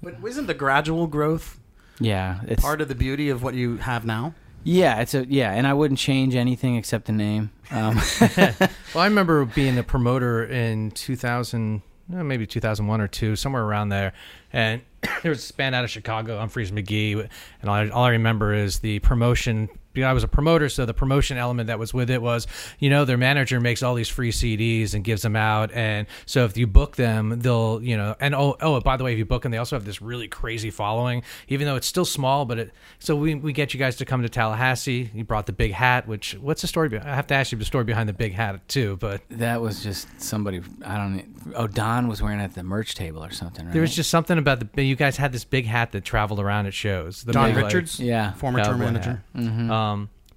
But 0.00 0.18
isn't 0.24 0.46
the 0.46 0.54
gradual 0.54 1.08
growth 1.08 1.58
Yeah, 1.98 2.38
it's 2.46 2.62
part 2.62 2.80
of 2.80 2.86
the 2.86 2.94
beauty 2.94 3.30
of 3.30 3.42
what 3.42 3.54
you 3.54 3.78
have 3.78 4.04
now? 4.04 4.34
yeah, 4.62 5.00
it's 5.00 5.14
a 5.14 5.26
yeah, 5.26 5.50
and 5.50 5.66
I 5.66 5.72
wouldn't 5.74 5.98
change 5.98 6.36
anything 6.36 6.76
except 6.76 7.06
the 7.06 7.12
name. 7.12 7.50
Um, 7.72 7.96
Well, 8.20 9.02
I 9.02 9.06
remember 9.06 9.44
being 9.44 9.76
a 9.76 9.82
promoter 9.82 10.44
in 10.44 10.92
2000, 10.92 11.78
eh, 11.78 11.80
Eh, 12.12 12.22
maybe 12.22 12.46
2001 12.46 13.00
or 13.00 13.08
two, 13.08 13.36
somewhere 13.36 13.62
around 13.62 13.88
there. 13.88 14.12
And 14.52 14.82
there 15.22 15.30
was 15.30 15.50
a 15.50 15.54
band 15.54 15.74
out 15.74 15.84
of 15.84 15.90
Chicago, 15.90 16.38
Umphreys 16.44 16.70
McGee. 16.70 17.28
And 17.60 17.70
all 17.70 17.76
I, 17.76 17.88
all 17.88 18.04
I 18.04 18.10
remember 18.10 18.54
is 18.54 18.80
the 18.80 18.98
promotion 19.00 19.68
I 20.04 20.12
was 20.12 20.24
a 20.24 20.28
promoter, 20.28 20.68
so 20.68 20.84
the 20.86 20.94
promotion 20.94 21.36
element 21.36 21.68
that 21.68 21.78
was 21.78 21.92
with 21.94 22.10
it 22.10 22.20
was, 22.22 22.46
you 22.78 22.90
know, 22.90 23.04
their 23.04 23.16
manager 23.16 23.60
makes 23.60 23.82
all 23.82 23.94
these 23.94 24.08
free 24.08 24.30
CDs 24.32 24.94
and 24.94 25.02
gives 25.04 25.22
them 25.22 25.36
out, 25.36 25.70
and 25.72 26.06
so 26.26 26.44
if 26.44 26.56
you 26.56 26.66
book 26.66 26.96
them, 26.96 27.38
they'll, 27.40 27.80
you 27.82 27.96
know, 27.96 28.14
and 28.20 28.34
oh, 28.34 28.56
oh, 28.60 28.80
by 28.80 28.96
the 28.96 29.04
way, 29.04 29.12
if 29.12 29.18
you 29.18 29.24
book 29.24 29.42
them, 29.42 29.52
they 29.52 29.58
also 29.58 29.76
have 29.76 29.84
this 29.84 30.02
really 30.02 30.28
crazy 30.28 30.70
following, 30.70 31.22
even 31.48 31.66
though 31.66 31.76
it's 31.76 31.86
still 31.86 32.04
small, 32.04 32.44
but 32.44 32.58
it. 32.58 32.72
So 32.98 33.14
we 33.16 33.34
we 33.34 33.52
get 33.52 33.72
you 33.74 33.78
guys 33.78 33.96
to 33.96 34.04
come 34.04 34.22
to 34.22 34.28
Tallahassee. 34.28 35.10
You 35.14 35.24
brought 35.24 35.46
the 35.46 35.52
big 35.52 35.72
hat, 35.72 36.06
which 36.08 36.34
what's 36.40 36.62
the 36.62 36.68
story? 36.68 36.88
be- 36.88 36.98
I 36.98 37.14
have 37.14 37.26
to 37.28 37.34
ask 37.34 37.52
you 37.52 37.58
the 37.58 37.64
story 37.64 37.84
behind 37.84 38.08
the 38.08 38.12
big 38.12 38.32
hat 38.32 38.66
too, 38.68 38.96
but 39.00 39.22
That 39.30 39.60
was 39.60 39.82
just 39.82 40.08
somebody. 40.20 40.60
I 40.84 40.96
don't. 40.96 41.24
Oh, 41.54 41.66
Don 41.66 42.08
was 42.08 42.20
wearing 42.22 42.40
it 42.40 42.44
at 42.44 42.54
the 42.54 42.62
merch 42.62 42.94
table 42.94 43.22
or 43.24 43.30
something. 43.30 43.64
Right? 43.66 43.72
there 43.72 43.82
was 43.82 43.94
just 43.94 44.10
something 44.10 44.38
about 44.38 44.74
the 44.74 44.82
you 44.84 44.96
guys 44.96 45.16
had 45.16 45.32
this 45.32 45.44
big 45.44 45.66
hat 45.66 45.92
that 45.92 46.04
traveled 46.04 46.40
around 46.40 46.66
at 46.66 46.74
shows. 46.74 47.22
The 47.24 47.32
Don 47.32 47.48
big, 47.50 47.56
like, 47.56 47.64
Richards, 47.66 48.00
Yeah. 48.00 48.32
former 48.34 48.62
tour 48.64 48.76
manager. 48.76 49.22
Mm-hmm. 49.36 49.70
Um, 49.70 49.76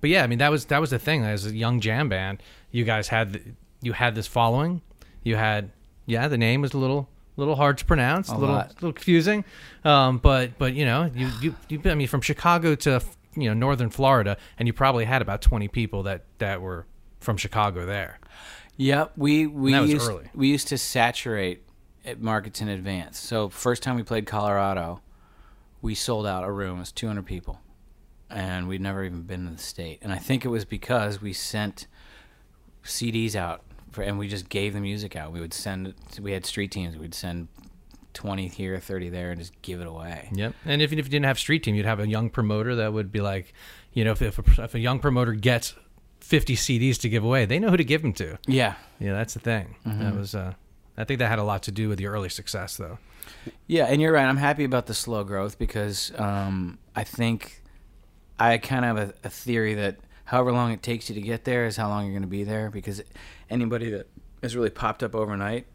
but 0.01 0.09
yeah, 0.09 0.23
I 0.23 0.27
mean 0.27 0.39
that 0.39 0.51
was 0.51 0.65
that 0.65 0.79
was 0.79 0.89
the 0.89 0.99
thing. 0.99 1.23
As 1.23 1.45
a 1.45 1.55
young 1.55 1.79
jam 1.79 2.09
band, 2.09 2.41
you 2.71 2.83
guys 2.83 3.07
had 3.07 3.33
the, 3.33 3.41
you 3.81 3.93
had 3.93 4.15
this 4.15 4.27
following. 4.27 4.81
You 5.23 5.35
had 5.35 5.71
yeah, 6.05 6.27
the 6.27 6.37
name 6.37 6.61
was 6.61 6.73
a 6.73 6.77
little 6.77 7.09
little 7.37 7.55
hard 7.55 7.77
to 7.77 7.85
pronounce, 7.85 8.29
a 8.29 8.35
little 8.35 8.55
lot. 8.55 8.73
little 8.75 8.93
confusing. 8.93 9.45
Um, 9.83 10.17
but 10.17 10.57
but 10.57 10.73
you 10.73 10.85
know 10.85 11.11
you 11.13 11.29
you 11.41 11.55
you 11.67 11.81
I 11.85 11.95
mean 11.95 12.07
from 12.07 12.21
Chicago 12.21 12.75
to 12.75 13.01
you 13.35 13.49
know 13.49 13.53
northern 13.53 13.89
Florida, 13.89 14.37
and 14.57 14.67
you 14.67 14.73
probably 14.73 15.05
had 15.05 15.21
about 15.21 15.41
twenty 15.41 15.67
people 15.67 16.03
that 16.03 16.25
that 16.39 16.61
were 16.61 16.85
from 17.19 17.37
Chicago 17.37 17.85
there. 17.85 18.19
Yep, 18.77 19.13
we 19.17 19.47
we 19.47 19.73
that 19.73 19.81
was 19.81 19.91
used 19.91 20.09
early. 20.09 20.29
we 20.33 20.47
used 20.47 20.67
to 20.69 20.77
saturate 20.77 21.63
markets 22.17 22.61
in 22.61 22.69
advance. 22.69 23.19
So 23.19 23.49
first 23.49 23.83
time 23.83 23.95
we 23.95 24.03
played 24.03 24.25
Colorado, 24.25 25.01
we 25.81 25.95
sold 25.95 26.25
out 26.25 26.43
a 26.43 26.51
room. 26.51 26.77
It 26.77 26.79
was 26.79 26.91
200 26.91 27.25
people, 27.25 27.59
and 28.29 28.67
we'd 28.67 28.81
never 28.81 29.03
even 29.03 29.23
been 29.23 29.47
in 29.47 29.53
the 29.53 29.61
state. 29.61 29.99
And 30.01 30.11
I 30.11 30.17
think 30.17 30.45
it 30.45 30.49
was 30.49 30.65
because 30.65 31.21
we 31.21 31.33
sent 31.33 31.87
CDs 32.83 33.35
out 33.35 33.63
for, 33.91 34.01
and 34.01 34.17
we 34.17 34.27
just 34.27 34.49
gave 34.49 34.73
the 34.73 34.79
music 34.79 35.15
out. 35.15 35.31
We 35.31 35.39
would 35.39 35.53
send. 35.53 35.93
We 36.21 36.31
had 36.31 36.45
street 36.45 36.71
teams. 36.71 36.97
We'd 36.97 37.15
send 37.15 37.47
20 38.13 38.47
here, 38.47 38.79
30 38.79 39.09
there, 39.09 39.31
and 39.31 39.39
just 39.39 39.59
give 39.61 39.81
it 39.81 39.87
away. 39.87 40.29
Yep. 40.33 40.53
And 40.65 40.81
even 40.81 40.99
if 40.99 41.05
you 41.05 41.11
didn't 41.11 41.25
have 41.25 41.39
street 41.39 41.63
team, 41.63 41.75
you'd 41.75 41.85
have 41.85 41.99
a 41.99 42.07
young 42.07 42.29
promoter 42.29 42.75
that 42.75 42.93
would 42.93 43.11
be 43.11 43.21
like, 43.21 43.53
you 43.93 44.03
know, 44.03 44.11
if 44.11 44.21
if 44.21 44.39
a, 44.39 44.63
if 44.63 44.75
a 44.75 44.79
young 44.79 44.99
promoter 44.99 45.33
gets 45.33 45.75
fifty 46.19 46.55
CDs 46.55 46.99
to 47.01 47.09
give 47.09 47.23
away, 47.23 47.45
they 47.45 47.59
know 47.59 47.69
who 47.69 47.77
to 47.77 47.83
give 47.83 48.01
them 48.01 48.13
to. 48.13 48.37
Yeah, 48.47 48.75
Yeah, 48.99 49.13
that's 49.13 49.33
the 49.33 49.39
thing. 49.39 49.75
That 49.85 50.15
was, 50.15 50.35
uh, 50.35 50.53
I 50.97 51.03
think 51.03 51.19
that 51.19 51.29
had 51.29 51.39
a 51.39 51.43
lot 51.43 51.63
to 51.63 51.71
do 51.71 51.89
with 51.89 51.97
the 51.97 52.07
early 52.07 52.29
success, 52.29 52.77
though. 52.77 52.99
Yeah, 53.67 53.85
and 53.85 54.01
you're 54.01 54.11
right. 54.11 54.25
I'm 54.25 54.37
happy 54.37 54.63
about 54.63 54.87
the 54.87 54.93
slow 54.93 55.23
growth 55.23 55.57
because 55.57 56.11
um, 56.17 56.77
I 56.95 57.03
think 57.03 57.58
I 58.39 58.57
kind 58.57 58.85
of 58.85 58.97
have 58.97 59.09
a, 59.09 59.13
a 59.27 59.29
theory 59.29 59.75
that 59.75 59.97
however 60.25 60.51
long 60.51 60.71
it 60.71 60.81
takes 60.81 61.09
you 61.09 61.15
to 61.15 61.21
get 61.21 61.43
there 61.43 61.65
is 61.65 61.75
how 61.75 61.89
long 61.89 62.05
you're 62.05 62.13
going 62.13 62.21
to 62.21 62.27
be 62.27 62.43
there. 62.43 62.69
Because 62.69 63.01
anybody 63.49 63.89
that 63.91 64.07
has 64.41 64.55
really 64.55 64.69
popped 64.69 65.03
up 65.03 65.15
overnight, 65.15 65.65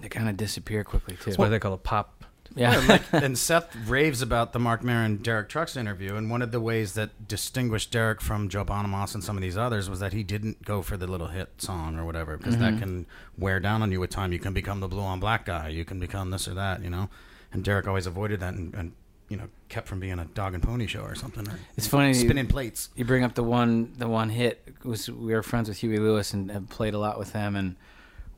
they 0.00 0.08
kind 0.08 0.28
of 0.28 0.36
disappear 0.36 0.84
quickly 0.84 1.16
too. 1.16 1.24
That's 1.26 1.38
why 1.38 1.48
they 1.48 1.58
call 1.58 1.74
it 1.74 1.82
pop. 1.82 2.24
yeah, 2.54 2.78
like, 2.88 3.02
and 3.12 3.36
Seth 3.36 3.74
raves 3.86 4.22
about 4.22 4.52
the 4.52 4.58
Marc 4.58 4.82
Maron 4.82 5.18
Derek 5.18 5.48
Trucks 5.48 5.76
interview, 5.76 6.16
and 6.16 6.30
one 6.30 6.42
of 6.42 6.52
the 6.52 6.60
ways 6.60 6.94
that 6.94 7.28
distinguished 7.28 7.90
Derek 7.90 8.20
from 8.20 8.48
Joe 8.48 8.64
Bonamassa 8.64 9.16
and 9.16 9.24
some 9.24 9.36
of 9.36 9.42
these 9.42 9.56
others 9.56 9.90
was 9.90 10.00
that 10.00 10.12
he 10.12 10.22
didn't 10.22 10.64
go 10.64 10.82
for 10.82 10.96
the 10.96 11.06
little 11.06 11.28
hit 11.28 11.50
song 11.58 11.98
or 11.98 12.04
whatever, 12.04 12.36
because 12.36 12.56
that 12.58 12.74
mm-hmm. 12.74 12.78
can 12.78 13.06
wear 13.36 13.60
down 13.60 13.82
on 13.82 13.92
you 13.92 14.00
with 14.00 14.10
time. 14.10 14.32
You 14.32 14.38
can 14.38 14.52
become 14.52 14.80
the 14.80 14.88
blue 14.88 15.02
on 15.02 15.20
black 15.20 15.44
guy, 15.44 15.68
you 15.68 15.84
can 15.84 15.98
become 16.00 16.30
this 16.30 16.48
or 16.48 16.54
that, 16.54 16.82
you 16.82 16.90
know. 16.90 17.08
And 17.52 17.64
Derek 17.64 17.86
always 17.86 18.06
avoided 18.06 18.40
that, 18.40 18.54
and, 18.54 18.74
and 18.74 18.92
you 19.28 19.36
know, 19.36 19.48
kept 19.68 19.88
from 19.88 19.98
being 20.00 20.18
a 20.18 20.24
dog 20.24 20.54
and 20.54 20.62
pony 20.62 20.86
show 20.86 21.00
or 21.02 21.14
something. 21.14 21.48
Or 21.48 21.58
It's 21.76 21.86
funny 21.86 22.08
you- 22.08 22.14
spinning 22.14 22.46
plates. 22.46 22.90
you 22.94 23.04
bring 23.04 23.24
up 23.24 23.34
the 23.34 23.42
one 23.42 23.92
the 23.98 24.08
one 24.08 24.30
hit 24.30 24.74
was 24.84 25.10
we 25.10 25.34
were 25.34 25.42
friends 25.42 25.68
with 25.68 25.78
Huey 25.78 25.98
Lewis 25.98 26.32
and 26.32 26.50
have 26.50 26.68
played 26.68 26.94
a 26.94 26.98
lot 26.98 27.18
with 27.18 27.32
them 27.32 27.56
and 27.56 27.76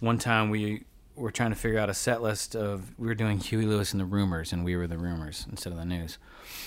one 0.01 0.19
time 0.19 0.49
we 0.51 0.85
were 1.17 1.31
trying 1.33 1.51
to 1.51 1.57
figure 1.57 1.79
out 1.81 1.91
a 1.91 1.95
set 1.95 2.23
list 2.23 2.55
of 2.55 2.93
we 2.99 3.07
were 3.09 3.15
doing 3.15 3.39
Huey 3.39 3.67
Lewis 3.67 3.93
and 3.93 4.01
the 4.01 4.05
Rumors 4.07 4.53
and 4.53 4.65
we 4.65 4.77
were 4.77 4.87
the 4.87 4.97
Rumors 4.99 5.47
instead 5.51 5.73
of 5.73 5.79
the 5.79 5.85
News. 5.85 6.17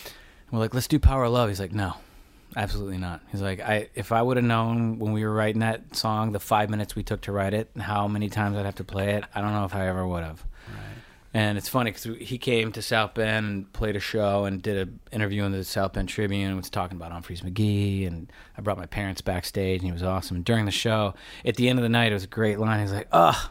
And 0.06 0.52
we're 0.54 0.60
like, 0.60 0.74
let's 0.74 0.88
do 0.88 1.00
Power 1.00 1.24
of 1.24 1.32
Love. 1.32 1.48
He's 1.48 1.60
like, 1.62 1.72
no, 1.72 1.94
absolutely 2.58 2.98
not. 2.98 3.22
He's 3.32 3.42
like, 3.42 3.62
I 3.62 3.88
if 3.96 4.12
I 4.12 4.22
would 4.22 4.36
have 4.38 4.46
known 4.46 5.00
when 5.00 5.14
we 5.14 5.24
were 5.24 5.34
writing 5.34 5.62
that 5.62 5.96
song, 5.96 6.34
the 6.34 6.40
five 6.42 6.70
minutes 6.70 6.96
we 6.96 7.02
took 7.04 7.22
to 7.22 7.32
write 7.32 7.54
it, 7.54 7.70
how 7.80 8.08
many 8.08 8.30
times 8.30 8.58
I'd 8.58 8.66
have 8.66 8.76
to 8.76 8.84
play 8.84 9.14
it, 9.16 9.24
I 9.34 9.42
don't 9.42 9.54
know 9.54 9.64
if 9.66 9.74
I 9.74 9.88
ever 9.88 10.06
would 10.06 10.24
have. 10.24 10.44
And 11.34 11.58
it's 11.58 11.70
funny 11.70 11.92
because 11.92 12.04
he 12.20 12.38
came 12.38 12.74
to 12.74 12.82
South 12.82 13.14
Bend 13.14 13.46
and 13.46 13.72
played 13.74 13.96
a 13.96 14.02
show 14.02 14.44
and 14.44 14.62
did 14.62 14.76
an 14.76 15.00
interview 15.14 15.46
in 15.46 15.54
the 15.54 15.64
South 15.64 15.94
Bend 15.94 16.10
Tribune 16.10 16.50
and 16.50 16.58
was 16.58 16.70
talking 16.70 16.98
about 16.98 17.14
Umphreys 17.14 17.42
McGee. 17.42 18.06
And 18.06 18.30
I 18.58 18.62
brought 18.62 18.78
my 18.78 18.86
parents 18.86 19.22
backstage 19.22 19.80
and 19.80 19.86
he 19.86 19.94
was 19.94 20.04
awesome. 20.04 20.36
And 20.38 20.46
during 20.46 20.66
the 20.66 20.72
show, 20.72 21.14
at 21.46 21.56
the 21.56 21.70
end 21.70 21.80
of 21.80 21.84
the 21.84 21.90
night, 21.90 22.12
it 22.12 22.16
was 22.16 22.26
a 22.26 22.28
great 22.28 22.60
line. 22.60 22.82
He's 22.82 22.92
like, 22.92 23.08
"Ugh, 23.14 23.50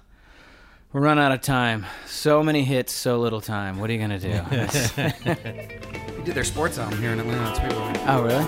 we're 0.93 1.01
running 1.01 1.25
out 1.25 1.33
of 1.33 1.40
time. 1.40 1.87
So 2.07 2.43
many 2.43 2.64
hits, 2.64 2.93
so 2.93 3.19
little 3.19 3.40
time. 3.40 3.79
What 3.79 3.88
are 3.88 3.95
you 3.95 3.99
gonna 3.99 4.19
do?" 4.19 4.31
He 6.21 6.27
did 6.27 6.35
their 6.35 6.45
sports 6.45 6.77
album 6.77 7.01
here 7.01 7.12
in 7.12 7.21
Atlanta. 7.21 7.49
It's 7.49 7.61
people. 7.61 7.81
oh, 8.07 8.23
really? 8.23 8.45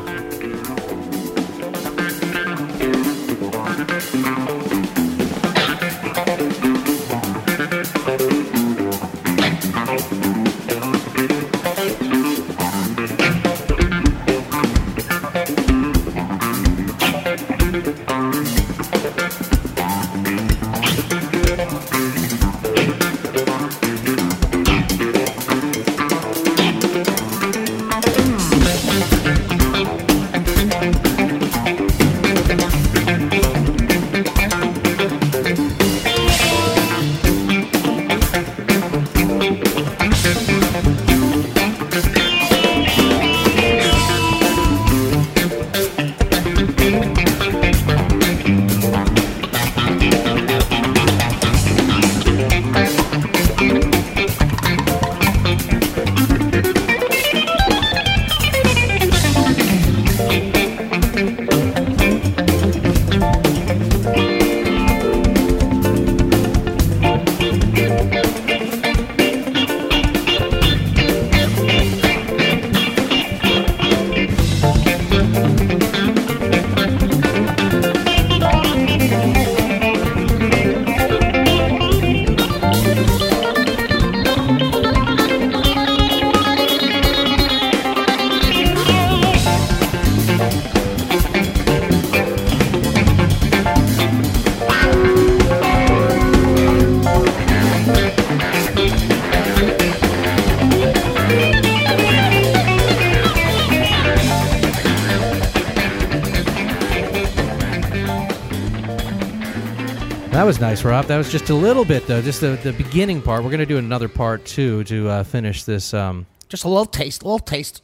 That 110.83 110.89
was 110.89 110.95
Rob. 110.95 111.07
That 111.07 111.17
was 111.17 111.31
just 111.31 111.49
a 111.49 111.55
little 111.55 111.85
bit, 111.85 112.09
though, 112.09 112.21
just 112.21 112.41
the, 112.41 112.59
the 112.61 112.73
beginning 112.73 113.23
part. 113.23 113.45
We're 113.45 113.51
going 113.51 113.61
to 113.61 113.67
do 113.67 113.79
another 113.79 114.09
part, 114.09 114.45
too, 114.45 114.83
to 114.85 115.09
uh, 115.09 115.23
finish 115.23 115.63
this. 115.63 115.95
Um, 115.95 116.27
Just 116.49 116.65
a 116.65 116.69
little 116.69 116.87
taste, 116.87 117.23
a 117.23 117.25
little 117.25 117.39
taste. 117.39 117.83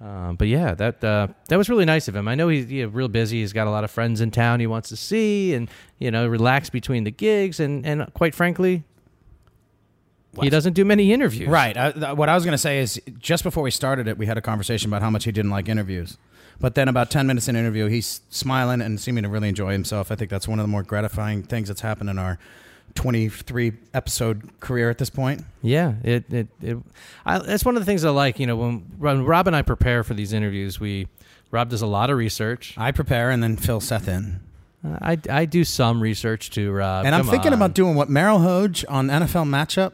um, 0.00 0.36
but 0.36 0.48
yeah, 0.48 0.72
that 0.74 1.04
uh, 1.04 1.28
that 1.48 1.58
was 1.58 1.68
really 1.68 1.84
nice 1.84 2.08
of 2.08 2.16
him. 2.16 2.26
I 2.26 2.34
know 2.36 2.48
he's 2.48 2.72
yeah, 2.72 2.86
real 2.90 3.08
busy. 3.08 3.40
He's 3.40 3.52
got 3.52 3.66
a 3.66 3.70
lot 3.70 3.84
of 3.84 3.90
friends 3.90 4.22
in 4.22 4.30
town 4.30 4.60
he 4.60 4.66
wants 4.66 4.88
to 4.88 4.96
see 4.96 5.52
and, 5.52 5.68
you 5.98 6.10
know, 6.10 6.26
relax 6.26 6.70
between 6.70 7.04
the 7.04 7.10
gigs. 7.10 7.60
And, 7.60 7.84
and 7.84 8.10
quite 8.14 8.34
frankly, 8.34 8.82
he 10.40 10.48
doesn't 10.48 10.72
do 10.72 10.86
many 10.86 11.12
interviews. 11.12 11.50
Right. 11.50 11.76
I, 11.76 11.92
th- 11.92 12.16
what 12.16 12.30
I 12.30 12.34
was 12.34 12.44
going 12.44 12.52
to 12.52 12.58
say 12.58 12.78
is 12.78 12.98
just 13.18 13.44
before 13.44 13.62
we 13.62 13.70
started 13.70 14.08
it, 14.08 14.16
we 14.16 14.24
had 14.24 14.38
a 14.38 14.42
conversation 14.42 14.88
about 14.88 15.02
how 15.02 15.10
much 15.10 15.24
he 15.24 15.32
didn't 15.32 15.50
like 15.50 15.68
interviews. 15.68 16.16
But 16.60 16.74
then 16.74 16.88
about 16.88 17.10
10 17.10 17.26
minutes 17.26 17.48
in 17.48 17.54
the 17.54 17.60
interview, 17.60 17.86
he's 17.86 18.20
smiling 18.30 18.80
and 18.80 19.00
seeming 19.00 19.22
to 19.22 19.28
really 19.28 19.48
enjoy 19.48 19.72
himself. 19.72 20.10
I 20.10 20.16
think 20.16 20.30
that's 20.30 20.48
one 20.48 20.58
of 20.58 20.64
the 20.64 20.68
more 20.68 20.82
gratifying 20.82 21.44
things 21.44 21.68
that's 21.68 21.82
happened 21.82 22.10
in 22.10 22.18
our 22.18 22.38
23 22.94 23.72
episode 23.94 24.50
career 24.60 24.90
at 24.90 24.98
this 24.98 25.10
point. 25.10 25.44
Yeah, 25.62 25.94
it 26.02 26.24
it, 26.32 26.48
it 26.60 26.78
I, 27.24 27.38
that's 27.38 27.64
one 27.64 27.76
of 27.76 27.82
the 27.82 27.86
things 27.86 28.04
I 28.04 28.10
like. 28.10 28.40
You 28.40 28.46
know, 28.46 28.56
when, 28.56 28.78
when 28.98 29.24
Rob 29.24 29.46
and 29.46 29.54
I 29.54 29.62
prepare 29.62 30.02
for 30.02 30.14
these 30.14 30.32
interviews, 30.32 30.80
we 30.80 31.06
Rob 31.50 31.68
does 31.68 31.82
a 31.82 31.86
lot 31.86 32.10
of 32.10 32.18
research. 32.18 32.74
I 32.76 32.90
prepare 32.90 33.30
and 33.30 33.42
then 33.42 33.56
fill 33.56 33.80
Seth 33.80 34.08
in. 34.08 34.40
I, 34.84 35.18
I 35.28 35.44
do 35.44 35.64
some 35.64 36.00
research 36.00 36.50
too, 36.50 36.70
Rob. 36.70 37.04
And 37.04 37.14
I'm 37.14 37.24
thinking 37.24 37.48
on. 37.48 37.54
about 37.54 37.74
doing 37.74 37.94
what 37.94 38.08
Merrill 38.08 38.38
Hoge 38.38 38.84
on 38.88 39.08
NFL 39.08 39.48
Matchup, 39.48 39.92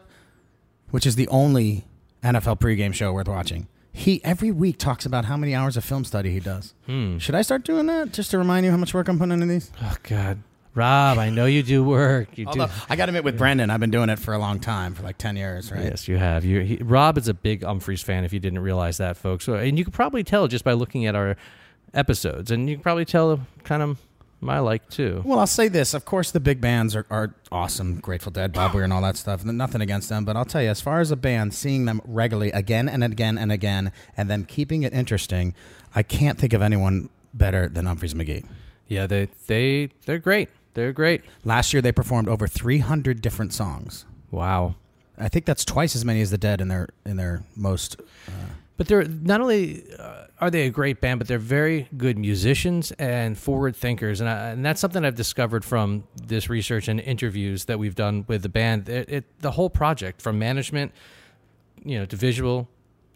which 0.91 1.07
is 1.07 1.17
the 1.17 1.29
only 1.29 1.85
NFL 2.23 2.59
pregame 2.59 2.93
show 2.93 3.12
worth 3.12 3.29
watching. 3.29 3.67
He 3.97 4.22
every 4.24 4.51
week 4.51 4.78
talks 4.78 5.07
about 5.07 5.24
how 5.26 5.36
many 5.36 5.55
hours 5.55 5.76
of 5.76 5.84
film 5.84 6.05
study 6.05 6.30
he 6.32 6.40
does. 6.40 6.74
Hmm. 6.86 7.18
Should 7.18 7.36
I 7.36 7.42
start 7.42 7.62
doing 7.64 7.86
that 7.86 8.12
just 8.12 8.32
to 8.32 8.38
remind 8.38 8.66
you 8.66 8.72
how 8.72 8.76
much 8.76 8.92
work 8.92 9.07
I'm 9.09 9.18
putting 9.18 9.32
into 9.32 9.47
these? 9.47 9.70
Oh 9.80 9.95
God, 10.03 10.40
Rob, 10.74 11.16
I 11.18 11.30
know 11.30 11.47
you 11.47 11.62
do 11.62 11.84
work. 11.84 12.36
You 12.36 12.47
Although 12.47 12.66
do. 12.66 12.72
I 12.90 12.97
got 12.97 13.07
to 13.07 13.11
admit, 13.11 13.22
with 13.22 13.38
Brendan, 13.38 13.70
I've 13.70 13.78
been 13.78 13.92
doing 13.92 14.09
it 14.09 14.18
for 14.18 14.34
a 14.34 14.38
long 14.38 14.59
time, 14.59 14.95
for 14.95 15.05
like 15.05 15.16
ten 15.16 15.36
years, 15.36 15.70
right? 15.70 15.84
Yes, 15.84 16.09
you 16.09 16.16
have. 16.16 16.45
You, 16.45 16.61
he, 16.62 16.76
Rob 16.78 17.16
is 17.18 17.28
a 17.28 17.34
big 17.34 17.61
Umphreys 17.61 18.03
fan. 18.03 18.24
If 18.24 18.32
you 18.32 18.40
didn't 18.40 18.59
realize 18.59 18.97
that, 18.99 19.16
folks, 19.16 19.45
So- 19.45 19.55
and 19.55 19.78
you 19.78 19.84
can 19.84 19.92
probably 19.92 20.24
tell 20.24 20.49
just 20.49 20.64
by 20.64 20.72
looking 20.72 21.07
at 21.07 21.14
our 21.14 21.36
episodes, 21.95 22.51
and 22.51 22.68
you 22.68 22.74
can 22.74 22.82
probably 22.82 23.05
tell 23.05 23.47
kind 23.62 23.80
of 23.82 23.99
my 24.45 24.59
like 24.59 24.88
too. 24.90 25.22
Well, 25.24 25.38
I'll 25.38 25.47
say 25.47 25.68
this. 25.68 25.95
Of 25.95 26.05
course, 26.05 26.30
the 26.30 26.40
big 26.40 26.61
bands 26.61 26.95
are, 26.95 27.07
are 27.11 27.34
awesome. 27.51 28.01
Grateful 28.01 28.30
Dead, 28.30 28.53
Bob 28.53 28.74
Weir, 28.74 28.84
and 28.84 28.92
all 28.92 29.03
that 29.03 29.16
stuff. 29.16 29.45
Nothing 29.45 29.80
against 29.80 30.09
them. 30.09 30.24
But 30.24 30.36
I'll 30.36 30.45
tell 30.45 30.62
you, 30.62 30.68
as 30.68 30.80
far 30.80 31.01
as 31.01 31.11
a 31.11 31.16
band, 31.16 31.55
seeing 31.55 31.84
them 31.86 32.01
regularly 32.05 32.53
again 32.53 32.88
and 32.88 33.03
again 33.03 33.38
and 33.38 33.51
again, 33.51 33.92
and 34.16 34.30
them 34.30 34.45
keeping 34.45 34.82
it 34.82 34.92
interesting, 34.92 35.55
I 35.95 36.03
can't 36.03 36.38
think 36.38 36.53
of 36.53 36.62
anyone 36.62 37.09
better 37.32 37.68
than 37.68 37.86
Umphreys 37.86 38.14
McGee. 38.14 38.45
Yeah, 38.86 39.07
they 39.07 39.28
they 39.47 39.90
they're 40.07 40.18
great. 40.18 40.49
They're 40.74 40.92
great. 40.92 41.22
Last 41.45 41.72
year, 41.72 41.80
they 41.80 41.92
performed 41.92 42.28
over 42.28 42.47
300 42.47 43.22
different 43.22 43.53
songs. 43.53 44.05
Wow. 44.30 44.74
I 45.16 45.28
think 45.28 45.45
that's 45.45 45.64
twice 45.64 45.95
as 45.95 46.05
many 46.05 46.20
as 46.20 46.30
the 46.30 46.38
Dead 46.38 46.61
in 46.61 46.68
their 46.68 46.88
in 47.07 47.16
their 47.16 47.45
most. 47.57 48.01
Uh, 48.28 48.32
But 48.77 48.89
they're 48.89 49.05
not 49.05 49.41
only 49.41 49.85
uh, 49.99 50.27
are 50.41 50.51
they 50.51 50.66
a 50.66 50.70
great 50.70 51.01
band, 51.01 51.20
but 51.20 51.29
they're 51.29 51.39
very 51.39 51.89
good 51.97 52.18
musicians 52.18 52.91
and 52.93 53.39
forward 53.39 53.77
thinkers, 53.77 54.20
and, 54.20 54.29
I, 54.29 54.51
and 54.51 54.66
that's 54.66 54.81
something 54.81 55.05
I've 55.05 55.14
discovered 55.14 55.64
from 55.64 56.05
this 56.20 56.51
research 56.51 56.89
and 56.89 56.99
interviews 57.01 57.66
that 57.66 57.79
we've 57.79 57.95
done 57.95 58.25
with 58.27 58.43
the 58.43 58.49
band. 58.49 58.89
It, 58.89 59.09
it 59.09 59.41
the 59.41 59.53
whole 59.53 59.70
project, 59.70 60.20
from 60.20 60.39
management, 60.39 60.93
you 61.85 61.99
know, 61.99 62.07
to 62.07 62.16
visual, 62.16 62.68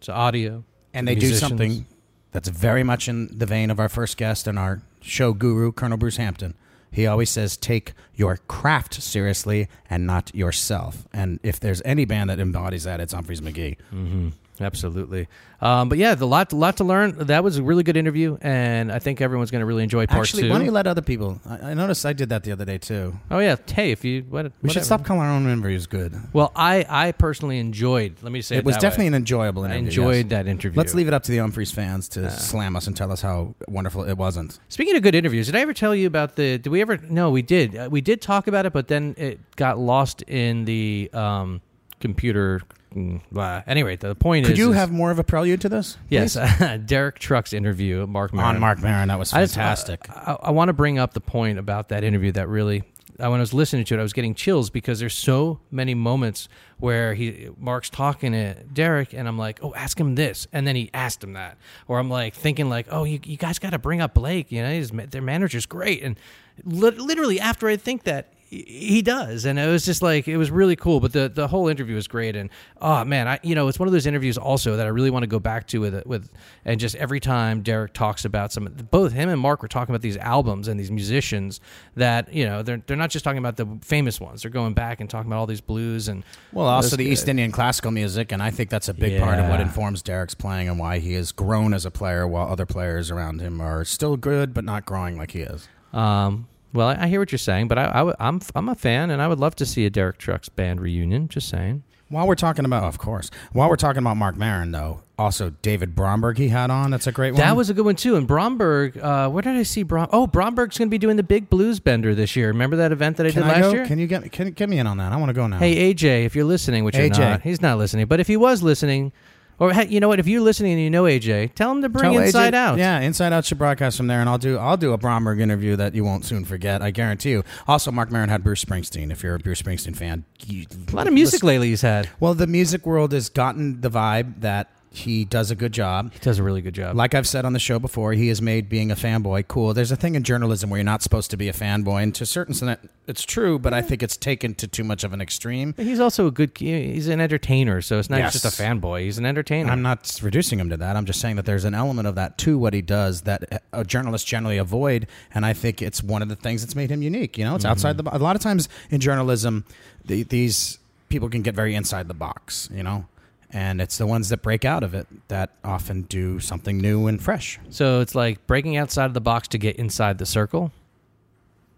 to 0.03 0.13
audio, 0.13 0.65
And 0.95 1.07
to 1.07 1.15
they 1.15 1.21
do 1.21 1.35
something 1.35 1.87
that's 2.33 2.49
very 2.49 2.83
much 2.83 3.09
in 3.09 3.37
the 3.37 3.47
vein 3.47 3.71
of 3.71 3.81
our 3.81 3.89
first 3.89 4.17
guest 4.17 4.47
and 4.47 4.59
our 4.59 4.83
show 5.01 5.33
guru, 5.33 5.73
Colonel 5.73 5.99
Bruce 5.99 6.17
Hampton. 6.19 6.55
He 6.91 7.07
always 7.07 7.31
says, 7.31 7.57
take 7.57 7.93
your 8.15 8.39
craft 8.49 8.95
seriously 9.03 9.69
and 9.91 10.07
not 10.07 10.35
yourself. 10.35 11.07
And 11.13 11.39
if 11.43 11.61
there's 11.61 11.83
any 11.85 12.05
band 12.05 12.31
that 12.31 12.41
embodies 12.41 12.85
that, 12.85 13.01
it's 13.01 13.13
Umphreys 13.13 13.41
McGee. 13.41 13.77
Mm-hmm. 13.93 14.29
Absolutely. 14.61 15.29
Um, 15.61 15.89
but 15.89 15.99
yeah, 15.99 16.15
the 16.15 16.27
lot, 16.27 16.53
lot 16.53 16.77
to 16.77 16.85
learn. 16.85 17.17
That 17.27 17.43
was 17.43 17.59
a 17.59 17.63
really 17.63 17.83
good 17.83 17.97
interview, 17.97 18.39
and 18.41 18.93
I 18.93 18.99
think 19.01 19.21
everyone's 19.21 19.51
going 19.51 19.61
to 19.61 19.67
really 19.67 19.83
enjoy 19.83 20.07
part 20.07 20.21
Actually, 20.21 20.45
two. 20.45 20.51
why 20.51 20.57
don't 20.59 20.67
you 20.67 20.71
let 20.73 20.87
other 20.87 21.03
people? 21.03 21.41
I, 21.49 21.71
I 21.71 21.75
noticed 21.75 22.07
I 22.07 22.13
did 22.13 22.29
that 22.29 22.45
the 22.45 22.53
other 22.53 22.65
day 22.65 22.79
too. 22.79 23.19
oh 23.31 23.41
yeah, 23.41 23.57
hey, 23.67 23.91
if 23.91 24.05
you 24.05 24.23
what, 24.23 24.45
We 24.45 24.51
whatever. 24.51 24.73
should 24.73 24.85
stop 24.85 25.05
calling 25.05 25.23
our 25.23 25.31
own 25.33 25.49
interviews 25.49 25.87
good. 25.87 26.15
Well, 26.33 26.53
I 26.55 26.87
I 26.89 27.13
personally 27.13 27.59
enjoyed. 27.59 28.17
Let 28.23 28.31
me 28.33 28.41
say 28.41 28.57
it, 28.57 28.59
it 28.61 28.65
was 28.65 28.77
definitely 28.77 29.07
way. 29.07 29.09
an 29.09 29.15
enjoyable 29.15 29.65
I 29.65 29.71
interview. 29.77 29.87
enjoyed 30.03 30.17
yes. 30.27 30.31
that 30.31 30.47
interview. 30.47 30.79
Let's 30.79 30.95
leave 30.95 31.09
it 31.09 31.15
up 31.15 31.25
to 31.25 31.33
the 31.33 31.39
Umphreys 31.39 31.73
fans 31.73 32.09
to 32.11 32.31
slam 32.31 32.77
us 32.77 32.87
and 32.87 32.97
tell 32.97 33.11
us 33.11 33.21
how 33.23 33.55
wonderful 33.67 34.05
it 34.05 34.17
wasn't. 34.17 34.59
Speaking 34.69 34.95
of 34.97 35.03
good 35.03 35.15
interviews, 35.17 35.47
did 35.47 35.57
I 35.57 35.61
ever 35.61 35.75
tell 35.75 35.95
you 35.95 36.07
about 36.07 36.37
the? 36.37 36.59
Did 36.59 36.71
we 36.71 36.81
ever? 36.81 36.99
No, 36.99 37.31
we 37.31 37.43
did. 37.43 37.77
Uh, 37.77 37.89
we 37.91 38.01
did 38.01 38.23
talk 38.23 38.47
about 38.47 38.65
it, 38.67 38.73
but 38.73 38.87
then 38.89 39.15
it 39.19 39.41
got 39.57 39.79
lost 39.79 40.23
in 40.23 40.65
the 40.67 41.11
um, 41.13 41.61
computer. 42.01 42.61
mm, 42.95 43.21
Blah. 43.33 43.63
Anyway, 43.67 43.97
the 43.97 44.15
point 44.15 44.45
Could 44.47 44.53
is, 44.53 44.59
Could 44.59 44.65
you 44.65 44.71
is- 44.71 44.77
have 44.77 44.91
more 44.91 45.11
of 45.11 45.19
a 45.19 45.25
prelude 45.25 45.61
to 45.63 45.69
this? 45.69 45.97
yes. 46.09 46.37
Derek 46.87 47.19
Truck's 47.19 47.53
interview, 47.53 48.07
Marc 48.07 48.33
Maron. 48.33 48.55
on 48.57 48.61
Marc 48.61 48.81
Maron. 48.81 49.09
That 49.09 49.19
was 49.19 49.33
I 49.33 49.43
just- 49.43 49.55
fantastic. 49.55 50.09
I, 50.11 50.37
I 50.45 50.51
want 50.51 50.69
to 50.69 50.73
bring 50.73 50.99
up 50.99 51.15
the 51.15 51.21
point 51.21 51.59
about 51.59 51.89
that 51.91 52.05
interview 52.05 52.33
that 52.33 52.49
really, 52.49 52.83
uh, 53.21 53.29
when 53.29 53.35
I 53.35 53.41
was 53.41 53.53
listening 53.53 53.85
to 53.87 53.95
it, 53.95 53.99
I 53.99 54.03
was 54.03 54.13
getting 54.13 54.35
chills 54.35 54.71
because 54.71 55.01
there's 55.01 55.15
so 55.15 55.59
many 55.73 55.93
moments 55.95 56.49
where 56.79 57.15
he 57.15 57.49
Marc's 57.59 57.91
talking 57.91 58.31
to 58.31 58.55
Derek, 58.73 59.13
and 59.13 59.27
I'm 59.27 59.37
like, 59.37 59.59
oh, 59.63 59.75
ask 59.75 59.99
him 59.99 60.15
this, 60.15 60.47
and 60.53 60.65
then 60.67 60.77
he 60.77 60.89
asked 60.95 61.25
him 61.25 61.33
that, 61.33 61.59
or 61.89 61.99
I'm 61.99 62.09
like 62.09 62.35
thinking 62.35 62.69
like, 62.69 62.87
oh, 62.91 63.03
you, 63.03 63.19
you 63.25 63.37
guys 63.37 63.59
got 63.59 63.71
to 63.71 63.79
bring 63.79 64.01
up 64.01 64.15
Blake, 64.15 64.53
you 64.53 64.63
know, 64.63 64.71
his, 64.71 64.93
their 64.93 65.21
manager's 65.21 65.67
great, 65.67 66.03
and 66.05 66.17
li- 66.65 66.91
literally 66.91 67.41
after 67.41 67.69
I 67.69 67.77
think 67.77 68.05
that. 68.05 68.33
He- 68.51 69.03
does, 69.03 69.45
and 69.45 69.59
it 69.59 69.67
was 69.67 69.85
just 69.85 70.01
like 70.01 70.27
it 70.27 70.37
was 70.39 70.51
really 70.51 70.75
cool. 70.75 71.01
But 71.01 71.13
the, 71.13 71.29
the 71.29 71.49
whole 71.49 71.69
interview 71.69 71.95
was 71.95 72.09
great, 72.09 72.35
and 72.35 72.49
oh 72.81 73.05
man, 73.05 73.29
I 73.29 73.39
you 73.43 73.55
know 73.55 73.69
it's 73.69 73.79
one 73.79 73.87
of 73.89 73.93
those 73.93 74.07
interviews 74.07 74.39
also 74.39 74.77
that 74.77 74.87
I 74.87 74.89
really 74.89 75.11
want 75.11 75.23
to 75.23 75.27
go 75.27 75.39
back 75.39 75.67
to 75.69 75.79
with 75.79 75.95
it 75.95 76.07
with, 76.07 76.31
and 76.65 76.81
just 76.81 76.95
every 76.97 77.21
time 77.21 77.63
Derek 77.63 77.93
talks 77.93 78.25
about 78.25 78.53
some, 78.53 78.65
both 78.91 79.13
him 79.13 79.29
and 79.29 79.39
Marc 79.41 79.61
were 79.63 79.69
talking 79.69 79.95
about 79.95 80.01
these 80.03 80.17
albums 80.17 80.67
and 80.69 80.81
these 80.81 80.91
musicians 80.91 81.61
that 81.97 82.33
you 82.33 82.47
know 82.47 82.63
they're 82.63 82.83
they're 82.87 82.97
not 82.97 83.11
just 83.11 83.25
talking 83.25 83.39
about 83.39 83.57
the 83.57 83.67
famous 83.83 84.19
ones. 84.21 84.43
They're 84.43 84.51
going 84.51 84.73
back 84.75 85.01
and 85.01 85.11
talking 85.11 85.31
about 85.31 85.41
all 85.41 85.47
these 85.47 85.61
blues 85.61 86.09
and 86.09 86.25
Well, 86.53 86.67
also 86.67 86.97
the 86.97 87.05
good. 87.05 87.13
East 87.13 87.29
Indian 87.29 87.53
classical 87.53 87.91
music, 87.91 88.33
and 88.33 88.43
I 88.43 88.51
think 88.51 88.71
that's 88.71 88.89
a 88.89 88.95
big 88.95 89.21
part 89.21 89.39
of 89.39 89.49
what 89.49 89.61
informs 89.61 90.01
Derek's 90.03 90.35
playing 90.35 90.69
and 90.69 90.79
why 90.79 90.99
he 91.01 91.13
has 91.13 91.33
grown 91.33 91.75
as 91.75 91.85
a 91.85 91.91
player, 91.91 92.27
while 92.27 92.49
other 92.49 92.67
players 92.67 93.11
around 93.11 93.41
him 93.41 93.61
are 93.61 93.85
still 93.85 94.17
good 94.17 94.55
but 94.55 94.65
not 94.65 94.87
growing 94.87 95.17
like 95.19 95.33
he 95.33 95.41
is. 95.41 95.69
Um, 95.93 96.49
well, 96.79 96.89
I, 96.89 97.05
I 97.05 97.09
hear 97.09 97.19
what 97.19 97.33
you're 97.33 97.39
saying, 97.41 97.67
but 97.67 97.77
I, 97.77 97.87
I, 97.87 98.29
am 98.29 98.41
I'm 98.55 98.69
a 98.69 98.75
fan, 98.77 99.11
and 99.11 99.21
I 99.21 99.27
would 99.27 99.41
love 99.41 99.57
to 99.57 99.67
see 99.67 99.85
a 99.85 99.91
Derek 99.91 100.17
Trucks 100.17 100.49
band 100.49 100.81
reunion. 100.81 101.27
Just 101.27 101.49
saying. 101.49 101.83
While 102.09 102.27
we're 102.27 102.37
talking 102.37 102.65
about, 102.65 102.85
of 102.85 102.99
course, 102.99 103.31
while 103.53 103.69
we're 103.69 103.77
talking 103.77 103.99
about 103.99 104.17
Marc 104.17 104.37
Maron, 104.37 104.71
though, 104.71 105.03
also 105.19 105.51
David 105.61 105.95
Bromberg 105.95 106.39
he 106.39 106.49
had 106.49 106.71
on. 106.71 106.91
That's 106.93 107.09
a 107.09 107.13
great 107.13 107.33
one. 107.33 107.41
That 107.41 107.57
was 107.57 107.69
a 107.69 107.75
good 107.75 107.85
one 107.85 107.97
too. 107.97 108.15
And 108.15 108.27
Bromberg, 108.27 108.97
uh, 108.97 109.29
where 109.29 109.43
did 109.43 109.57
I 109.57 109.65
see 109.65 109.83
Brom? 109.83 110.09
Oh, 110.13 110.27
Bromberg's 110.27 110.79
going 110.79 110.89
to 110.89 110.91
be 110.91 110.99
doing 110.99 111.17
the 111.17 111.23
Big 111.23 111.51
Blues 111.51 111.81
Bender 111.81 112.15
this 112.15 112.37
year. 112.37 112.49
Remember 112.49 112.77
that 112.77 112.93
event 112.93 113.17
that 113.17 113.27
I 113.27 113.33
Can 113.33 113.43
did 113.43 113.51
I 113.51 113.55
last 113.55 113.63
go? 113.63 113.73
year? 113.73 113.87
Can 113.87 113.99
you 113.99 114.07
get 114.07 114.31
can 114.31 114.53
get 114.53 114.69
me 114.69 114.79
in 114.79 114.87
on 114.87 114.97
that? 114.99 115.13
I 115.13 115.17
want 115.17 115.31
to 115.31 115.35
go 115.35 115.47
now. 115.49 115.59
Hey 115.59 115.93
AJ, 115.93 116.25
if 116.25 116.37
you're 116.37 116.47
listening, 116.47 116.85
which 116.85 116.97
you're 116.97 117.11
AJ. 117.11 117.19
not, 117.19 117.43
he's 117.43 117.61
not 117.61 117.77
listening. 117.77 118.07
But 118.07 118.21
if 118.21 118.29
he 118.29 118.37
was 118.37 118.63
listening, 118.63 119.13
or 119.59 119.73
hey, 119.73 119.87
you 119.89 120.01
know 120.01 120.09
what? 120.09 120.21
If 120.21 120.27
you're 120.27 120.41
listening 120.41 120.73
and 120.73 120.81
you 120.81 120.91
know 120.91 121.05
AJ, 121.05 121.55
tell 121.55 121.71
him 121.71 121.83
to 121.83 121.89
bring 121.89 122.13
Tell 122.13 122.23
Inside 122.23 122.55
AJ 122.55 122.57
Out. 122.57 122.79
Yeah, 122.79 123.01
Inside 123.01 123.33
Out 123.33 123.45
should 123.45 123.59
broadcast 123.59 123.97
from 123.97 124.07
there, 124.07 124.21
and 124.21 124.29
I'll 124.29 124.39
do 124.39 124.59
I'll 124.59 124.77
do 124.77 124.93
a 124.93 124.99
Bromberg 124.99 125.41
interview 125.41 125.77
that 125.77 125.95
you 125.95 126.05
won't 126.05 126.25
soon 126.25 126.45
forget. 126.45 126.83
I 126.83 126.91
guarantee 126.91 127.31
you. 127.31 127.45
Also, 127.67 127.91
Marc 127.91 128.11
Maron 128.11 128.29
had 128.29 128.45
Bruce 128.45 128.65
Springsteen. 128.65 129.11
If 129.11 129.23
you're 129.23 129.35
a 129.35 129.39
Bruce 129.39 129.63
Springsteen 129.63 129.97
fan, 129.97 130.25
you, 130.47 130.67
A 130.93 130.97
lot 130.97 131.07
of 131.07 131.13
music 131.13 131.43
lately 131.43 131.69
he's 131.69 131.83
had. 131.83 132.09
Well, 132.21 132.35
the 132.35 132.47
music 132.47 132.87
world 132.87 133.13
has 133.13 133.29
gotten 133.29 133.81
the 133.81 133.91
vibe 133.91 134.41
that 134.41 134.71
he 134.99 135.25
does 135.25 135.51
a 135.51 135.55
good 135.57 135.73
job. 135.73 136.13
He 136.13 136.19
does 136.21 136.39
a 136.39 136.43
really 136.43 136.61
good 136.61 136.75
job. 136.75 136.97
Like 136.97 137.15
I've 137.15 137.27
said 137.27 137.45
on 137.45 137.53
the 137.53 137.59
show 137.59 137.79
before, 137.79 138.13
he 138.13 138.29
has 138.29 138.41
made 138.43 138.69
being 138.69 138.91
a 138.91 138.95
fanboy 138.97 139.49
cool. 139.49 139.75
There's 139.75 139.91
a 139.93 139.97
thing 139.97 140.15
in 140.15 140.23
journalism 140.23 140.71
where 140.71 140.79
you're 140.79 140.85
not 140.85 141.03
supposed 141.03 141.31
to 141.33 141.37
be 141.37 141.49
a 141.49 141.53
fanboy, 141.53 142.03
and 142.03 142.15
to 142.17 142.25
a 142.25 142.27
certain 142.27 142.53
extent, 142.53 142.81
it's 143.07 143.23
true, 143.25 143.59
but 143.59 143.73
I 143.73 143.81
think 143.83 144.03
it's 144.03 144.17
taken 144.17 144.55
to 144.57 144.67
too 144.69 144.85
much 144.85 145.03
of 145.05 145.13
an 145.13 145.21
extreme. 145.21 145.75
He's 145.77 146.01
also 146.01 146.27
a 146.27 146.31
good. 146.31 146.53
He's 146.57 147.09
an 147.09 147.21
entertainer, 147.21 147.81
so 147.81 147.99
it's 147.99 148.11
not 148.11 148.19
Yes. 148.19 148.35
just 148.35 148.45
a 148.45 148.63
fanboy. 148.63 149.03
He's 149.05 149.19
an 149.19 149.25
entertainer. 149.27 149.71
I'm 149.71 149.83
not 149.83 150.19
reducing 150.23 150.61
him 150.61 150.71
to 150.71 150.77
that. 150.77 150.97
I'm 150.97 151.07
just 151.07 151.21
saying 151.21 151.37
that 151.37 151.47
there's 151.47 151.65
an 151.65 151.75
element 151.75 152.07
of 152.07 152.15
that 152.17 152.37
to 152.39 152.59
what 152.59 152.75
he 152.75 152.83
does 152.83 153.23
that 153.23 153.63
uh, 153.73 153.85
journalists 153.85 154.29
generally 154.29 154.59
avoid, 154.59 155.07
and 155.35 155.47
I 155.47 155.53
think 155.53 155.81
it's 155.81 156.03
one 156.03 156.23
of 156.23 156.29
the 156.29 156.37
things 156.37 156.63
that's 156.63 156.75
made 156.75 156.91
him 156.91 157.03
unique. 157.03 157.39
You 157.39 157.45
know, 157.45 157.55
it's 157.55 157.65
outside 157.65 157.97
the. 157.97 158.15
A 158.15 158.19
lot 158.19 158.37
of 158.37 158.43
times 158.43 158.69
in 158.91 159.01
journalism, 159.01 159.65
the, 160.05 160.23
these 160.25 160.79
people 161.09 161.29
can 161.31 161.41
get 161.43 161.55
very 161.55 161.75
inside 161.75 162.09
the 162.09 162.15
box. 162.15 162.69
You 162.73 162.83
know, 162.83 163.07
and 163.51 163.81
it's 163.81 163.97
the 163.99 164.07
ones 164.07 164.29
that 164.29 164.43
break 164.43 164.65
out 164.65 164.83
of 164.83 164.95
it 164.95 165.07
that 165.29 165.51
often 165.65 166.03
do 166.03 166.39
something 166.41 166.79
new 166.79 167.07
and 167.07 167.23
fresh. 167.23 167.59
So 167.71 168.01
it's 168.01 168.15
like 168.15 168.47
breaking 168.47 168.77
outside 168.77 169.07
of 169.07 169.15
the 169.15 169.21
box 169.21 169.49
to 169.49 169.59
get 169.59 169.77
inside 169.77 170.19
the 170.19 170.27
circle. 170.27 170.73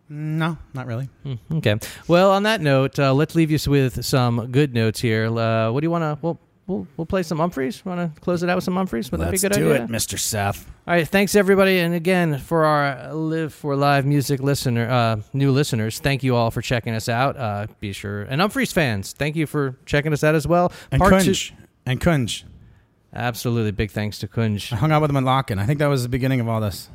No, 0.09 0.59
not 0.75 0.87
really. 0.87 1.09
Hmm, 1.23 1.35
Okay. 1.53 1.77
Well, 2.09 2.33
on 2.33 2.43
that 2.43 2.61
note, 2.61 2.99
uh, 2.99 3.14
let's 3.14 3.37
leave 3.37 3.51
you 3.53 3.59
with 3.71 4.05
some 4.05 4.51
good 4.51 4.75
notes 4.75 5.01
here. 5.01 5.27
Uh, 5.27 5.71
what 5.71 5.81
do 5.81 5.85
you 5.85 5.91
want 5.91 6.03
to? 6.03 6.18
We'll, 6.21 6.39
we'll 6.71 6.87
we'll 6.97 7.07
play 7.07 7.23
some 7.23 7.39
Umphreys. 7.39 7.85
Want 7.85 8.14
to 8.14 8.21
close 8.21 8.43
it 8.43 8.49
out 8.49 8.57
with 8.57 8.64
some 8.64 8.75
Umphreys? 8.75 9.11
Would 9.11 9.21
Let's 9.21 9.43
that 9.43 9.51
be 9.51 9.62
a 9.62 9.66
good 9.66 9.73
idea? 9.75 9.87
do 9.87 9.93
it, 9.93 9.97
Mr. 9.97 10.18
Seth. 10.18 10.66
All 10.87 10.95
right. 10.95 11.07
Thanks 11.07 11.35
everybody, 11.35 11.79
and 11.81 11.95
again 11.95 12.39
for 12.39 12.64
our 12.64 13.12
Live 13.14 13.53
for 13.53 13.77
Live 13.77 14.07
music 14.07 14.41
listener, 14.41 14.89
uh, 14.89 15.16
new 15.33 15.51
listeners. 15.53 15.99
Thank 15.99 16.23
you 16.23 16.35
all 16.37 16.51
for 16.51 16.62
checking 16.62 16.95
us 16.95 17.09
out. 17.09 17.37
Uh, 17.37 17.66
be 17.81 17.93
sure 17.93 18.23
and 18.23 18.41
Umphreys 18.41 18.73
fans, 18.73 19.12
thank 19.12 19.37
you 19.37 19.47
for 19.47 19.77
checking 19.87 20.12
us 20.12 20.23
out 20.25 20.35
as 20.35 20.47
well. 20.47 20.73
And 20.91 21.01
Part 21.01 21.23
two- 21.23 21.31
Kunj. 21.33 21.53
And 21.87 22.01
Kunj. 22.01 22.45
Absolutely, 23.12 23.73
big 23.73 23.91
thanks 23.91 24.18
to 24.21 24.29
Kunj. 24.29 24.73
I 24.73 24.77
hung 24.77 24.93
out 24.93 25.01
with 25.03 25.11
him 25.11 25.16
in 25.16 25.25
LOCKN'. 25.25 25.59
I 25.59 25.66
think 25.66 25.81
that 25.81 25.89
was 25.89 26.05
the 26.05 26.09
beginning 26.09 26.39
of 26.41 26.49
all 26.49 26.61
this. 26.61 26.89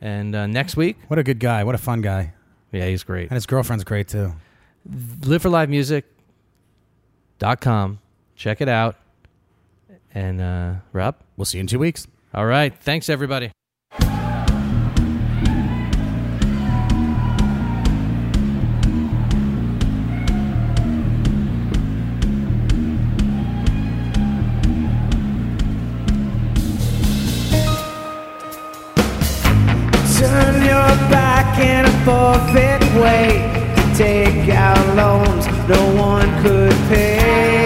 And 0.00 0.34
uh, 0.34 0.46
next 0.46 0.76
week, 0.76 0.96
What 1.08 1.18
a 1.18 1.22
good 1.22 1.38
guy. 1.40 1.62
What 1.64 1.74
a 1.74 1.78
fun 1.78 2.00
guy. 2.00 2.32
yeah, 2.72 2.86
he's 2.86 3.02
great. 3.04 3.24
And 3.24 3.32
his 3.32 3.44
girlfriend's 3.46 3.84
great 3.84 4.08
too. 4.08 4.32
Live 5.24 5.42
for 5.42 5.50
Live 5.50 5.68
Music.com. 7.38 7.98
Check 8.36 8.60
it 8.60 8.68
out. 8.68 8.96
And 10.18 10.40
uh, 10.40 10.74
Rob? 10.92 11.14
We'll 11.36 11.44
see 11.44 11.58
you 11.58 11.60
in 11.60 11.68
two 11.68 11.78
weeks. 11.78 12.08
All 12.34 12.44
right. 12.44 12.76
Thanks, 12.76 13.08
everybody. 13.08 13.52
Turn 13.92 14.02
your 30.64 30.90
back 31.14 31.60
in 31.60 31.84
a 31.84 31.92
forfeit 32.04 32.82
way. 33.00 33.54
Take 33.94 34.48
out 34.48 34.96
loans 34.96 35.46
no 35.68 35.94
one 35.94 36.42
could 36.42 36.72
pay. 36.88 37.57